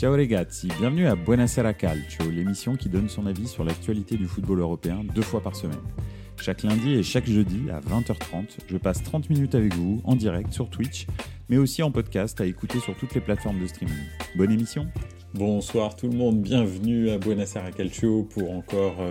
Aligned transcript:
Ciao 0.00 0.12
ragazzi, 0.12 0.66
bienvenue 0.78 1.06
à 1.08 1.14
Buonasera 1.14 1.74
Calcio, 1.74 2.30
l'émission 2.30 2.74
qui 2.74 2.88
donne 2.88 3.10
son 3.10 3.26
avis 3.26 3.46
sur 3.46 3.64
l'actualité 3.64 4.16
du 4.16 4.26
football 4.26 4.60
européen 4.60 5.04
deux 5.14 5.20
fois 5.20 5.42
par 5.42 5.54
semaine. 5.54 5.76
Chaque 6.38 6.62
lundi 6.62 6.94
et 6.94 7.02
chaque 7.02 7.26
jeudi 7.26 7.68
à 7.70 7.80
20h30, 7.80 8.60
je 8.66 8.78
passe 8.78 9.02
30 9.02 9.28
minutes 9.28 9.54
avec 9.54 9.74
vous 9.74 10.00
en 10.04 10.16
direct 10.16 10.54
sur 10.54 10.70
Twitch, 10.70 11.06
mais 11.50 11.58
aussi 11.58 11.82
en 11.82 11.90
podcast 11.90 12.40
à 12.40 12.46
écouter 12.46 12.80
sur 12.80 12.96
toutes 12.96 13.14
les 13.14 13.20
plateformes 13.20 13.60
de 13.60 13.66
streaming. 13.66 13.92
Bonne 14.36 14.52
émission 14.52 14.86
Bonsoir 15.34 15.94
tout 15.94 16.08
le 16.08 16.16
monde, 16.16 16.40
bienvenue 16.40 17.10
à 17.10 17.18
Buonasera 17.18 17.70
Calcio 17.70 18.22
pour 18.22 18.52
encore 18.52 19.02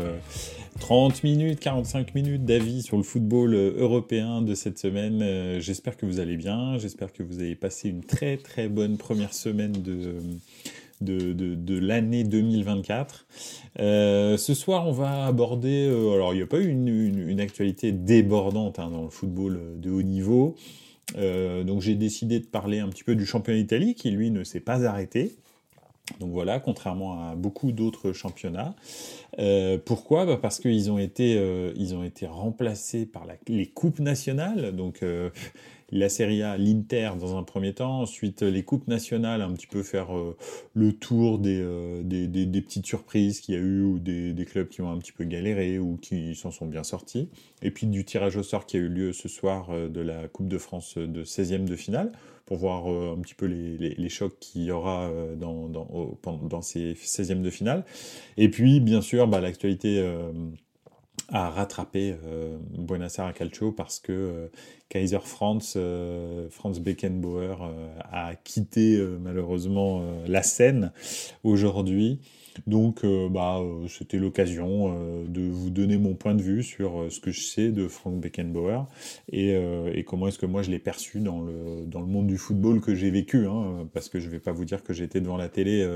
30 0.79 1.23
minutes, 1.23 1.59
45 1.59 2.15
minutes 2.15 2.45
d'avis 2.45 2.81
sur 2.81 2.97
le 2.97 3.03
football 3.03 3.53
euh, 3.53 3.73
européen 3.77 4.41
de 4.41 4.55
cette 4.55 4.79
semaine. 4.79 5.21
Euh, 5.21 5.59
j'espère 5.59 5.97
que 5.97 6.05
vous 6.05 6.19
allez 6.19 6.37
bien, 6.37 6.77
j'espère 6.77 7.11
que 7.11 7.21
vous 7.21 7.39
avez 7.39 7.55
passé 7.55 7.89
une 7.89 8.03
très 8.03 8.37
très 8.37 8.69
bonne 8.69 8.97
première 8.97 9.33
semaine 9.33 9.73
de, 9.73 10.15
de, 11.02 11.34
de, 11.34 11.77
l'année 11.77 12.23
2024. 12.23 13.28
Euh, 13.79 14.37
ce 14.37 14.54
soir, 14.54 14.87
on 14.87 14.92
va 14.92 15.25
aborder, 15.25 15.87
alors 15.87 16.33
il 16.33 16.37
n'y 16.37 16.43
a 16.43 16.47
pas 16.47 16.60
eu 16.60 16.68
une, 16.68 16.87
une, 16.87 17.39
actualité 17.39 17.92
débordante 17.92 18.79
hein, 18.79 18.89
dans 18.92 19.04
le 19.04 19.09
football 19.09 19.59
de 19.78 19.92
haut 19.92 20.01
niveau. 20.01 20.56
donc 21.15 21.82
j'ai 21.82 21.96
décidé 21.96 22.39
de 22.39 22.46
parler 22.46 22.79
un 22.79 22.89
petit 22.89 23.04
peu 23.04 23.15
du 23.15 23.25
championnat 23.25 23.59
d'Italie 23.59 23.96
qui 23.96 24.11
lui 24.11 24.32
ne 24.32 24.43
s'est 24.43 24.59
pas 24.59 24.86
arrêté. 24.86 25.37
Donc 26.20 26.32
voilà, 26.32 26.59
contrairement 26.59 27.29
à 27.29 27.36
beaucoup 27.36 27.71
d'autres 27.71 28.14
championnats. 28.14 28.75
Euh, 29.37 29.78
pourquoi? 29.84 30.25
Bah 30.25 30.37
Parce 30.42 30.59
qu'ils 30.59 30.92
ont, 30.92 30.97
été, 30.97 31.36
euh, 31.37 31.73
ont 31.93 32.03
été 32.03 32.25
remplacés 32.25 33.06
par 33.06 33.25
les 33.47 33.67
coupes 33.67 34.00
nationales. 34.00 34.75
Donc 34.75 35.03
euh, 35.03 35.30
la 35.92 36.09
Serie 36.09 36.44
A, 36.44 36.58
l'Inter 36.58 37.11
dans 37.20 37.38
un 37.38 37.44
premier 37.44 37.73
temps, 37.73 38.02
ensuite 38.02 38.42
les 38.42 38.64
coupes 38.64 38.88
nationales, 38.88 39.42
un 39.42 39.52
petit 39.53 39.67
peu 39.67 39.84
faire 39.84 40.09
le 40.73 40.94
tour 40.94 41.39
des, 41.39 41.64
des, 42.03 42.28
des, 42.28 42.62
petites 42.62 42.86
surprises 42.86 43.39
qu'il 43.39 43.56
y 43.56 43.58
a 43.58 43.62
eu 43.62 43.84
ou 43.84 44.00
des, 44.00 44.34
des, 44.34 44.45
clubs 44.45 44.67
qui 44.67 44.81
ont 44.81 44.92
un 44.92 44.98
petit 44.98 45.12
peu 45.12 45.23
galéré 45.23 45.80
ou 45.80 45.98
qui 45.98 46.36
s'en 46.36 46.52
sont 46.52 46.66
bien 46.66 46.84
sortis. 46.84 47.30
Et 47.62 47.72
puis 47.72 47.88
du 47.88 48.06
tirage 48.06 48.38
au 48.38 48.44
sort 48.44 48.66
qui 48.66 48.78
a 48.78 48.80
eu 48.80 48.90
lieu 48.90 49.14
ce 49.14 49.28
soir 49.28 49.70
de 49.90 50.02
la 50.02 50.28
Coupe 50.28 50.48
de 50.48 50.58
France 50.58 50.98
de 50.98 51.23
16e 51.23 51.66
de 51.66 51.76
finale 51.76 52.12
pour 52.50 52.58
voir 52.58 52.92
euh, 52.92 53.16
un 53.16 53.22
petit 53.22 53.36
peu 53.36 53.46
les, 53.46 53.78
les, 53.78 54.09
chocs 54.09 54.36
qu'il 54.40 54.64
y 54.64 54.72
aura 54.72 55.03
euh, 55.03 55.36
dans, 55.36 55.70
dans, 55.70 56.18
dans, 56.24 56.62
ces 56.64 56.94
16e 56.96 57.44
de 57.44 57.52
finale. 57.52 57.86
Et 58.38 58.50
puis, 58.50 58.80
bien 58.80 59.02
sûr, 59.02 59.28
bah, 59.28 59.40
l'actualité 59.40 60.03
euh, 61.31 61.35
a 61.35 61.49
rattrapé 61.49 62.16
Buenos 62.77 63.19
Aires 63.19 63.33
Calcio 63.33 63.72
parce 63.72 63.99
que 63.99 64.49
Kaiser 64.89 65.19
Franz, 65.23 65.77
Franz 66.49 66.80
Beckenbauer 66.81 67.58
a 68.11 68.35
quitté 68.35 68.99
malheureusement 69.19 70.03
la 70.27 70.44
scène 70.44 70.91
aujourd'hui. 71.44 72.19
Donc, 72.67 73.03
euh, 73.03 73.30
bah, 73.30 73.59
euh, 73.59 73.88
c'était 73.88 74.17
l'occasion 74.17 74.94
euh, 74.94 75.25
de 75.27 75.41
vous 75.41 75.69
donner 75.69 75.97
mon 75.97 76.16
point 76.16 76.35
de 76.35 76.41
vue 76.41 76.63
sur 76.63 77.07
ce 77.09 77.19
que 77.19 77.31
je 77.31 77.41
sais 77.41 77.69
de 77.69 77.88
Frank 77.88 78.19
Beckenbauer 78.19 78.85
et, 79.31 79.55
comment 80.05 80.27
est-ce 80.27 80.39
que 80.39 80.45
moi 80.45 80.63
je 80.63 80.72
l'ai 80.72 80.80
perçu 80.80 81.19
dans 81.19 81.41
le, 81.41 81.85
dans 81.85 82.02
le 82.02 82.07
monde 82.07 82.27
du 82.27 82.38
football 82.38 82.81
que 82.81 82.95
j'ai 82.95 83.11
vécu. 83.11 83.45
Hein, 83.45 83.88
parce 83.94 84.09
que 84.09 84.19
je 84.19 84.25
ne 84.25 84.31
vais 84.31 84.39
pas 84.39 84.52
vous 84.52 84.66
dire 84.66 84.83
que 84.83 84.94
j'étais 84.94 85.22
devant 85.22 85.38
la 85.38 85.50
télé 85.50 85.88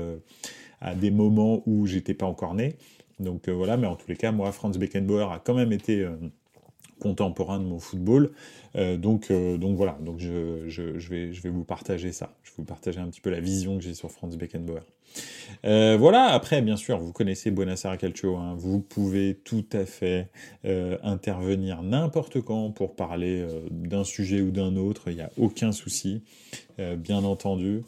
à 0.80 0.94
des 0.94 1.10
moments 1.10 1.62
où 1.66 1.86
j'étais 1.86 2.14
pas 2.14 2.26
encore 2.26 2.54
né. 2.54 2.76
Donc 3.20 3.48
voilà, 3.48 3.76
mais 3.76 3.86
en 3.86 3.96
tous 3.96 4.08
les 4.08 4.16
cas, 4.16 4.32
moi, 4.32 4.50
Franz 4.52 4.78
Beckenbauer 4.78 5.32
a 5.32 5.38
quand 5.38 5.54
même 5.54 5.72
été 5.72 6.06
contemporain 7.00 7.58
de 7.58 7.64
mon 7.64 7.78
football. 7.78 8.32
donc, 8.74 9.30
donc 9.30 9.76
voilà, 9.76 9.96
donc 10.00 10.18
je, 10.18 11.08
vais, 11.08 11.32
je 11.32 11.42
vais 11.42 11.50
vous 11.50 11.64
partager 11.64 12.12
ça. 12.12 12.34
Je 12.42 12.50
vais 12.50 12.54
vous 12.58 12.64
partager 12.64 13.00
un 13.00 13.08
petit 13.08 13.20
peu 13.20 13.30
la 13.30 13.40
vision 13.40 13.78
que 13.78 13.84
j'ai 13.84 13.94
sur 13.94 14.10
Franz 14.10 14.36
Beckenbauer. 14.36 14.82
Euh, 15.64 15.96
voilà, 15.98 16.26
après, 16.26 16.60
bien 16.60 16.76
sûr, 16.76 16.98
vous 16.98 17.12
connaissez 17.12 17.50
Buonasera 17.50 17.96
Calcio, 17.96 18.36
hein, 18.36 18.54
vous 18.56 18.80
pouvez 18.80 19.34
tout 19.44 19.64
à 19.72 19.86
fait 19.86 20.28
euh, 20.66 20.98
intervenir 21.02 21.82
n'importe 21.82 22.42
quand 22.42 22.70
pour 22.70 22.94
parler 22.94 23.40
euh, 23.40 23.60
d'un 23.70 24.04
sujet 24.04 24.42
ou 24.42 24.50
d'un 24.50 24.76
autre, 24.76 25.04
il 25.06 25.14
n'y 25.14 25.22
a 25.22 25.30
aucun 25.38 25.72
souci, 25.72 26.22
bien 26.98 27.22
entendu. 27.22 27.82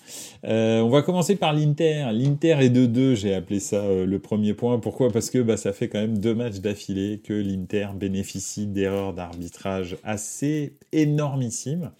on 0.45 0.89
va 0.89 1.03
commencer 1.03 1.35
par 1.35 1.53
l'Inter. 1.53 2.07
L'Inter 2.13 2.59
est 2.61 2.71
de 2.71 2.87
2, 2.87 3.17
j'ai 3.17 3.35
appelé 3.35 3.59
ça 3.59 3.83
le 3.85 4.19
premier 4.21 4.55
point. 4.55 4.79
Pourquoi? 4.79 5.11
Parce 5.11 5.31
que 5.31 5.39
bah, 5.39 5.57
ça 5.57 5.73
fait 5.73 5.89
quand 5.89 6.01
même 6.01 6.19
deux 6.19 6.37
matchs 6.37 6.61
d'affilée 6.61 7.19
que 7.19 7.33
l'Inter 7.33 7.89
bénéficie 7.97 8.67
d'erreurs 8.67 9.13
d'arbitrage 9.13 9.97
assez 10.05 10.75
énormissimes. 10.93 11.91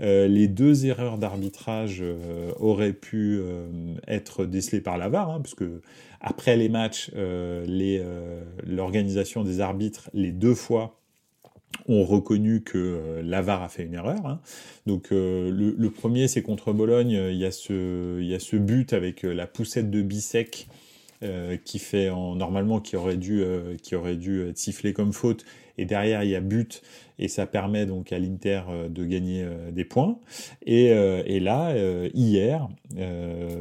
Euh, 0.00 0.28
les 0.28 0.48
deux 0.48 0.86
erreurs 0.86 1.18
d'arbitrage 1.18 1.98
euh, 2.00 2.52
auraient 2.58 2.94
pu 2.94 3.38
euh, 3.38 3.94
être 4.08 4.46
décelées 4.46 4.80
par 4.80 4.96
la 4.96 5.10
VAR, 5.10 5.30
hein, 5.30 5.40
parce 5.40 5.54
que 5.54 5.82
après 6.20 6.56
les 6.56 6.68
matchs, 6.68 7.10
l'organisation 8.66 9.42
des 9.42 9.60
arbitres, 9.60 10.10
les 10.12 10.32
deux 10.32 10.54
fois, 10.54 10.98
ont 11.88 12.04
reconnu 12.04 12.62
que 12.62 13.22
la 13.24 13.40
VAR 13.40 13.62
a 13.62 13.70
fait 13.70 13.84
une 13.84 13.94
erreur. 13.94 14.26
Hein. 14.26 14.40
Donc 14.84 15.08
le, 15.12 15.88
premier, 15.88 16.28
c'est 16.28 16.42
contre 16.42 16.74
Bologne, 16.74 17.12
il 17.30 17.36
y, 17.36 17.46
a 17.46 17.50
ce, 17.50 18.56
but 18.56 18.92
avec 18.92 19.22
la 19.22 19.46
poussette 19.46 19.90
de 19.90 20.02
Bissec 20.02 20.68
qui 21.64 21.78
fait 21.78 22.10
en, 22.10 22.34
normalement 22.34 22.80
qui 22.80 22.96
aurait 22.96 23.16
dû 23.16 23.42
être 23.42 24.58
sifflé 24.58 24.92
comme 24.92 25.14
faute 25.14 25.46
et 25.80 25.86
derrière 25.86 26.22
il 26.22 26.30
y 26.30 26.36
a 26.36 26.40
but 26.40 26.82
et 27.20 27.28
ça 27.28 27.46
permet 27.46 27.86
donc 27.86 28.12
à 28.12 28.18
l'Inter 28.18 28.62
euh, 28.68 28.88
de 28.88 29.04
gagner 29.04 29.42
euh, 29.44 29.70
des 29.70 29.84
points. 29.84 30.18
Et, 30.64 30.92
euh, 30.92 31.22
et 31.26 31.38
là, 31.38 31.74
hier, 32.14 32.68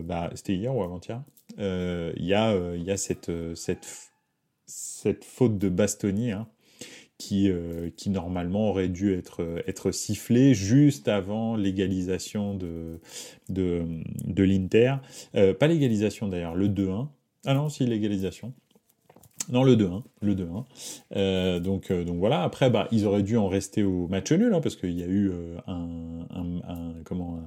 bah, 0.04 0.32
c'était 0.34 0.56
hier 0.56 0.76
ou 0.76 0.82
avant-hier, 0.82 1.22
il 1.58 2.26
y 2.26 2.34
a, 2.34 2.76
y 2.76 2.90
a 2.90 2.98
cette, 2.98 3.32
cette, 3.56 3.88
cette 4.66 5.26
faute 5.26 5.58
de 5.58 5.70
Bastoni. 5.70 6.32
Hein, 6.32 6.48
qui, 7.18 7.52
qui 7.98 8.12
normalement 8.12 8.70
aurait 8.70 8.88
dû 8.88 9.14
être, 9.14 9.62
être 9.68 9.92
sifflée 9.92 10.54
juste 10.54 11.10
avant 11.10 11.58
l'égalisation 11.58 12.54
de, 12.54 13.02
de, 13.50 13.84
de 14.24 14.44
l'Inter. 14.44 14.96
pas 15.34 15.68
l'égalisation 15.68 16.30
d'ailleurs, 16.30 16.56
le 16.56 16.70
2-1. 16.70 17.10
Ah 17.46 17.56
non, 17.56 17.68
si 17.68 17.86
l'égalisation. 17.86 18.54
Non, 19.48 19.64
le 19.64 19.76
2-1. 19.76 20.04
Le 20.22 20.36
2-1. 20.36 20.66
Euh, 21.16 21.60
donc, 21.60 21.90
euh, 21.90 22.04
donc 22.04 22.18
voilà. 22.18 22.44
Après, 22.44 22.70
bah, 22.70 22.88
ils 22.92 23.06
auraient 23.06 23.24
dû 23.24 23.38
en 23.38 23.48
rester 23.48 23.84
au 23.84 24.08
match 24.08 24.32
nul, 24.32 24.54
hein, 24.54 24.60
parce 24.62 24.76
qu'il 24.76 24.92
y 24.92 25.02
a 25.02 25.08
eu 25.08 25.32
euh, 25.32 25.58
un, 25.66 26.60
un, 26.68 26.94
comment, 27.04 27.40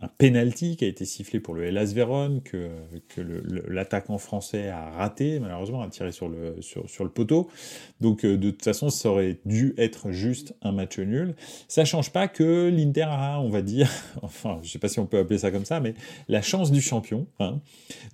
un, 0.00 0.08
penalty 0.18 0.76
qui 0.76 0.84
a 0.84 0.88
été 0.88 1.04
sifflé 1.04 1.40
pour 1.40 1.54
le 1.54 1.64
Hellas 1.64 1.92
Vérone, 1.94 2.42
que, 2.42 2.68
que 3.08 3.20
l'attaquant 3.68 4.18
français 4.18 4.68
a 4.68 4.90
raté, 4.90 5.40
malheureusement, 5.40 5.82
a 5.82 5.88
tiré 5.88 6.12
sur 6.12 6.28
le, 6.28 6.60
sur, 6.60 6.88
sur 6.88 7.02
le 7.02 7.10
poteau. 7.10 7.48
Donc, 8.00 8.24
de 8.24 8.50
toute 8.50 8.62
façon, 8.62 8.90
ça 8.90 9.10
aurait 9.10 9.40
dû 9.44 9.74
être 9.78 10.12
juste 10.12 10.54
un 10.62 10.70
match 10.70 10.98
nul. 10.98 11.34
Ça 11.66 11.84
change 11.84 12.12
pas 12.12 12.28
que 12.28 12.68
l'Inter 12.68 13.06
a, 13.08 13.40
on 13.40 13.48
va 13.48 13.62
dire, 13.62 13.90
enfin, 14.22 14.60
je 14.62 14.70
sais 14.70 14.78
pas 14.78 14.88
si 14.88 15.00
on 15.00 15.06
peut 15.06 15.18
appeler 15.18 15.38
ça 15.38 15.50
comme 15.50 15.64
ça, 15.64 15.80
mais 15.80 15.94
la 16.28 16.42
chance 16.42 16.70
du 16.70 16.80
champion. 16.80 17.26
Hein. 17.40 17.60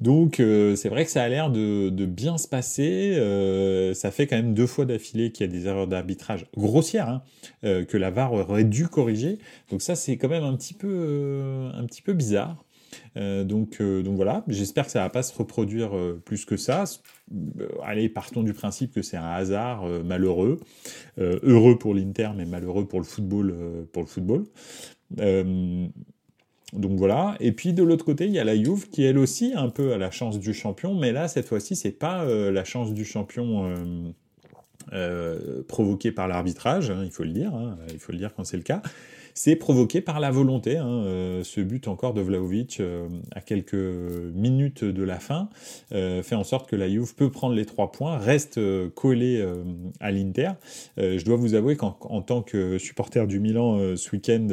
Donc, 0.00 0.36
c'est 0.36 0.88
vrai 0.88 1.04
que 1.04 1.10
ça 1.10 1.22
a 1.24 1.28
l'air 1.28 1.50
de 1.50 2.06
bien 2.06 2.38
se 2.38 2.48
passer. 2.48 3.17
Euh, 3.18 3.94
ça 3.94 4.10
fait 4.10 4.26
quand 4.26 4.36
même 4.36 4.54
deux 4.54 4.66
fois 4.66 4.84
d'affilée 4.84 5.32
qu'il 5.32 5.46
y 5.46 5.48
a 5.48 5.52
des 5.52 5.66
erreurs 5.66 5.86
d'arbitrage 5.86 6.46
grossières 6.56 7.08
hein, 7.08 7.22
euh, 7.64 7.84
que 7.84 7.96
la 7.96 8.10
VAR 8.10 8.32
aurait 8.32 8.64
dû 8.64 8.88
corriger. 8.88 9.38
Donc 9.70 9.82
ça, 9.82 9.94
c'est 9.94 10.16
quand 10.16 10.28
même 10.28 10.44
un 10.44 10.56
petit 10.56 10.74
peu, 10.74 10.88
euh, 10.90 11.70
un 11.72 11.84
petit 11.84 12.02
peu 12.02 12.12
bizarre. 12.12 12.64
donc, 13.16 13.82
donc 13.82 14.16
voilà, 14.16 14.44
j'espère 14.48 14.86
que 14.86 14.90
ça 14.90 15.00
va 15.00 15.10
pas 15.10 15.22
se 15.22 15.36
reproduire 15.36 15.90
plus 16.24 16.44
que 16.44 16.56
ça. 16.56 16.84
allez, 17.84 18.08
partons 18.08 18.42
du 18.42 18.54
principe 18.54 18.94
que 18.94 19.02
c'est 19.02 19.16
un 19.16 19.30
hasard 19.30 19.84
malheureux, 20.04 20.58
heureux 21.18 21.78
pour 21.78 21.94
l'Inter, 21.94 22.30
mais 22.36 22.46
malheureux 22.46 22.86
pour 22.86 23.00
le 23.00 23.04
football. 23.04 23.54
pour 23.92 24.02
le 24.02 24.08
football. 24.08 24.44
Donc 26.72 26.98
voilà. 26.98 27.36
Et 27.40 27.52
puis 27.52 27.72
de 27.72 27.82
l'autre 27.82 28.04
côté, 28.04 28.26
il 28.26 28.32
y 28.32 28.38
a 28.38 28.44
la 28.44 28.56
Juve 28.56 28.88
qui 28.90 29.02
elle 29.02 29.18
aussi 29.18 29.52
un 29.54 29.70
peu 29.70 29.92
a 29.92 29.98
la 29.98 30.10
chance 30.10 30.38
du 30.38 30.52
champion, 30.52 30.94
mais 30.94 31.12
là 31.12 31.28
cette 31.28 31.46
fois-ci 31.46 31.76
c'est 31.76 31.92
pas 31.92 32.24
euh, 32.24 32.50
la 32.50 32.64
chance 32.64 32.92
du 32.92 33.04
champion 33.04 33.64
euh, 33.64 34.12
euh, 34.92 35.62
provoquée 35.66 36.12
par 36.12 36.28
l'arbitrage, 36.28 36.90
hein, 36.90 37.02
il 37.04 37.10
faut 37.10 37.24
le 37.24 37.30
dire, 37.30 37.54
hein, 37.54 37.78
il 37.92 37.98
faut 37.98 38.12
le 38.12 38.18
dire 38.18 38.34
quand 38.34 38.44
c'est 38.44 38.56
le 38.56 38.62
cas 38.62 38.82
c'est 39.38 39.54
provoqué 39.54 40.00
par 40.00 40.18
la 40.18 40.32
volonté. 40.32 40.78
Hein, 40.78 41.04
euh, 41.04 41.44
ce 41.44 41.60
but 41.60 41.86
encore 41.86 42.12
de 42.12 42.20
Vlaovic 42.20 42.80
euh, 42.80 43.06
à 43.30 43.40
quelques 43.40 43.74
minutes 43.74 44.82
de 44.82 45.04
la 45.04 45.20
fin 45.20 45.48
euh, 45.92 46.24
fait 46.24 46.34
en 46.34 46.42
sorte 46.42 46.68
que 46.68 46.74
la 46.74 46.88
Juve 46.88 47.14
peut 47.14 47.30
prendre 47.30 47.54
les 47.54 47.64
trois 47.64 47.92
points, 47.92 48.18
reste 48.18 48.58
collé 48.94 49.44
à 50.00 50.10
l'Inter. 50.10 50.52
je 50.96 51.24
dois 51.24 51.36
vous 51.36 51.54
avouer 51.54 51.76
qu'en 51.76 51.92
tant 52.22 52.42
que 52.42 52.78
supporter 52.78 53.26
du 53.28 53.38
Milan 53.38 53.96
ce 53.96 54.10
week-end, 54.10 54.48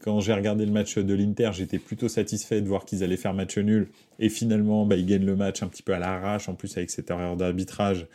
quand 0.00 0.20
j'ai 0.20 0.32
regardé 0.32 0.64
le 0.64 0.72
match 0.72 0.96
de 0.98 1.14
l'Inter, 1.14 1.50
j'étais 1.52 1.78
plutôt 1.78 2.08
satisfait 2.08 2.60
de 2.60 2.68
voir 2.68 2.84
qu'ils 2.84 3.02
allaient 3.02 3.16
faire 3.16 3.34
match 3.34 3.58
nul 3.58 3.88
et 4.20 4.28
finalement 4.28 4.86
bah, 4.86 4.96
ils 4.96 5.06
gagnent 5.06 5.26
le 5.26 5.36
match 5.36 5.62
un 5.62 5.66
petit 5.66 5.82
peu 5.82 5.94
à 5.94 5.98
l'arrache 5.98 6.48
en 6.48 6.54
plus 6.54 6.76
avec 6.76 6.90
cette 6.90 7.10
erreur 7.10 7.36
d'arbitrage 7.36 8.06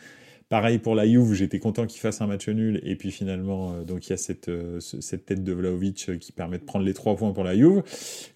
Pareil 0.48 0.78
pour 0.78 0.94
la 0.94 1.06
Juve, 1.06 1.32
j'étais 1.34 1.58
content 1.58 1.86
qu'il 1.86 2.00
fasse 2.00 2.20
un 2.20 2.26
match 2.26 2.48
nul. 2.48 2.80
Et 2.84 2.96
puis 2.96 3.10
finalement, 3.10 3.82
donc 3.82 4.06
il 4.06 4.10
y 4.10 4.12
a 4.12 4.16
cette, 4.16 4.50
cette 4.80 5.26
tête 5.26 5.42
de 5.42 5.52
Vlaovic 5.52 6.18
qui 6.18 6.32
permet 6.32 6.58
de 6.58 6.64
prendre 6.64 6.84
les 6.84 6.94
trois 6.94 7.16
points 7.16 7.32
pour 7.32 7.44
la 7.44 7.56
Juve. 7.56 7.82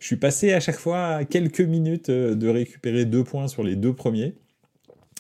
Je 0.01 0.07
suis 0.07 0.17
passé 0.17 0.53
à 0.53 0.61
chaque 0.61 0.79
fois 0.79 1.25
quelques 1.25 1.61
minutes 1.61 2.11
de 2.11 2.49
récupérer 2.49 3.05
deux 3.05 3.25
points 3.25 3.49
sur 3.49 3.63
les 3.63 3.77
deux 3.77 3.93
premiers. 3.93 4.35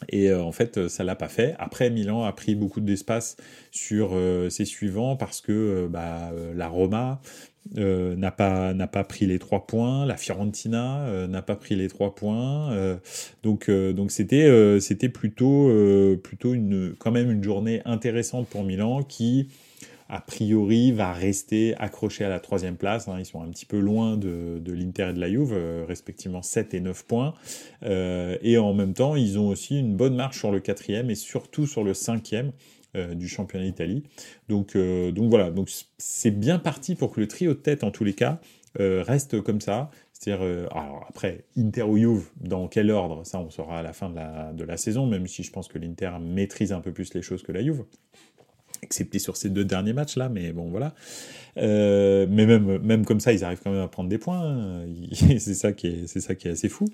Et 0.08 0.30
euh, 0.30 0.42
en 0.42 0.52
fait, 0.52 0.88
ça 0.88 1.04
l'a 1.04 1.16
pas 1.16 1.28
fait. 1.28 1.54
Après, 1.58 1.90
Milan 1.90 2.24
a 2.24 2.32
pris 2.32 2.54
beaucoup 2.54 2.80
d'espace 2.80 3.36
sur 3.70 4.10
euh, 4.12 4.48
ses 4.48 4.64
suivants 4.64 5.16
parce 5.16 5.40
que 5.40 5.52
euh, 5.52 5.88
bah, 5.88 6.32
la 6.54 6.68
Roma 6.68 7.20
n'a 7.76 8.30
pas 8.30 8.72
n'a 8.72 8.86
pas 8.86 9.04
pris 9.04 9.26
les 9.26 9.38
trois 9.38 9.66
points, 9.66 10.06
la 10.06 10.16
Fiorentina 10.16 11.26
n'a 11.28 11.42
pas 11.42 11.54
pris 11.54 11.76
les 11.76 11.88
trois 11.88 12.14
points. 12.14 12.98
donc 13.42 13.70
donc 13.70 14.10
c'était 14.10 14.80
c'était 14.80 15.10
plutôt 15.10 15.70
plutôt 16.22 16.54
une 16.54 16.94
quand 16.98 17.10
même 17.10 17.30
une 17.30 17.44
journée 17.44 17.82
intéressante 17.84 18.48
pour 18.48 18.64
Milan 18.64 19.02
qui 19.02 19.48
a 20.08 20.20
priori, 20.20 20.90
va 20.92 21.12
rester 21.12 21.74
accroché 21.76 22.24
à 22.24 22.28
la 22.28 22.40
troisième 22.40 22.76
place. 22.76 23.08
Hein. 23.08 23.16
Ils 23.18 23.26
sont 23.26 23.42
un 23.42 23.48
petit 23.50 23.66
peu 23.66 23.78
loin 23.78 24.16
de, 24.16 24.60
l'Inter 24.66 25.10
et 25.10 25.12
de 25.12 25.20
la 25.20 25.28
Juve, 25.28 25.52
euh, 25.52 25.84
respectivement 25.86 26.40
7 26.40 26.72
et 26.74 26.80
9 26.80 27.04
points. 27.04 27.34
Euh, 27.82 28.38
et 28.40 28.56
en 28.56 28.72
même 28.72 28.94
temps, 28.94 29.16
ils 29.16 29.38
ont 29.38 29.48
aussi 29.48 29.78
une 29.78 29.96
bonne 29.96 30.14
marche 30.14 30.38
sur 30.38 30.50
le 30.50 30.60
quatrième 30.60 31.10
et 31.10 31.14
surtout 31.14 31.66
sur 31.66 31.84
le 31.84 31.92
cinquième 31.92 32.52
euh, 32.96 33.14
du 33.14 33.28
championnat 33.28 33.66
d'Italie. 33.66 34.02
Donc, 34.48 34.76
voilà, 34.76 35.50
donc 35.50 35.70
c'est 35.98 36.30
bien 36.30 36.58
parti 36.58 36.94
pour 36.94 37.12
que 37.12 37.20
le 37.20 37.28
trio 37.28 37.52
de 37.52 37.58
tête, 37.58 37.84
en 37.84 37.90
tous 37.90 38.04
les 38.04 38.14
cas, 38.14 38.40
reste 38.78 39.42
comme 39.42 39.60
ça. 39.60 39.90
C'est-à-dire, 40.12 40.68
après, 41.08 41.44
Inter 41.56 41.82
ou 41.82 41.96
Juve, 41.96 42.28
dans 42.40 42.66
quel 42.66 42.90
ordre? 42.90 43.24
Ça, 43.24 43.38
on 43.40 43.50
saura 43.50 43.80
à 43.80 43.82
la 43.82 43.92
fin 43.92 44.08
de 44.08 44.16
la, 44.16 44.52
de 44.52 44.64
la 44.64 44.76
saison, 44.76 45.06
même 45.06 45.26
si 45.26 45.42
je 45.42 45.52
pense 45.52 45.68
que 45.68 45.78
l'Inter 45.78 46.12
maîtrise 46.20 46.72
un 46.72 46.80
peu 46.80 46.92
plus 46.92 47.12
les 47.14 47.22
choses 47.22 47.42
que 47.42 47.52
la 47.52 47.62
Juve 47.62 47.84
excepté 48.82 49.18
sur 49.18 49.36
ces 49.36 49.50
deux 49.50 49.64
derniers 49.64 49.92
matchs 49.92 50.16
là, 50.16 50.28
mais 50.28 50.52
bon 50.52 50.68
voilà. 50.68 50.94
Euh, 51.58 52.26
mais 52.30 52.46
même 52.46 52.78
même 52.78 53.04
comme 53.04 53.20
ça, 53.20 53.32
ils 53.32 53.44
arrivent 53.44 53.60
quand 53.62 53.70
même 53.70 53.82
à 53.82 53.88
prendre 53.88 54.08
des 54.08 54.18
points. 54.18 54.40
Hein. 54.40 54.86
c'est 55.12 55.54
ça 55.54 55.72
qui 55.72 55.88
est 55.88 56.06
c'est 56.06 56.20
ça 56.20 56.34
qui 56.34 56.48
est 56.48 56.52
assez 56.52 56.68
fou. 56.68 56.84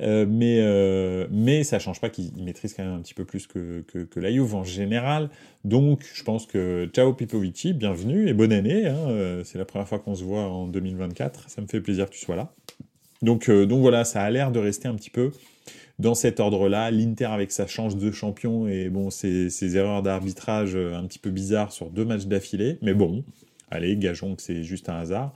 Euh, 0.00 0.26
mais 0.28 0.58
euh, 0.60 1.26
mais 1.30 1.64
ça 1.64 1.78
change 1.78 2.00
pas 2.00 2.10
qu'ils 2.10 2.32
maîtrisent 2.42 2.74
quand 2.74 2.84
même 2.84 2.94
un 2.94 3.02
petit 3.02 3.14
peu 3.14 3.24
plus 3.24 3.46
que, 3.46 3.82
que, 3.82 4.20
la 4.20 4.32
Juve 4.32 4.54
en 4.54 4.64
général. 4.64 5.30
Donc 5.64 6.04
je 6.14 6.22
pense 6.24 6.46
que 6.46 6.88
ciao 6.92 7.12
Pipovici, 7.12 7.72
bienvenue 7.72 8.28
et 8.28 8.34
bonne 8.34 8.52
année. 8.52 8.86
Hein. 8.86 9.42
C'est 9.44 9.58
la 9.58 9.64
première 9.64 9.88
fois 9.88 9.98
qu'on 9.98 10.14
se 10.14 10.24
voit 10.24 10.42
en 10.42 10.66
2024. 10.66 11.48
Ça 11.48 11.62
me 11.62 11.66
fait 11.66 11.80
plaisir 11.80 12.06
que 12.06 12.14
tu 12.14 12.20
sois 12.20 12.36
là. 12.36 12.52
Donc 13.22 13.50
donc 13.50 13.80
voilà, 13.80 14.04
ça 14.04 14.22
a 14.22 14.30
l'air 14.30 14.50
de 14.50 14.58
rester 14.58 14.88
un 14.88 14.94
petit 14.94 15.10
peu 15.10 15.30
dans 16.00 16.14
cet 16.14 16.40
ordre-là. 16.40 16.90
L'Inter 16.90 17.26
avec 17.26 17.52
sa 17.52 17.66
chance 17.66 17.96
de 17.96 18.10
champion 18.10 18.66
et 18.66 18.88
bon, 18.88 19.10
ses, 19.10 19.76
erreurs 19.76 20.02
d'arbitrage 20.02 20.74
euh, 20.74 20.96
un 20.96 21.04
petit 21.04 21.18
peu 21.18 21.30
bizarres 21.30 21.72
sur 21.72 21.90
deux 21.90 22.04
matchs 22.04 22.24
d'affilée. 22.24 22.78
Mais 22.82 22.94
bon, 22.94 23.22
allez, 23.70 23.96
gageons 23.96 24.34
que 24.34 24.42
c'est 24.42 24.64
juste 24.64 24.88
un 24.88 24.96
hasard. 24.96 25.32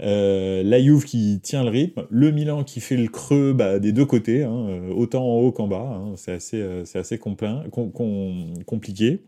Euh, 0.00 0.62
la 0.62 0.80
Juve 0.80 1.04
qui 1.04 1.40
tient 1.42 1.62
le 1.62 1.68
rythme, 1.68 2.06
le 2.08 2.30
Milan 2.30 2.64
qui 2.64 2.80
fait 2.80 2.96
le 2.96 3.08
creux 3.08 3.52
bah, 3.52 3.78
des 3.78 3.92
deux 3.92 4.06
côtés, 4.06 4.44
hein, 4.44 4.66
euh, 4.68 4.92
autant 4.94 5.24
en 5.24 5.40
haut 5.40 5.52
qu'en 5.52 5.68
bas, 5.68 6.00
hein. 6.00 6.14
c'est 6.16 6.64
assez 6.94 7.18
compliqué. 7.18 9.20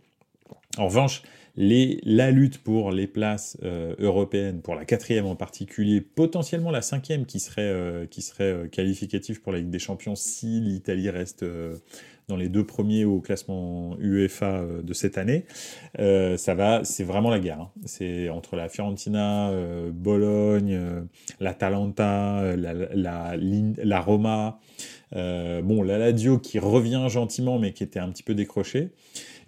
En 0.79 0.87
revanche, 0.87 1.23
la 1.57 2.31
lutte 2.31 2.59
pour 2.59 2.93
les 2.93 3.07
places 3.07 3.59
euh, 3.63 3.95
européennes, 3.99 4.63
pour 4.63 4.75
la 4.75 4.85
quatrième 4.85 5.27
en 5.27 5.37
particulier, 5.37 6.01
potentiellement 6.01 6.71
la 6.71 6.83
cinquième 6.83 7.27
qui 7.27 7.41
serait, 7.41 7.63
euh, 7.63 8.07
qui 8.07 8.23
serait 8.23 8.45
euh, 8.45 8.69
qualificative 8.69 9.43
pour 9.43 9.53
la 9.53 9.59
Ligue 9.59 9.71
des 9.71 9.79
Champions 9.79 10.15
si 10.17 10.61
l'Italie 10.61 11.11
reste 11.11 11.45
dans 12.29 12.37
les 12.37 12.49
deux 12.49 12.65
premiers 12.65 13.05
au 13.05 13.21
classement 13.21 13.97
UEFA 13.99 14.65
de 14.83 14.93
cette 14.95 15.19
année, 15.19 15.45
ça 15.99 16.55
va, 16.55 16.85
c'est 16.85 17.05
vraiment 17.05 17.31
la 17.31 17.41
guerre. 17.41 17.61
Hein. 17.61 17.71
C'est 17.85 18.29
entre 18.29 18.57
la 18.57 18.69
Fiorentina, 18.69 19.51
Bologne, 19.93 20.79
l'Atalanta, 21.41 22.57
la, 22.57 22.75
la, 22.75 23.37
la, 23.37 24.01
Roma, 24.01 24.61
bon, 25.13 25.83
la 25.83 25.99
Lazio 25.99 26.39
qui 26.39 26.59
revient 26.59 27.07
gentiment 27.09 27.59
mais 27.59 27.73
qui 27.73 27.83
était 27.83 28.01
un 28.01 28.11
petit 28.11 28.23
peu 28.23 28.35
décroché. 28.35 28.93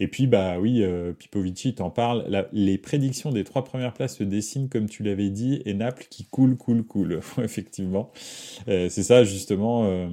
Et 0.00 0.08
puis, 0.08 0.26
bah 0.26 0.58
oui, 0.58 0.82
euh, 0.82 1.12
Pipovici 1.12 1.75
t'en 1.75 1.91
parle. 1.91 2.46
les 2.52 2.79
prédictions 2.79 3.31
des 3.31 3.44
trois 3.44 3.64
premières 3.64 3.93
places 3.93 4.17
se 4.19 4.25
dessinent, 4.25 4.69
comme 4.69 4.88
tu 4.88 5.02
l'avais 5.02 5.31
dit, 5.31 5.62
et 5.64 5.75
Naples 5.75 6.06
qui 6.11 6.25
coule, 6.25 6.56
coule, 6.56 6.85
coule. 6.85 7.20
Effectivement. 7.43 8.11
Euh, 8.69 8.88
c'est 8.88 9.02
ça, 9.02 9.25
justement. 9.25 9.85
Euh, 9.85 10.08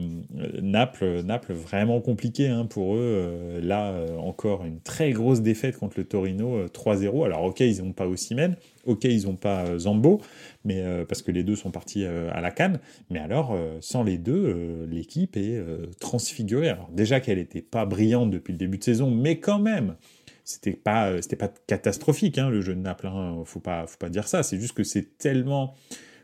Naples, 0.62 1.22
Naples, 1.24 1.54
vraiment 1.54 2.02
compliqué 2.02 2.48
hein, 2.48 2.66
pour 2.66 2.96
eux. 2.96 3.00
Euh, 3.02 3.62
là, 3.62 3.94
encore 4.20 4.66
une 4.66 4.80
très 4.80 5.12
grosse 5.12 5.42
défaite 5.42 5.78
contre 5.78 5.96
le 5.98 6.06
Torino, 6.06 6.66
3-0. 6.68 7.26
Alors, 7.26 7.44
ok, 7.44 7.60
ils 7.62 7.84
n'ont 7.84 7.94
pas 7.94 8.08
Ossimène. 8.08 8.56
Ok, 8.86 9.04
ils 9.04 9.26
n'ont 9.26 9.36
pas 9.36 9.78
Zambo 9.78 10.22
mais 10.64 10.82
euh, 10.82 11.06
parce 11.06 11.22
que 11.22 11.32
les 11.32 11.44
deux 11.44 11.56
sont 11.56 11.72
partis 11.72 12.06
euh, 12.06 12.30
à 12.32 12.42
la 12.42 12.52
canne. 12.52 12.80
Mais 13.10 13.20
alors, 13.20 13.54
euh, 13.54 13.78
sans 13.82 14.04
les 14.04 14.18
deux, 14.18 14.86
l'équipe 14.90 15.38
est 15.38 15.62
transfigurée. 16.00 16.76
Déjà 16.92 17.20
qu'elle 17.20 17.38
n'était 17.38 17.62
pas 17.62 17.86
brillante 17.86 18.32
depuis 18.32 18.52
le 18.52 18.58
début 18.58 18.78
de 18.78 18.84
saison, 18.84 19.12
mais 19.12 19.40
quand 19.40 19.60
même, 19.60 19.96
c'était 20.44 20.74
pas, 20.74 21.22
c'était 21.22 21.36
pas 21.36 21.52
catastrophique 21.68 22.38
hein, 22.38 22.50
le 22.50 22.62
jeu 22.62 22.76
de 22.76 22.80
Naples. 22.80 23.08
Hein, 23.08 23.44
faut 23.46 23.60
pas, 23.60 23.88
faut 23.88 23.98
pas 23.98 24.10
dire 24.10 24.28
ça. 24.28 24.44
C'est 24.44 24.60
juste 24.60 24.74
que 24.74 24.84
c'est 24.84 25.18
tellement 25.18 25.76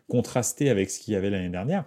contrasté 0.08 0.70
avec 0.70 0.90
ce 0.90 1.00
qu'il 1.00 1.14
y 1.14 1.18
avait 1.18 1.30
l'année 1.30 1.50
dernière. 1.50 1.86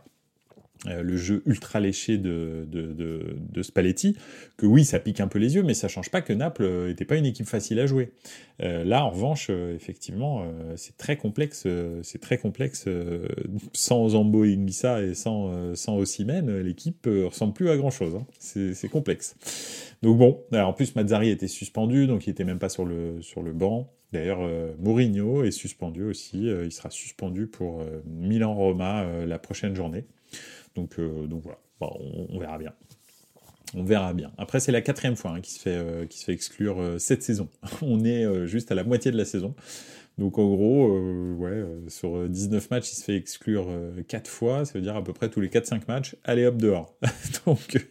Euh, 0.87 1.03
le 1.03 1.17
jeu 1.19 1.43
ultra 1.44 1.79
léché 1.79 2.17
de, 2.17 2.67
de, 2.71 3.62
Spalletti, 3.62 4.17
que 4.56 4.65
oui, 4.65 4.87
ça 4.87 4.99
pique 4.99 5.21
un 5.21 5.29
peu 5.29 5.38
les 5.38 5.55
yeux, 5.55 5.62
mais 5.62 5.75
ça 5.75 5.88
change 5.88 6.11
pas 6.11 6.23
que 6.23 6.32
Naples 6.32 6.87
n'était 6.87 7.05
pas 7.05 7.17
une 7.17 7.27
équipe 7.27 7.47
facile 7.47 7.79
à 7.81 7.87
jouer. 7.87 8.12
Euh, 8.62 8.82
là, 8.85 9.05
en 9.05 9.11
revanche, 9.11 9.49
euh, 9.50 9.75
effectivement, 9.75 10.47
c'est 10.77 10.97
très 10.97 11.19
complexe, 11.19 11.67
c'est 12.03 12.21
très 12.21 12.38
complexe. 12.38 12.88
sans 13.75 14.09
Zambo 14.09 14.44
et 14.44 14.56
Ngissa 14.56 15.03
et 15.03 15.12
sans, 15.15 15.75
sans 15.75 15.99
l'équipe 15.99 17.06
ressemble 17.06 17.53
plus 17.53 17.69
à 17.69 17.77
grand 17.77 17.91
chose. 17.91 18.15
Hein. 18.15 18.27
C'est 18.38 18.88
complexe. 18.88 19.37
Donc 20.03 20.17
bon, 20.17 20.43
en 20.53 20.73
plus, 20.73 20.94
Mazzari 20.94 21.29
était 21.29 21.49
suspendu, 21.49 22.06
donc 22.06 22.27
il 22.27 22.31
était 22.31 22.44
même 22.44 22.59
pas 22.59 22.71
sur 22.71 22.87
le, 22.87 23.21
sur 23.21 23.43
le 23.43 23.53
banc. 23.53 23.93
D'ailleurs, 24.12 24.41
Mourinho 24.79 25.44
est 25.44 25.50
suspendu 25.50 26.05
aussi. 26.05 26.47
il 26.47 26.73
sera 26.73 26.91
suspendu 26.91 27.47
pour 27.47 27.85
Milan-Roma 28.06 29.27
la 29.27 29.38
prochaine 29.38 29.77
journée. 29.77 30.05
Donc, 30.81 30.99
euh, 30.99 31.27
donc 31.27 31.43
voilà, 31.43 31.59
on, 31.81 32.38
verra 32.38 32.56
bien. 32.56 32.73
On 33.75 33.85
verra 33.85 34.15
bien. 34.15 34.32
Après, 34.38 34.61
c'est 34.61 34.73
la 34.73 34.81
quatrième 34.81 35.15
fois 35.15 35.32
hein, 35.32 35.41
qui, 35.43 35.53
se 35.53 35.61
fait, 35.61 35.77
euh, 35.77 36.06
exclure 36.29 36.81
euh, 36.81 36.99
cette 36.99 37.23
saison. 37.23 37.49
on 37.82 38.03
est 38.03 38.47
juste 38.47 38.73
à 38.73 38.75
la 38.75 38.82
moitié 38.82 39.11
de 39.12 39.19
la 39.19 39.27
saison. 39.27 39.55
Donc 40.17 40.38
en 40.38 40.49
gros, 40.49 40.99
ouais, 41.37 41.65
sur 41.88 42.29
19 42.29 42.71
matchs, 42.71 42.93
il 42.93 42.97
se 42.97 43.05
fait 43.05 43.17
exclure 43.17 43.69
4 44.06 44.29
fois, 44.29 44.65
ça 44.65 44.75
veut 44.75 44.82
dire 44.82 44.97
à 44.97 45.03
peu 45.03 45.15
près 45.15 45.31
tous 45.31 45.41
les 45.41 45.49
4-5 45.49 45.82
matchs, 45.88 46.17
allez 46.25 46.44
hop 46.44 46.56
dehors. 46.56 46.94
donc, 47.47 47.87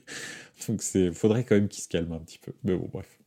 donc 0.67 0.83
c'est, 0.83 1.11
faudrait 1.11 1.43
quand 1.43 1.55
même 1.55 1.67
qu'il 1.67 1.83
se 1.83 1.87
calme 1.87 2.11
un 2.11 2.19
petit 2.19 2.37
peu. 2.37 2.53
Mais 2.63 2.75
bon, 2.75 2.87
bref. 2.91 3.18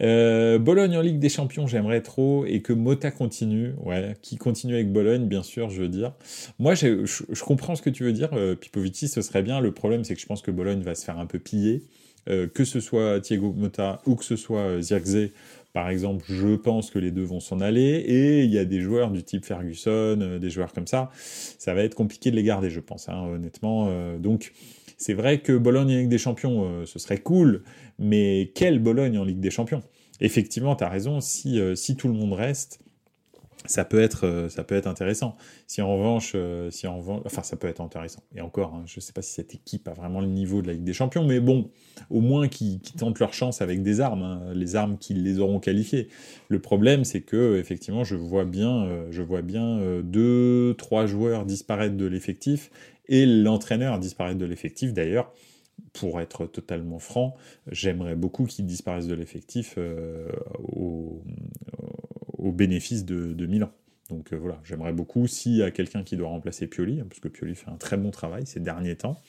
Euh, 0.00 0.58
Bologne 0.58 0.96
en 0.96 1.00
Ligue 1.00 1.18
des 1.18 1.28
Champions, 1.28 1.66
j'aimerais 1.66 2.02
trop, 2.02 2.44
et 2.46 2.62
que 2.62 2.72
Mota 2.72 3.10
continue, 3.10 3.72
ouais, 3.84 4.16
qui 4.22 4.36
continue 4.36 4.74
avec 4.74 4.92
Bologne, 4.92 5.26
bien 5.26 5.42
sûr, 5.42 5.70
je 5.70 5.82
veux 5.82 5.88
dire. 5.88 6.12
Moi, 6.58 6.74
je, 6.74 7.42
comprends 7.42 7.74
ce 7.74 7.82
que 7.82 7.90
tu 7.90 8.04
veux 8.04 8.12
dire, 8.12 8.30
euh, 8.32 8.54
Pipovici, 8.54 9.08
ce 9.08 9.22
serait 9.22 9.42
bien. 9.42 9.60
Le 9.60 9.72
problème, 9.72 10.04
c'est 10.04 10.14
que 10.14 10.20
je 10.20 10.26
pense 10.26 10.42
que 10.42 10.50
Bologne 10.50 10.82
va 10.82 10.94
se 10.94 11.04
faire 11.04 11.18
un 11.18 11.26
peu 11.26 11.38
piller, 11.38 11.82
euh, 12.28 12.46
que 12.46 12.64
ce 12.64 12.80
soit 12.80 13.20
Thiago 13.20 13.52
Mota 13.56 14.00
ou 14.06 14.14
que 14.14 14.24
ce 14.24 14.36
soit 14.36 14.80
Zirkzee. 14.80 15.32
Par 15.72 15.88
exemple, 15.90 16.24
je 16.28 16.56
pense 16.56 16.90
que 16.90 16.98
les 16.98 17.10
deux 17.10 17.24
vont 17.24 17.40
s'en 17.40 17.60
aller, 17.60 17.80
et 17.80 18.42
il 18.44 18.50
y 18.50 18.58
a 18.58 18.64
des 18.64 18.80
joueurs 18.80 19.10
du 19.10 19.22
type 19.22 19.44
Ferguson, 19.44 20.38
des 20.40 20.50
joueurs 20.50 20.72
comme 20.72 20.86
ça. 20.86 21.10
Ça 21.14 21.74
va 21.74 21.82
être 21.82 21.94
compliqué 21.94 22.30
de 22.30 22.36
les 22.36 22.42
garder, 22.42 22.70
je 22.70 22.80
pense, 22.80 23.08
hein, 23.08 23.22
honnêtement. 23.34 23.90
donc, 24.18 24.52
c'est 24.98 25.14
vrai 25.14 25.40
que 25.40 25.56
Bologne 25.56 25.92
en 25.92 25.96
Ligue 25.96 26.08
des 26.08 26.18
Champions, 26.18 26.84
ce 26.84 26.98
serait 26.98 27.18
cool, 27.18 27.62
mais 27.98 28.52
quelle 28.54 28.78
Bologne 28.78 29.16
en 29.18 29.24
Ligue 29.24 29.40
des 29.40 29.50
Champions? 29.50 29.82
Effectivement, 30.20 30.74
tu 30.74 30.84
as 30.84 30.88
raison, 30.88 31.20
si, 31.20 31.60
euh, 31.60 31.74
si 31.74 31.96
tout 31.96 32.08
le 32.08 32.14
monde 32.14 32.32
reste, 32.32 32.80
ça 33.66 33.84
peut 33.84 34.00
être, 34.00 34.24
euh, 34.24 34.48
intéressant. 34.86 35.36
Si 35.66 35.82
en 35.82 35.92
revanche, 35.96 36.32
euh, 36.34 36.70
si 36.70 36.86
en 36.86 36.98
revanche, 36.98 37.22
enfin 37.26 37.42
ça 37.42 37.56
peut 37.56 37.68
être 37.68 37.80
intéressant. 37.80 38.22
Et 38.34 38.40
encore, 38.40 38.74
hein, 38.74 38.84
je 38.86 38.94
ne 38.98 39.00
sais 39.00 39.12
pas 39.12 39.22
si 39.22 39.32
cette 39.32 39.54
équipe 39.54 39.86
a 39.88 39.92
vraiment 39.92 40.20
le 40.20 40.26
niveau 40.26 40.62
de 40.62 40.68
la 40.68 40.72
Ligue 40.72 40.84
des 40.84 40.92
Champions, 40.92 41.24
mais 41.24 41.40
bon, 41.40 41.70
au 42.10 42.20
moins 42.20 42.48
qu'ils 42.48 42.80
tentent 42.80 43.18
leur 43.18 43.32
chance 43.32 43.60
avec 43.60 43.82
des 43.82 44.00
armes, 44.00 44.22
hein, 44.22 44.52
les 44.54 44.74
armes 44.76 44.96
qui 44.96 45.14
les 45.14 45.38
auront 45.38 45.60
qualifiées. 45.60 46.08
Le 46.48 46.60
problème, 46.60 47.04
c'est 47.04 47.20
que 47.20 47.58
effectivement, 47.58 48.04
je 48.04 48.16
vois 48.16 48.44
bien, 48.44 48.88
je 49.10 49.22
vois 49.22 49.42
bien 49.42 50.00
deux, 50.02 50.74
trois 50.78 51.06
joueurs 51.06 51.44
disparaître 51.44 51.96
de 51.96 52.06
l'effectif 52.06 52.70
et 53.08 53.26
l'entraîneur 53.26 53.98
disparaître 53.98 54.38
de 54.38 54.44
l'effectif. 54.44 54.92
D'ailleurs, 54.92 55.32
pour 55.92 56.20
être 56.20 56.46
totalement 56.46 56.98
franc, 56.98 57.36
j'aimerais 57.70 58.16
beaucoup 58.16 58.44
qu'il 58.44 58.66
disparaisse 58.66 59.06
de 59.06 59.14
l'effectif 59.14 59.74
euh, 59.78 60.28
au, 60.58 61.22
bénéfice 62.52 63.04
de, 63.04 63.46
Milan. 63.46 63.70
Donc 64.08 64.32
euh, 64.32 64.36
voilà, 64.36 64.58
j'aimerais 64.64 64.92
beaucoup, 64.92 65.26
s'il 65.26 65.56
y 65.56 65.62
a 65.62 65.70
quelqu'un 65.70 66.02
qui 66.02 66.16
doit 66.16 66.28
remplacer 66.28 66.66
Pioli, 66.66 67.00
hein, 67.00 67.06
parce 67.08 67.20
que 67.20 67.28
Pioli 67.28 67.54
fait 67.54 67.68
un 67.68 67.76
très 67.76 67.96
bon 67.96 68.10
travail 68.10 68.46
ces 68.46 68.60
derniers 68.60 68.96
temps, 68.96 69.20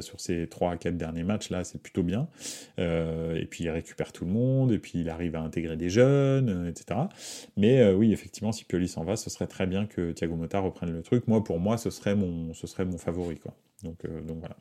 sur 0.00 0.20
ces 0.20 0.48
3 0.48 0.72
à 0.72 0.76
4 0.76 0.96
derniers 0.96 1.22
matchs, 1.22 1.50
là, 1.50 1.62
c'est 1.62 1.80
plutôt 1.80 2.02
bien. 2.02 2.26
et 2.78 3.46
puis, 3.48 3.64
il 3.64 3.70
récupère 3.70 4.12
tout 4.12 4.24
le 4.24 4.32
monde, 4.32 4.72
et 4.72 4.80
puis 4.80 4.98
il 4.98 5.08
arrive 5.08 5.36
à 5.36 5.42
intégrer 5.42 5.76
des 5.76 5.90
jeunes, 5.90 6.66
etc. 6.66 7.02
Mais 7.56 7.92
oui, 7.92 8.12
effectivement, 8.12 8.50
si 8.50 8.64
Pioli 8.64 8.88
s'en 8.88 9.04
va, 9.04 9.14
ce 9.14 9.30
serait 9.30 9.46
très 9.46 9.68
bien 9.68 9.86
que 9.86 10.10
Thiago 10.10 10.34
Motta 10.34 10.58
reprenne 10.58 10.92
le 10.92 11.02
truc. 11.02 11.28
Moi, 11.28 11.44
pour 11.44 11.60
moi, 11.60 11.78
ce 11.78 11.90
serait 11.90 12.16
mon, 12.16 12.52
favori. 12.98 13.38
Quoi. 13.38 13.54
Donc 13.84 14.04
voilà. 14.40 14.56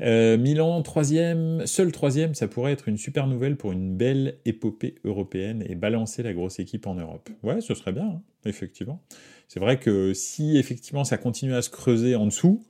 Euh, 0.00 0.36
Milan, 0.36 0.82
troisième, 0.82 1.66
seul 1.66 1.92
troisième, 1.92 2.34
ça 2.34 2.48
pourrait 2.48 2.72
être 2.72 2.88
une 2.88 2.98
super 2.98 3.26
nouvelle 3.26 3.56
pour 3.56 3.72
une 3.72 3.96
belle 3.96 4.38
épopée 4.44 4.94
européenne 5.04 5.64
et 5.68 5.74
balancer 5.74 6.22
la 6.22 6.32
grosse 6.32 6.58
équipe 6.58 6.86
en 6.86 6.94
Europe. 6.94 7.28
Ouais, 7.42 7.60
ce 7.60 7.74
serait 7.74 7.92
bien, 7.92 8.04
hein, 8.04 8.22
effectivement. 8.44 9.02
C'est 9.52 9.58
vrai 9.58 9.80
que 9.80 10.14
si 10.14 10.58
effectivement 10.58 11.02
ça 11.02 11.18
continue 11.18 11.56
à 11.56 11.62
se 11.62 11.70
creuser 11.70 12.14
en 12.14 12.26
dessous, 12.26 12.62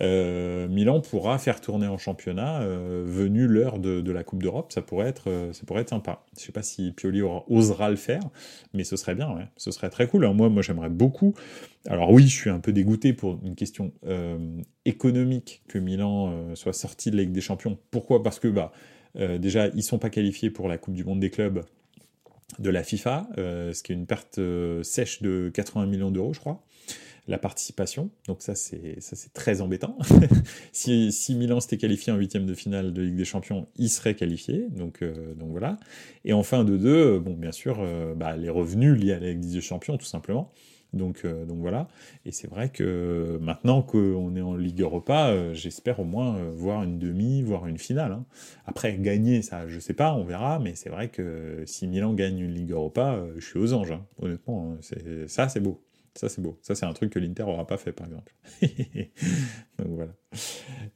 euh, 0.00 0.66
Milan 0.66 1.02
pourra 1.02 1.36
faire 1.36 1.60
tourner 1.60 1.86
en 1.86 1.98
championnat, 1.98 2.62
euh, 2.62 3.04
venu 3.06 3.46
l'heure 3.46 3.78
de, 3.78 4.10
la 4.10 4.24
Coupe 4.24 4.42
d'Europe, 4.42 4.72
ça 4.72 4.80
pourrait 4.80 5.08
être, 5.08 5.28
euh, 5.28 5.52
sympa. 5.52 6.24
Je 6.38 6.42
sais 6.42 6.52
pas 6.52 6.62
si 6.62 6.92
Pioli 6.92 7.20
osera 7.20 7.90
le 7.90 7.96
faire, 7.96 8.22
mais 8.72 8.82
ce 8.82 8.96
serait 8.96 9.14
bien, 9.14 9.46
ce 9.58 9.70
serait 9.70 9.90
très 9.90 10.08
cool. 10.08 10.24
Hein. 10.24 10.32
Moi, 10.32 10.48
moi, 10.48 10.62
j'aimerais 10.62 10.88
beaucoup. 10.88 11.34
Alors 11.86 12.10
oui, 12.10 12.22
je 12.26 12.34
suis 12.34 12.48
un 12.48 12.60
peu 12.60 12.72
dégoûté 12.72 13.12
pour 13.12 13.38
une 13.44 13.54
question 13.54 13.92
économique 14.86 15.60
que 15.68 15.78
Milan 15.78 16.54
soit 16.54 16.72
sorti 16.72 17.10
de 17.10 17.16
la 17.16 17.24
Ligue 17.24 17.32
des 17.32 17.42
Champions. 17.42 17.76
Pourquoi? 17.90 18.22
Parce 18.22 18.38
que 18.38 18.48
bah 18.48 18.72
déjà, 19.14 19.68
ils 19.68 19.82
sont 19.82 19.98
pas 19.98 20.08
qualifiés 20.08 20.48
pour 20.48 20.66
la 20.66 20.78
Coupe 20.78 20.94
du 20.94 21.04
Monde 21.04 21.20
des 21.20 21.28
clubs 21.28 21.62
de 22.58 22.70
la 22.70 22.82
FIFA, 22.82 23.28
ce 23.36 23.82
qui 23.82 23.92
est 23.92 23.94
une 23.94 24.06
perte 24.06 24.40
sèche 24.82 25.22
de 25.22 25.50
80 25.54 25.86
millions 25.86 26.10
d'euros, 26.10 26.32
je 26.32 26.40
crois 26.40 26.62
la 27.28 27.38
participation. 27.38 28.10
Donc 28.26 28.42
ça, 28.42 28.54
c'est 28.54 29.00
ça 29.00 29.16
c'est 29.16 29.32
très 29.32 29.60
embêtant. 29.60 29.96
si, 30.72 31.12
si, 31.12 31.34
Milan 31.34 31.60
s'était 31.60 31.76
qualifié 31.76 32.12
en 32.12 32.16
huitième 32.16 32.46
de 32.46 32.54
finale 32.54 32.92
de 32.92 33.02
Ligue 33.02 33.16
des 33.16 33.24
Champions, 33.24 33.68
il 33.76 33.88
serait 33.88 34.14
qualifié. 34.14 34.66
Donc, 34.70 35.02
euh, 35.02 35.34
donc 35.34 35.50
voilà. 35.50 35.78
Et 36.24 36.32
en 36.32 36.42
fin 36.42 36.64
de 36.64 36.76
deux, 36.76 37.18
bon, 37.18 37.34
bien 37.34 37.52
sûr, 37.52 37.78
euh, 37.80 38.14
bah, 38.14 38.36
les 38.36 38.50
revenus 38.50 38.98
liés 38.98 39.12
à 39.12 39.20
la 39.20 39.32
Ligue 39.32 39.52
des 39.52 39.60
Champions, 39.60 39.96
tout 39.96 40.06
simplement. 40.06 40.52
Donc, 40.92 41.22
euh, 41.24 41.44
donc 41.44 41.58
voilà. 41.58 41.88
Et 42.26 42.32
c'est 42.32 42.48
vrai 42.48 42.68
que 42.68 43.38
maintenant 43.40 43.82
qu'on 43.82 44.36
est 44.36 44.40
en 44.40 44.56
Ligue 44.56 44.80
Europa, 44.80 45.52
j'espère 45.54 46.00
au 46.00 46.04
moins 46.04 46.36
voir 46.54 46.82
une 46.82 46.98
demi, 46.98 47.42
voire 47.42 47.66
une 47.66 47.78
finale. 47.78 48.12
Hein. 48.12 48.24
Après, 48.66 48.96
gagner, 48.96 49.42
ça, 49.42 49.66
je 49.68 49.78
sais 49.78 49.94
pas, 49.94 50.14
on 50.14 50.24
verra. 50.24 50.58
Mais 50.58 50.74
c'est 50.74 50.90
vrai 50.90 51.08
que 51.08 51.62
si 51.66 51.86
Milan 51.86 52.14
gagne 52.14 52.38
une 52.38 52.54
Ligue 52.54 52.72
Europa, 52.72 53.20
je 53.36 53.44
suis 53.44 53.58
aux 53.58 53.72
anges. 53.72 53.92
Hein. 53.92 54.04
honnêtement, 54.20 54.72
hein. 54.72 55.26
ça, 55.26 55.48
c'est 55.48 55.60
beau. 55.60 55.80
Ça, 56.14 56.28
c'est 56.28 56.42
beau. 56.42 56.58
Ça, 56.60 56.74
c'est 56.74 56.84
un 56.84 56.92
truc 56.92 57.10
que 57.10 57.18
l'Inter 57.18 57.44
n'aura 57.44 57.66
pas 57.66 57.78
fait, 57.78 57.92
par 57.92 58.06
exemple. 58.06 58.34
Donc 59.78 59.88
voilà. 59.88 60.12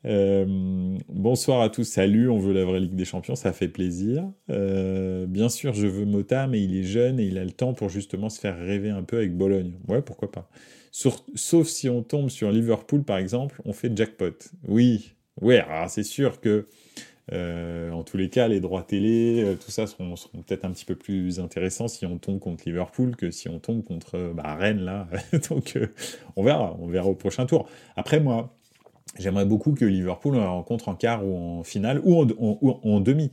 Euh, 0.04 0.98
bonsoir 1.08 1.62
à 1.62 1.70
tous. 1.70 1.84
Salut, 1.84 2.28
on 2.28 2.38
veut 2.38 2.52
la 2.52 2.64
vraie 2.64 2.80
Ligue 2.80 2.94
des 2.94 3.06
Champions. 3.06 3.34
Ça 3.34 3.52
fait 3.54 3.68
plaisir. 3.68 4.30
Euh, 4.50 5.26
bien 5.26 5.48
sûr, 5.48 5.72
je 5.72 5.86
veux 5.86 6.04
Mota, 6.04 6.46
mais 6.46 6.62
il 6.62 6.76
est 6.76 6.82
jeune 6.82 7.18
et 7.18 7.24
il 7.24 7.38
a 7.38 7.44
le 7.44 7.52
temps 7.52 7.72
pour 7.72 7.88
justement 7.88 8.28
se 8.28 8.38
faire 8.38 8.58
rêver 8.58 8.90
un 8.90 9.02
peu 9.02 9.16
avec 9.16 9.34
Bologne. 9.36 9.78
Ouais, 9.88 10.02
pourquoi 10.02 10.30
pas. 10.30 10.50
sauf 10.92 11.66
si 11.66 11.88
on 11.88 12.02
tombe 12.02 12.28
sur 12.28 12.50
Liverpool, 12.50 13.02
par 13.02 13.16
exemple, 13.16 13.62
on 13.64 13.72
fait 13.72 13.96
jackpot. 13.96 14.36
Oui. 14.68 15.14
Ouais, 15.40 15.64
c'est 15.88 16.02
sûr 16.02 16.40
que 16.40 16.66
euh, 17.32 17.90
en 17.90 18.04
tous 18.04 18.16
les 18.16 18.28
cas, 18.28 18.46
les 18.46 18.60
droits 18.60 18.82
télé, 18.82 19.42
euh, 19.42 19.54
tout 19.56 19.70
ça 19.70 19.86
seront, 19.86 20.14
peut-être 20.46 20.64
un 20.64 20.70
petit 20.70 20.84
peu 20.84 20.94
plus 20.94 21.40
intéressants 21.40 21.88
si 21.88 22.06
on 22.06 22.18
tombe 22.18 22.38
contre 22.38 22.62
Liverpool 22.66 23.16
que 23.16 23.32
si 23.32 23.48
on 23.48 23.58
tombe 23.58 23.82
contre 23.82 24.16
euh, 24.16 24.32
bah, 24.32 24.54
Rennes 24.54 24.84
là. 24.84 25.08
Donc 25.50 25.76
on 26.36 26.44
verra, 26.44 26.76
on 26.78 26.86
verra 26.86 27.08
au 27.08 27.14
prochain 27.14 27.46
tour. 27.46 27.68
Après 27.96 28.20
moi, 28.20 28.54
j'aimerais 29.18 29.46
beaucoup 29.46 29.72
que 29.72 29.84
Liverpool 29.84 30.36
rencontre 30.36 30.88
en 30.88 30.94
quart 30.94 31.26
ou 31.26 31.36
en 31.36 31.62
finale 31.64 32.00
ou 32.04 32.20
en, 32.84 33.00
demi. 33.00 33.32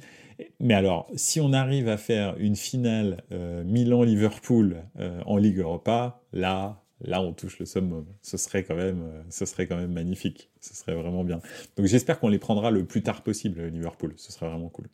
Mais 0.60 0.74
alors, 0.74 1.08
si 1.16 1.40
on 1.40 1.54
arrive 1.54 1.88
à 1.88 1.98
faire 1.98 2.36
une 2.40 2.56
finale 2.56 3.24
Milan-Liverpool 3.66 4.78
en 5.26 5.38
Ligue 5.38 5.60
Europa, 5.60 6.22
là, 6.34 6.83
là 7.02 7.22
on 7.22 7.34
touche 7.34 7.60
le 7.60 7.66
summum. 7.66 8.06
Ce 8.22 8.38
serait 8.38 8.64
quand 8.64 8.76
même, 8.76 9.02
euh, 9.02 9.22
ce 9.30 9.46
serait 9.46 9.68
quand 9.68 9.78
même 9.78 9.92
magnifique. 9.92 10.50
Ce 10.60 10.74
serait 10.74 10.96
vraiment 10.96 11.24
bien. 11.24 11.42
Donc 11.78 11.86
j'espère 11.86 12.20
qu'on 12.20 12.30
les 12.30 12.40
prendra 12.40 12.72
le 12.72 12.86
plus 12.86 13.04
tard 13.04 13.24
possible, 13.24 13.62
Liverpool. 13.68 14.14
Ce 14.18 14.32
serait 14.32 14.48
vraiment 14.48 14.70
cool. 14.70 14.88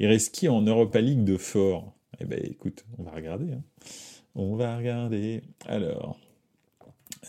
Il 0.00 0.48
en 0.48 0.62
Europa 0.62 1.00
League 1.00 1.24
de 1.24 1.36
fort? 1.36 1.94
Eh 2.20 2.24
ben 2.24 2.40
écoute, 2.44 2.84
on 2.98 3.02
va 3.02 3.10
regarder. 3.10 3.52
Hein. 3.52 3.62
On 4.34 4.54
va 4.54 4.76
regarder. 4.76 5.42
Alors, 5.66 6.18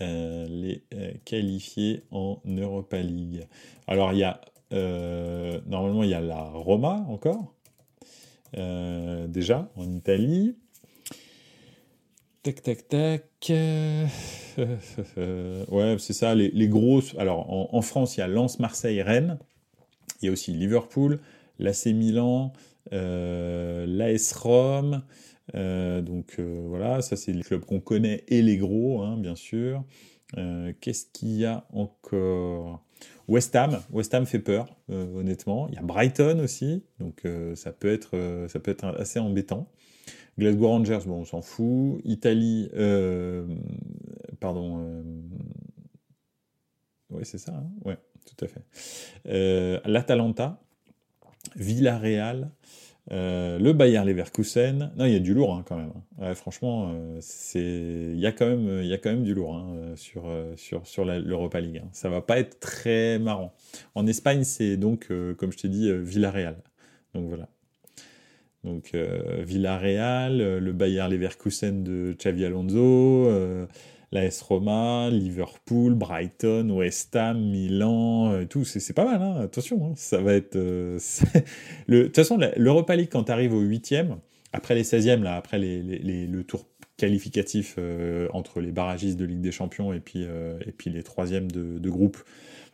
euh, 0.01 0.45
les 0.47 0.83
euh, 0.93 1.13
qualifiés 1.25 2.03
en 2.11 2.39
Europa 2.45 3.01
League. 3.01 3.47
Alors 3.87 4.13
il 4.13 4.19
y 4.19 4.23
a 4.23 4.41
normalement 4.71 6.03
il 6.03 6.11
y 6.11 6.13
a 6.13 6.21
la 6.21 6.43
Roma 6.43 7.03
encore. 7.09 7.55
déjà 8.53 9.71
en 9.75 9.91
Italie. 9.91 10.55
Tac, 12.41 12.61
tac, 12.63 12.87
tac. 12.87 13.23
ouais, 15.17 15.95
c'est 15.99 16.13
ça, 16.13 16.33
les, 16.35 16.49
les, 16.51 16.69
grosses. 16.69 17.13
Alors, 17.17 17.73
en, 17.75 17.81
France, 17.81 18.15
il 18.15 18.21
y 18.21 18.23
a 18.23 18.29
Lens, 18.29 18.59
Marseille, 18.59 19.01
Rennes. 19.01 19.39
Il 20.21 20.27
y 20.27 20.29
a 20.29 20.31
aussi 20.31 20.53
Liverpool, 20.53 21.19
l'AC 21.59 21.87
Milan, 21.87 22.53
euh, 22.93 23.85
l'AS 23.85 24.31
Rome. 24.33 25.03
Euh, 25.55 26.01
donc 26.01 26.35
euh, 26.39 26.61
voilà, 26.67 27.01
ça 27.01 27.15
c'est 27.15 27.33
les 27.33 27.41
clubs 27.41 27.65
qu'on 27.65 27.79
connaît 27.81 28.23
et 28.29 28.41
les 28.41 28.57
gros, 28.57 29.01
hein, 29.01 29.17
bien 29.17 29.35
sûr. 29.35 29.83
Qu'est-ce 30.79 31.07
qu'il 31.11 31.37
y 31.37 31.45
a 31.45 31.65
encore? 31.73 32.85
West 33.27 33.55
Ham, 33.55 33.79
West 33.91 34.13
Ham 34.13 34.25
fait 34.25 34.39
peur, 34.39 34.67
honnêtement. 34.89 35.67
Il 35.69 35.75
y 35.75 35.77
a 35.77 35.81
Brighton 35.81 36.39
aussi, 36.39 36.83
donc 36.99 37.23
ça 37.55 37.71
peut 37.71 37.91
être, 37.91 38.45
ça 38.47 38.59
peut 38.59 38.69
être 38.69 38.85
assez 38.85 39.19
embêtant. 39.19 39.67
Glasgow 40.39 40.67
Rangers, 40.67 40.99
bon, 41.05 41.19
on 41.19 41.25
s'en 41.25 41.41
fout. 41.41 42.01
Italie, 42.05 42.69
euh, 42.73 43.45
pardon. 44.39 44.79
Euh, 44.79 45.03
oui, 47.11 47.21
c'est 47.25 47.37
ça, 47.37 47.53
hein 47.53 47.69
ouais, 47.85 47.97
tout 48.25 48.45
à 48.45 48.47
fait. 48.47 48.61
Euh, 49.27 49.79
L'Atalanta, 49.85 50.61
Villarreal, 51.55 52.49
le 53.11 53.71
Bayer 53.73 54.03
Leverkusen. 54.05 54.91
Non, 54.95 55.05
il 55.05 55.13
y 55.13 55.15
a 55.15 55.19
du 55.19 55.33
lourd 55.33 55.55
hein, 55.55 55.65
quand 55.67 55.75
même. 55.75 55.91
Hein. 56.21 56.33
franchement, 56.35 56.93
c'est, 57.19 57.59
il 57.59 58.19
y 58.19 58.27
a 58.27 58.31
quand 58.31 58.45
même, 58.45 59.23
du 59.23 59.33
lourd 59.33 59.61
sur 59.95 61.05
l'Europa 61.05 61.59
League. 61.59 61.83
Ça 61.91 62.09
va 62.09 62.21
pas 62.21 62.39
être 62.39 62.59
très 62.59 63.19
marrant. 63.19 63.53
En 63.95 64.07
Espagne, 64.07 64.43
c'est 64.43 64.77
donc, 64.77 65.09
comme 65.37 65.51
je 65.51 65.57
t'ai 65.57 65.69
dit, 65.69 65.91
Villarreal. 65.91 66.55
Donc 67.13 67.27
voilà. 67.27 67.49
Donc 68.63 68.91
euh, 68.93 69.43
Villarreal, 69.45 70.41
euh, 70.41 70.59
le 70.59 70.73
Bayer 70.73 71.07
Leverkusen 71.09 71.83
de 71.83 72.13
Xavi 72.17 72.43
Alonso, 72.43 72.77
euh, 73.27 73.65
l'AS 74.11 74.41
Roma, 74.41 75.09
Liverpool, 75.09 75.93
Brighton, 75.93 76.69
West 76.71 77.15
Ham, 77.15 77.39
Milan, 77.39 78.45
tout, 78.49 78.65
c'est 78.65 78.93
pas 78.93 79.05
mal, 79.05 79.21
hein, 79.21 79.41
attention, 79.41 79.85
hein, 79.85 79.93
ça 79.95 80.19
va 80.19 80.33
être... 80.33 80.57
de 80.57 82.03
toute 82.03 82.15
façon, 82.15 82.39
l'Europa 82.57 82.95
League, 82.95 83.09
quand 83.11 83.25
tu 83.25 83.31
arrives 83.31 83.53
au 83.53 83.63
8e, 83.63 84.17
après 84.51 84.75
les 84.75 84.83
16e, 84.83 85.21
là, 85.21 85.35
après 85.35 85.59
le 85.59 86.41
tour 86.41 86.67
qualificatif 86.97 87.77
entre 88.33 88.61
les 88.61 88.71
barragistes 88.71 89.17
de 89.17 89.25
Ligue 89.25 89.41
des 89.41 89.51
Champions 89.51 89.93
et 89.93 89.99
puis, 89.99 90.23
et 90.23 90.71
puis 90.71 90.89
les 90.89 91.03
troisièmes 91.03 91.51
de, 91.51 91.77
de 91.77 91.89
groupe 91.91 92.17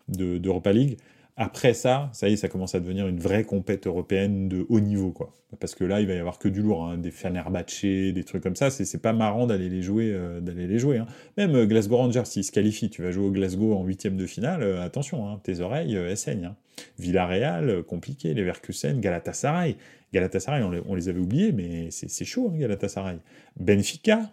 d'Europa 0.07 0.71
League, 0.71 0.97
après 1.37 1.73
ça, 1.73 2.09
ça 2.13 2.29
y 2.29 2.33
est, 2.33 2.37
ça 2.37 2.47
commence 2.47 2.75
à 2.75 2.79
devenir 2.79 3.07
une 3.07 3.19
vraie 3.19 3.43
compète 3.43 3.87
européenne 3.87 4.47
de 4.47 4.65
haut 4.69 4.79
niveau, 4.79 5.11
quoi. 5.11 5.33
Parce 5.59 5.75
que 5.75 5.83
là, 5.83 5.99
il 5.99 6.07
va 6.07 6.13
y 6.13 6.17
avoir 6.17 6.39
que 6.39 6.47
du 6.47 6.61
lourd, 6.61 6.85
hein, 6.85 6.97
des 6.97 7.11
Fenerbahce, 7.11 7.81
des 7.81 8.23
trucs 8.25 8.41
comme 8.41 8.55
ça. 8.55 8.69
C'est 8.69 9.01
pas 9.01 9.11
marrant 9.11 9.45
d'aller 9.45 9.69
les 9.69 9.81
jouer, 9.81 10.11
euh, 10.13 10.39
d'aller 10.39 10.65
les 10.65 10.79
jouer. 10.79 10.97
Hein. 10.97 11.07
Même 11.37 11.55
euh, 11.55 11.65
Glasgow 11.65 11.97
Rangers, 11.97 12.25
s'il 12.25 12.43
se 12.43 12.51
qualifie, 12.51 12.89
tu 12.89 13.01
vas 13.01 13.11
jouer 13.11 13.25
au 13.25 13.31
Glasgow 13.31 13.73
en 13.73 13.83
huitième 13.83 14.15
de 14.15 14.25
finale. 14.25 14.63
Euh, 14.63 14.81
attention, 14.81 15.27
hein, 15.27 15.39
tes 15.43 15.59
oreilles, 15.59 15.95
elles 15.95 16.17
saignent. 16.17 16.53
Villarreal, 16.99 17.83
compliqué. 17.83 18.33
Leverkusen, 18.33 18.99
Galatasaray. 19.01 19.75
Galatasaray, 20.13 20.63
on 20.63 20.71
les, 20.71 20.81
on 20.87 20.95
les 20.95 21.09
avait 21.09 21.19
oubliés, 21.19 21.51
mais 21.51 21.89
c'est 21.91 22.25
chaud, 22.25 22.49
Galatasaray. 22.49 23.17
Benfica, 23.59 24.29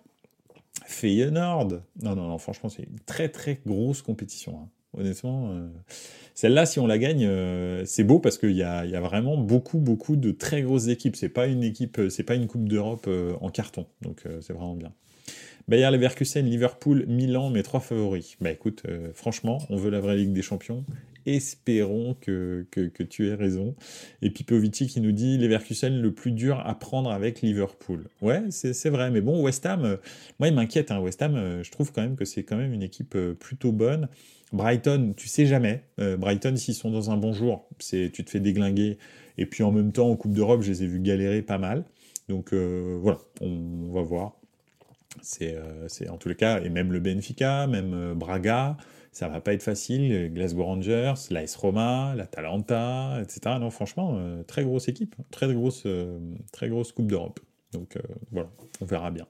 Feyenoord. 0.87 1.83
Non, 2.01 2.15
non, 2.15 2.29
non, 2.29 2.39
franchement, 2.39 2.69
c'est 2.69 2.83
une 2.83 3.01
très 3.07 3.29
très 3.29 3.61
grosse 3.67 4.03
compétition. 4.03 4.69
Honnêtement. 4.97 5.53
Celle-là, 6.35 6.67
si 6.67 6.81
on 6.81 6.87
la 6.87 6.99
gagne, 6.99 7.27
euh, 7.27 7.83
c'est 7.85 8.05
beau 8.05 8.19
parce 8.19 8.39
qu'il 8.39 8.57
y 8.57 8.62
a, 8.62 9.01
vraiment 9.01 9.37
beaucoup, 9.37 9.79
beaucoup 9.79 10.17
de 10.17 10.31
très 10.31 10.62
grosses 10.62 10.89
équipes. 10.89 11.17
C'est 11.17 11.29
pas 11.29 11.47
une 11.47 11.62
équipe, 11.62 11.99
euh, 11.99 12.09
c'est 12.09 12.23
pas 12.23 12.35
une 12.35 12.47
Coupe 12.47 12.69
d'Europe 12.69 13.05
euh, 13.09 13.35
en 13.41 13.51
carton. 13.51 13.87
Donc 14.01 14.25
c'est 14.41 14.53
vraiment 14.53 14.75
bien. 14.75 14.93
Bayer 15.69 15.91
Leverkusen, 15.91 16.45
Liverpool, 16.45 17.05
Milan, 17.07 17.51
mes 17.51 17.62
trois 17.62 17.81
favoris. 17.81 18.37
Bah 18.41 18.51
écoute, 18.51 18.83
franchement, 19.15 19.59
on 19.71 19.77
veut 19.77 19.91
la 19.91 20.01
vraie 20.01 20.17
Ligue 20.17 20.33
des 20.33 20.43
Champions 20.43 20.85
Espérons 21.26 22.17
que, 22.21 22.67
que, 22.71 23.02
tu 23.02 23.29
aies 23.29 23.35
raison. 23.35 23.75
Et 24.23 24.31
Pipovici 24.31 24.87
qui 24.87 25.00
nous 25.00 25.12
dit 25.12 25.38
Leverkusen 25.38 26.00
le 26.00 26.12
plus 26.12 26.33
dur 26.33 26.61
à 26.64 26.79
prendre 26.79 27.11
avec 27.11 27.43
Liverpool. 27.43 28.05
Ouais, 28.21 28.43
c'est 28.50 28.91
vrai. 28.91 29.11
Mais 29.11 29.21
bon, 29.21 29.43
West 29.43 29.64
Ham, 29.67 29.85
euh, 29.85 29.97
moi, 30.38 30.49
il 30.49 30.55
m'inquiète. 30.55 30.91
Hein. 30.91 31.00
West 31.00 31.23
Ham, 31.23 31.37
euh, 31.37 31.62
je 31.62 31.71
trouve 31.71 31.93
quand 31.93 32.02
même 32.02 32.17
que 32.17 32.25
c'est 32.25 32.43
quand 32.43 32.57
même 32.57 32.73
une 32.73 32.83
équipe 32.83 33.14
euh, 33.14 33.35
plutôt 33.35 33.73
bonne. 33.73 34.09
Brighton, 34.52 35.14
tu 35.17 35.29
sais 35.29 35.47
jamais. 35.47 35.83
Brighton, 35.97 36.57
s'ils 36.57 36.75
sont 36.75 36.91
dans 36.91 37.11
un 37.11 37.17
bon 37.17 37.33
jour, 37.33 37.67
tu 37.79 38.11
te 38.11 38.29
fais 38.29 38.38
déglinguer. 38.38 38.99
Et 39.38 39.47
puis 39.47 39.62
en 39.62 39.73
même 39.73 39.93
temps, 39.93 40.11
en 40.11 40.17
Coupe 40.17 40.35
d'Europe, 40.35 40.61
je 40.61 40.71
les 40.71 40.83
ai 40.83 40.87
vus 40.87 41.00
galérer 41.00 41.41
pas 41.41 41.57
mal. 41.57 41.85
Donc 42.29 42.52
voilà, 42.52 43.19
on, 43.41 43.91
va 43.91 44.02
voir. 44.02 44.37
C'est 45.23 45.57
en 46.11 46.19
tous 46.19 46.29
les 46.29 46.35
cas, 46.35 46.61
et 46.61 46.69
même 46.69 46.93
le 46.93 47.00
Benfica, 47.00 47.67
même 47.67 48.12
Braga, 48.12 48.76
ça 49.12 49.28
va 49.28 49.40
pas 49.40 49.52
être 49.52 49.62
facile. 49.62 50.33
Glasgow 50.35 50.64
Rangers, 50.64 51.14
l'AS 51.31 51.54
Roma, 51.57 52.14
l'Atalanta, 52.16 53.21
etc. 53.21 53.57
Non, 53.61 53.71
franchement, 53.71 54.14
euh, 54.16 54.42
très 54.42 54.64
grosse 54.64 54.88
équipe, 54.88 55.14
très 55.31 55.52
grosse, 55.52 55.83
euh, 55.85 56.19
très 56.50 56.71
grosse 56.71 56.92
Coupe 56.92 57.09
d'Europe. 57.09 57.38
Donc 57.73 57.97
euh, 57.97 58.00
voilà, 58.31 58.49
on 58.81 58.87
verra 58.87 59.11
bien. 59.11 59.26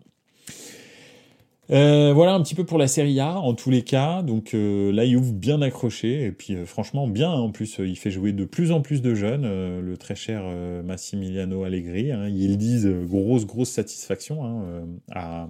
voilà 1.68 2.34
un 2.34 2.42
petit 2.42 2.54
peu 2.54 2.64
pour 2.64 2.78
la 2.78 2.86
Serie 2.86 3.18
A 3.18 3.38
en 3.38 3.54
tous 3.54 3.70
les 3.70 3.82
cas. 3.82 4.22
Donc 4.22 4.52
là, 4.52 5.04
ouvre 5.04 5.32
bien 5.32 5.60
accroché 5.62 6.26
et 6.26 6.32
puis 6.32 6.64
franchement 6.64 7.08
bien. 7.08 7.30
Hein. 7.30 7.40
en 7.40 7.50
plus, 7.50 7.78
il 7.80 7.96
fait 7.96 8.12
jouer 8.12 8.32
de 8.32 8.44
plus 8.44 8.70
en 8.70 8.82
plus 8.82 9.02
de 9.02 9.16
jeunes. 9.16 9.80
le 9.80 9.96
très 9.96 10.14
cher 10.14 10.44
Massimiliano 10.84 11.64
Allegri. 11.64 12.12
Hein. 12.12 12.28
ils 12.28 12.56
disent 12.56 12.88
grosse 12.88 13.46
grosse 13.46 13.70
satisfaction 13.70 14.44
hein, 14.44 14.86
à, 15.10 15.48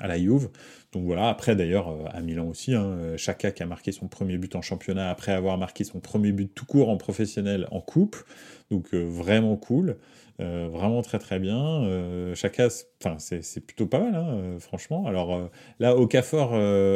à 0.00 0.08
la 0.08 0.18
Juve. 0.18 0.48
Donc 0.92 1.04
voilà, 1.04 1.28
après 1.28 1.56
d'ailleurs 1.56 1.88
euh, 1.88 2.04
à 2.12 2.20
Milan 2.20 2.46
aussi, 2.48 2.74
hein, 2.74 2.84
euh, 2.84 3.16
Chaka 3.16 3.50
qui 3.50 3.62
a 3.62 3.66
marqué 3.66 3.92
son 3.92 4.08
premier 4.08 4.38
but 4.38 4.54
en 4.56 4.62
championnat 4.62 5.10
après 5.10 5.32
avoir 5.32 5.58
marqué 5.58 5.84
son 5.84 6.00
premier 6.00 6.32
but 6.32 6.54
tout 6.54 6.64
court 6.64 6.88
en 6.88 6.96
professionnel 6.96 7.68
en 7.70 7.80
coupe. 7.80 8.16
Donc 8.70 8.94
euh, 8.94 9.04
vraiment 9.04 9.56
cool, 9.56 9.96
vraiment 10.38 11.00
très 11.02 11.18
très 11.18 11.38
bien. 11.38 12.34
Chaka, 12.34 12.68
enfin 13.00 13.16
c'est 13.18 13.60
plutôt 13.60 13.86
pas 13.86 14.00
mal, 14.00 14.14
hein, 14.14 14.58
franchement. 14.58 15.06
Alors 15.06 15.48
là, 15.80 15.96
Okafor, 15.96 16.52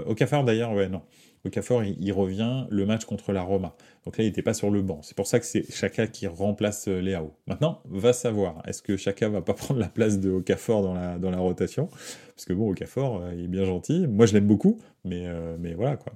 Okafor 0.07 0.45
d'ailleurs, 0.45 0.73
ouais 0.73 0.89
non. 0.89 1.01
Okafor, 1.47 1.85
il, 1.85 2.13
revient 2.13 2.67
le 2.69 2.85
match 2.85 3.05
contre 3.07 3.33
la 3.33 3.43
Roma. 3.43 3.75
Donc 4.05 4.19
là, 4.19 4.25
il 4.25 4.27
n'était 4.27 4.43
pas 4.43 4.53
sur 4.53 4.71
le 4.71 4.83
banc. 4.83 5.01
C'est 5.03 5.17
pour 5.17 5.27
ça 5.27 5.41
que 5.41 5.47
c'est 5.47 5.71
Chaka 5.73 6.07
qui 6.07 6.27
remplace 6.27 6.87
Léao. 6.87 7.33
Maintenant, 7.47 7.81
va 7.87 8.13
savoir, 8.13 8.63
est-ce 8.67 8.83
que 8.83 8.97
Chaka 8.97 9.29
va 9.29 9.41
pas 9.41 9.55
prendre 9.55 9.81
la 9.81 9.89
place 9.89 10.19
de 10.19 10.31
Okafor 10.31 10.83
dans 10.83 10.95
la, 10.95 11.19
dans 11.19 11.31
la 11.31 11.39
rotation? 11.39 11.89
Parce 12.35 12.45
que 12.45 12.53
bon, 12.53 12.71
Okafor, 12.71 13.23
euh, 13.23 13.35
il 13.35 13.45
est 13.45 13.49
bien 13.49 13.65
gentil. 13.65 14.07
Moi, 14.07 14.27
je 14.27 14.35
l'aime 14.35 14.47
beaucoup, 14.47 14.79
mais, 15.05 15.27
euh, 15.27 15.57
mais 15.59 15.75
voilà 15.75 15.97
quoi. 15.97 16.13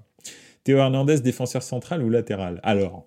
Théo 0.63 0.79
Hernandez, 0.79 1.21
défenseur 1.21 1.63
central 1.63 2.03
ou 2.03 2.11
latéral? 2.11 2.61
Alors, 2.63 3.07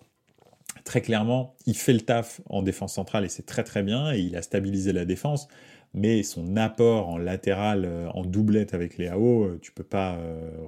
très 0.83 1.01
clairement, 1.01 1.55
il 1.65 1.75
fait 1.75 1.93
le 1.93 2.01
taf 2.01 2.41
en 2.47 2.61
défense 2.61 2.93
centrale 2.93 3.25
et 3.25 3.29
c'est 3.29 3.45
très 3.45 3.63
très 3.63 3.83
bien 3.83 4.13
et 4.13 4.19
il 4.19 4.35
a 4.35 4.41
stabilisé 4.41 4.93
la 4.93 5.05
défense. 5.05 5.47
Mais 5.93 6.23
son 6.23 6.57
apport 6.57 7.09
en 7.09 7.17
latéral, 7.17 7.85
euh, 7.85 8.09
en 8.09 8.23
doublette 8.23 8.73
avec 8.73 8.97
les 8.97 9.07
AO, 9.07 9.57
tu 9.61 9.71
peux 9.71 9.83
pas, 9.83 10.19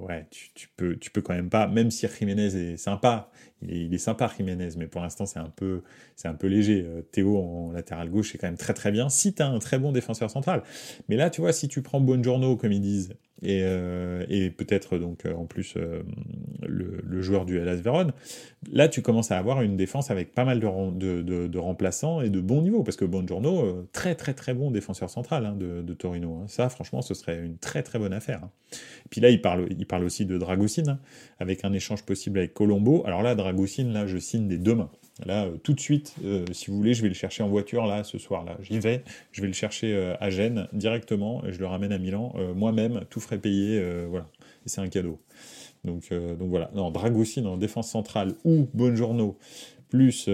ouais, 0.02 0.26
tu, 0.30 0.68
peux, 0.76 0.96
tu 0.96 1.10
peux 1.10 1.20
quand 1.22 1.34
même 1.34 1.50
pas. 1.50 1.66
Même 1.68 1.90
si 1.90 2.06
Jiménez 2.08 2.54
est 2.56 2.76
sympa, 2.76 3.30
il 3.68 3.92
est, 3.94 3.98
sympa 3.98 4.30
Jiménez, 4.36 4.70
mais 4.76 4.86
pour 4.86 5.02
l'instant 5.02 5.26
c'est 5.26 5.38
un 5.38 5.52
peu, 5.54 5.82
c'est 6.16 6.28
un 6.28 6.34
peu 6.34 6.46
léger. 6.46 6.84
Euh, 6.86 7.02
Théo 7.02 7.36
en 7.38 7.72
latéral 7.72 8.10
gauche 8.10 8.32
c'est 8.32 8.38
quand 8.38 8.46
même 8.46 8.56
très 8.56 8.74
très 8.74 8.90
bien. 8.90 9.08
Si 9.08 9.34
tu 9.34 9.42
as 9.42 9.48
un 9.48 9.58
très 9.58 9.78
bon 9.78 9.92
défenseur 9.92 10.30
central, 10.30 10.62
mais 11.08 11.16
là 11.16 11.30
tu 11.30 11.40
vois 11.40 11.52
si 11.52 11.68
tu 11.68 11.82
prends 11.82 12.00
Bonjourno 12.00 12.56
comme 12.56 12.72
ils 12.72 12.80
disent 12.80 13.14
et, 13.42 13.62
euh, 13.64 14.24
et 14.28 14.50
peut-être 14.50 14.98
donc 14.98 15.24
euh, 15.24 15.34
en 15.34 15.46
plus 15.46 15.74
le, 16.62 17.22
joueur 17.22 17.44
du 17.44 17.58
Hellas 17.58 17.76
Vérone, 17.76 18.12
là 18.70 18.88
tu 18.88 19.02
commences 19.02 19.30
à 19.30 19.38
avoir 19.38 19.62
une 19.62 19.76
défense 19.76 20.10
avec 20.10 20.34
pas 20.34 20.44
mal 20.44 20.60
de, 20.60 21.58
remplaçants 21.58 22.22
et 22.22 22.30
de 22.30 22.40
bon 22.40 22.62
niveau 22.62 22.82
parce 22.82 22.96
que 22.96 23.04
Bonjourno 23.04 23.86
très 23.92 24.14
très 24.14 24.32
très 24.34 24.54
bon 24.54 24.70
défenseur 24.70 25.10
central 25.10 25.44
hein, 25.44 25.56
de, 25.56 25.94
Torino. 25.94 26.40
Hein. 26.42 26.46
Ça 26.48 26.68
franchement 26.68 27.02
ce 27.02 27.14
serait 27.14 27.44
une 27.44 27.58
très 27.58 27.82
très 27.82 27.98
bonne 27.98 28.12
affaire. 28.12 28.40
Hein. 28.44 28.50
Puis 29.10 29.20
là 29.20 29.28
il 29.28 29.42
parle, 29.42 29.66
il 29.70 29.86
parle 29.86 30.04
aussi 30.04 30.24
de 30.24 30.38
Dragoucine 30.38 30.98
avec 31.38 31.64
un 31.64 31.72
échange 31.72 32.04
possible 32.04 32.38
avec 32.38 32.54
Colombo. 32.54 33.02
Alors 33.06 33.22
là 33.22 33.34
Là, 33.52 34.06
je 34.06 34.18
signe 34.18 34.48
des 34.48 34.58
deux 34.58 34.74
mains. 34.74 34.90
Là, 35.26 35.46
euh, 35.46 35.56
tout 35.62 35.72
de 35.72 35.80
suite, 35.80 36.14
euh, 36.24 36.44
si 36.52 36.70
vous 36.70 36.76
voulez, 36.76 36.94
je 36.94 37.02
vais 37.02 37.08
le 37.08 37.14
chercher 37.14 37.42
en 37.42 37.48
voiture, 37.48 37.86
là, 37.86 38.04
ce 38.04 38.18
soir, 38.18 38.44
là. 38.44 38.56
J'y 38.62 38.78
vais, 38.78 39.02
je 39.32 39.42
vais 39.42 39.46
le 39.46 39.52
chercher 39.52 39.94
euh, 39.94 40.14
à 40.20 40.30
Gênes 40.30 40.68
directement, 40.72 41.44
et 41.44 41.52
je 41.52 41.58
le 41.58 41.66
ramène 41.66 41.92
à 41.92 41.98
Milan, 41.98 42.34
moi-même, 42.54 43.04
tout 43.10 43.20
frais 43.20 43.38
payé, 43.38 43.82
voilà. 44.08 44.26
Et 44.66 44.68
c'est 44.68 44.80
un 44.80 44.88
cadeau. 44.88 45.18
Donc, 45.84 46.10
donc 46.10 46.48
voilà. 46.50 46.70
Non, 46.74 46.90
Dragoucine 46.90 47.46
en 47.46 47.56
défense 47.56 47.90
centrale 47.90 48.34
ou 48.44 48.68
Bonjourno, 48.74 49.38
plus, 49.88 50.28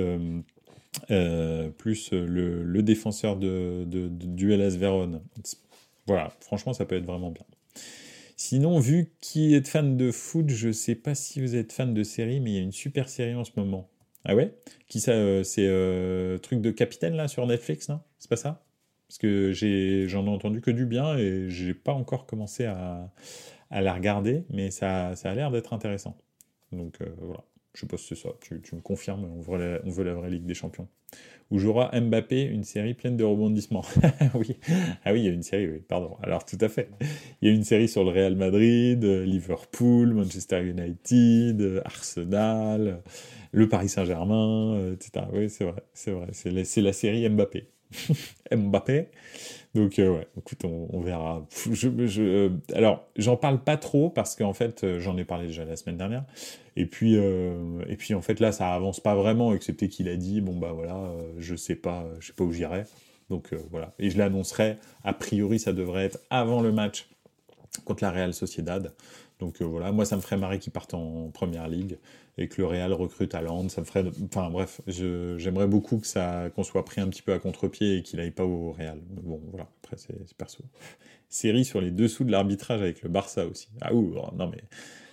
plus 1.78 2.12
le, 2.12 2.82
défenseur 2.82 3.36
de, 3.36 3.84
de, 3.86 4.08
de, 4.08 4.26
du 4.26 4.52
LS 4.52 4.76
Vérone. 4.76 5.20
Voilà, 6.06 6.30
franchement, 6.40 6.72
ça 6.72 6.84
peut 6.84 6.96
être 6.96 7.06
vraiment 7.06 7.30
bien. 7.30 7.44
Sinon, 8.36 8.78
vu 8.80 9.12
qui 9.20 9.54
est 9.54 9.66
fan 9.66 9.96
de 9.96 10.12
foot, 10.12 10.50
je 10.50 10.70
sais 10.70 10.94
pas 10.94 11.14
si 11.14 11.40
vous 11.40 11.56
êtes 11.56 11.72
fan 11.72 11.94
de 11.94 12.02
série, 12.02 12.40
mais 12.40 12.50
il 12.50 12.54
y 12.56 12.58
a 12.58 12.62
une 12.62 12.72
super 12.72 13.08
série 13.08 13.34
en 13.34 13.44
ce 13.44 13.52
moment. 13.56 13.88
Ah 14.26 14.34
ouais? 14.34 14.54
Qui 14.88 15.00
ça 15.00 15.12
euh, 15.12 15.42
C'est 15.42 15.66
euh, 15.66 16.36
truc 16.38 16.60
de 16.60 16.70
capitaine 16.70 17.14
là 17.14 17.28
sur 17.28 17.46
Netflix, 17.46 17.88
non? 17.88 18.00
C'est 18.18 18.28
pas 18.28 18.36
ça? 18.36 18.62
Parce 19.08 19.18
que 19.18 19.52
j'en 19.52 20.26
ai, 20.26 20.28
entendu 20.28 20.60
que 20.60 20.70
du 20.70 20.84
bien 20.84 21.16
et 21.16 21.48
j'ai 21.48 21.74
pas 21.74 21.92
encore 21.92 22.26
commencé 22.26 22.66
à, 22.66 23.10
la 23.70 23.94
regarder, 23.94 24.44
mais 24.50 24.70
ça, 24.70 25.16
ça 25.16 25.30
a 25.30 25.34
l'air 25.34 25.50
d'être 25.50 25.72
intéressant. 25.72 26.16
Donc 26.72 27.00
euh, 27.00 27.06
voilà. 27.20 27.44
Je 27.76 27.82
sais 27.82 27.86
pas 27.86 27.98
si 27.98 28.06
c'est 28.06 28.14
ça. 28.14 28.30
Tu, 28.40 28.74
me 28.74 28.80
confirmes, 28.80 29.26
on 29.36 29.40
veut, 29.42 30.04
la, 30.04 30.14
vraie 30.14 30.30
Ligue 30.30 30.46
des 30.46 30.54
Champions. 30.54 30.88
Où 31.50 31.58
jouera 31.58 31.90
Mbappé, 31.92 32.42
une 32.42 32.64
série 32.64 32.94
pleine 32.94 33.18
de 33.18 33.22
rebondissements. 33.22 33.84
oui. 34.34 34.56
Ah 35.04 35.12
oui, 35.12 35.20
il 35.20 35.24
y 35.26 35.28
a 35.28 35.32
une 35.32 35.42
série, 35.42 35.68
oui, 35.68 35.82
pardon. 35.86 36.16
Alors 36.22 36.46
tout 36.46 36.56
à 36.62 36.70
fait. 36.70 36.88
Il 37.42 37.48
y 37.48 37.52
a 37.52 37.54
une 37.54 37.64
série 37.64 37.86
sur 37.86 38.02
le 38.02 38.10
Real 38.10 38.34
Madrid, 38.34 39.04
Liverpool, 39.04 40.14
Manchester 40.14 40.64
United, 40.64 41.82
Arsenal, 41.84 43.02
le 43.52 43.68
Paris 43.68 43.90
Saint-Germain, 43.90 44.92
etc. 44.94 45.26
Oui, 45.34 45.50
c'est 45.50 45.64
vrai, 45.64 45.82
c'est 45.92 46.12
vrai. 46.12 46.28
C'est 46.32 46.80
la, 46.80 46.92
série 46.94 47.28
Mbappé. 47.28 47.68
Mbappé. 48.54 49.08
Donc 49.74 49.98
euh, 49.98 50.16
ouais, 50.16 50.28
écoute, 50.38 50.64
on, 50.64 51.00
verra. 51.00 51.46
Je, 51.70 52.20
euh, 52.20 52.50
alors, 52.72 53.06
j'en 53.16 53.36
parle 53.36 53.62
pas 53.62 53.76
trop 53.76 54.08
parce 54.10 54.34
qu'en 54.34 54.54
fait, 54.54 54.84
euh, 54.84 55.00
j'en 55.00 55.16
ai 55.18 55.24
parlé 55.24 55.46
déjà 55.48 55.64
la 55.64 55.76
semaine 55.76 55.98
dernière. 55.98 56.24
Et 56.76 56.86
puis, 56.86 57.14
et 57.14 57.96
puis 57.96 58.12
en 58.12 58.20
fait 58.20 58.38
là, 58.38 58.52
ça 58.52 58.74
avance 58.74 59.00
pas 59.00 59.14
vraiment, 59.14 59.54
excepté 59.54 59.88
qu'il 59.88 60.08
a 60.08 60.16
dit 60.16 60.42
bon 60.42 60.56
bah 60.56 60.72
voilà, 60.74 61.10
je 61.38 61.56
sais 61.56 61.74
pas, 61.74 62.06
je 62.20 62.28
sais 62.28 62.32
pas 62.34 62.44
où 62.44 62.52
j'irai. 62.52 62.84
Donc 63.30 63.54
voilà, 63.70 63.92
et 63.98 64.10
je 64.10 64.18
l'annoncerai. 64.18 64.76
A 65.02 65.14
priori, 65.14 65.58
ça 65.58 65.72
devrait 65.72 66.04
être 66.04 66.18
avant 66.28 66.60
le 66.60 66.72
match 66.72 67.08
contre 67.86 68.04
la 68.04 68.10
Real 68.10 68.34
Sociedad. 68.34 68.92
Donc 69.38 69.62
voilà, 69.62 69.90
moi 69.90 70.04
ça 70.04 70.16
me 70.16 70.20
ferait 70.20 70.36
marrer 70.36 70.58
qu'il 70.58 70.70
parte 70.70 70.92
en 70.92 71.30
première 71.30 71.66
ligue 71.66 71.96
et 72.38 72.48
que 72.48 72.60
le 72.60 72.66
Real 72.66 72.92
recrute 72.92 73.34
à 73.34 73.40
Land. 73.40 73.68
Ça 73.68 73.80
me 73.80 73.86
ferait, 73.86 74.04
enfin 74.24 74.50
bref, 74.50 74.80
j'aimerais 74.86 75.66
beaucoup 75.66 75.98
que 75.98 76.06
ça, 76.06 76.50
qu'on 76.54 76.62
soit 76.62 76.84
pris 76.84 77.00
un 77.00 77.08
petit 77.08 77.22
peu 77.22 77.32
à 77.32 77.38
contre-pied 77.38 77.98
et 77.98 78.02
qu'il 78.02 78.20
aille 78.20 78.30
pas 78.30 78.44
au 78.44 78.72
Real. 78.72 79.00
bon, 79.22 79.40
voilà, 79.50 79.68
après 79.82 79.96
c'est 79.96 80.36
perso. 80.36 80.62
Série 81.28 81.64
sur 81.64 81.80
les 81.80 81.90
dessous 81.90 82.24
de 82.24 82.30
l'arbitrage 82.30 82.80
avec 82.80 83.02
le 83.02 83.08
Barça 83.08 83.46
aussi. 83.46 83.68
Ah 83.80 83.94
ouh, 83.94 84.14
oh, 84.16 84.28
non 84.36 84.48
mais 84.48 84.62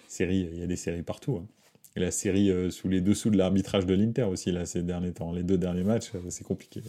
série, 0.08 0.48
il 0.52 0.60
y 0.60 0.64
a 0.64 0.68
des 0.68 0.76
séries 0.76 1.02
partout. 1.02 1.38
Hein. 1.38 1.48
Et 1.96 2.00
la 2.00 2.12
série 2.12 2.50
euh, 2.50 2.70
sous 2.70 2.90
les 2.90 3.02
dessous 3.02 3.30
de 3.30 3.38
l'arbitrage 3.38 3.86
de 3.86 3.94
l'Inter 3.94 4.24
aussi 4.24 4.52
là 4.52 4.66
ces 4.66 4.84
derniers 4.84 5.14
temps, 5.14 5.32
les 5.32 5.44
deux 5.44 5.58
derniers 5.58 5.84
matchs, 5.84 6.12
euh, 6.16 6.30
c'est 6.30 6.44
compliqué. 6.44 6.82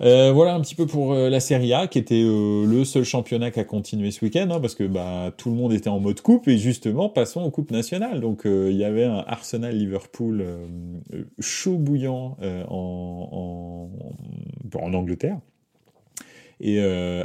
Euh, 0.00 0.30
voilà 0.30 0.54
un 0.54 0.60
petit 0.60 0.76
peu 0.76 0.86
pour 0.86 1.12
euh, 1.12 1.28
la 1.28 1.40
Serie 1.40 1.72
A, 1.72 1.88
qui 1.88 1.98
était 1.98 2.22
euh, 2.22 2.64
le 2.66 2.84
seul 2.84 3.02
championnat 3.02 3.50
qui 3.50 3.58
a 3.58 3.64
continué 3.64 4.12
ce 4.12 4.24
week-end, 4.24 4.48
hein, 4.50 4.60
parce 4.60 4.76
que 4.76 4.84
bah, 4.84 5.32
tout 5.36 5.50
le 5.50 5.56
monde 5.56 5.72
était 5.72 5.88
en 5.88 5.98
mode 5.98 6.20
coupe, 6.20 6.46
et 6.46 6.56
justement, 6.56 7.08
passons 7.08 7.42
aux 7.42 7.50
coupes 7.50 7.72
nationales. 7.72 8.20
Donc, 8.20 8.42
il 8.44 8.76
y 8.76 8.84
avait 8.84 9.04
un 9.04 9.24
Arsenal-Liverpool 9.26 10.46
chaud 11.40 11.76
bouillant 11.76 12.36
en, 12.68 13.88
en, 14.72 14.78
en, 14.78 14.94
Angleterre. 14.94 15.38
Et 16.60 16.80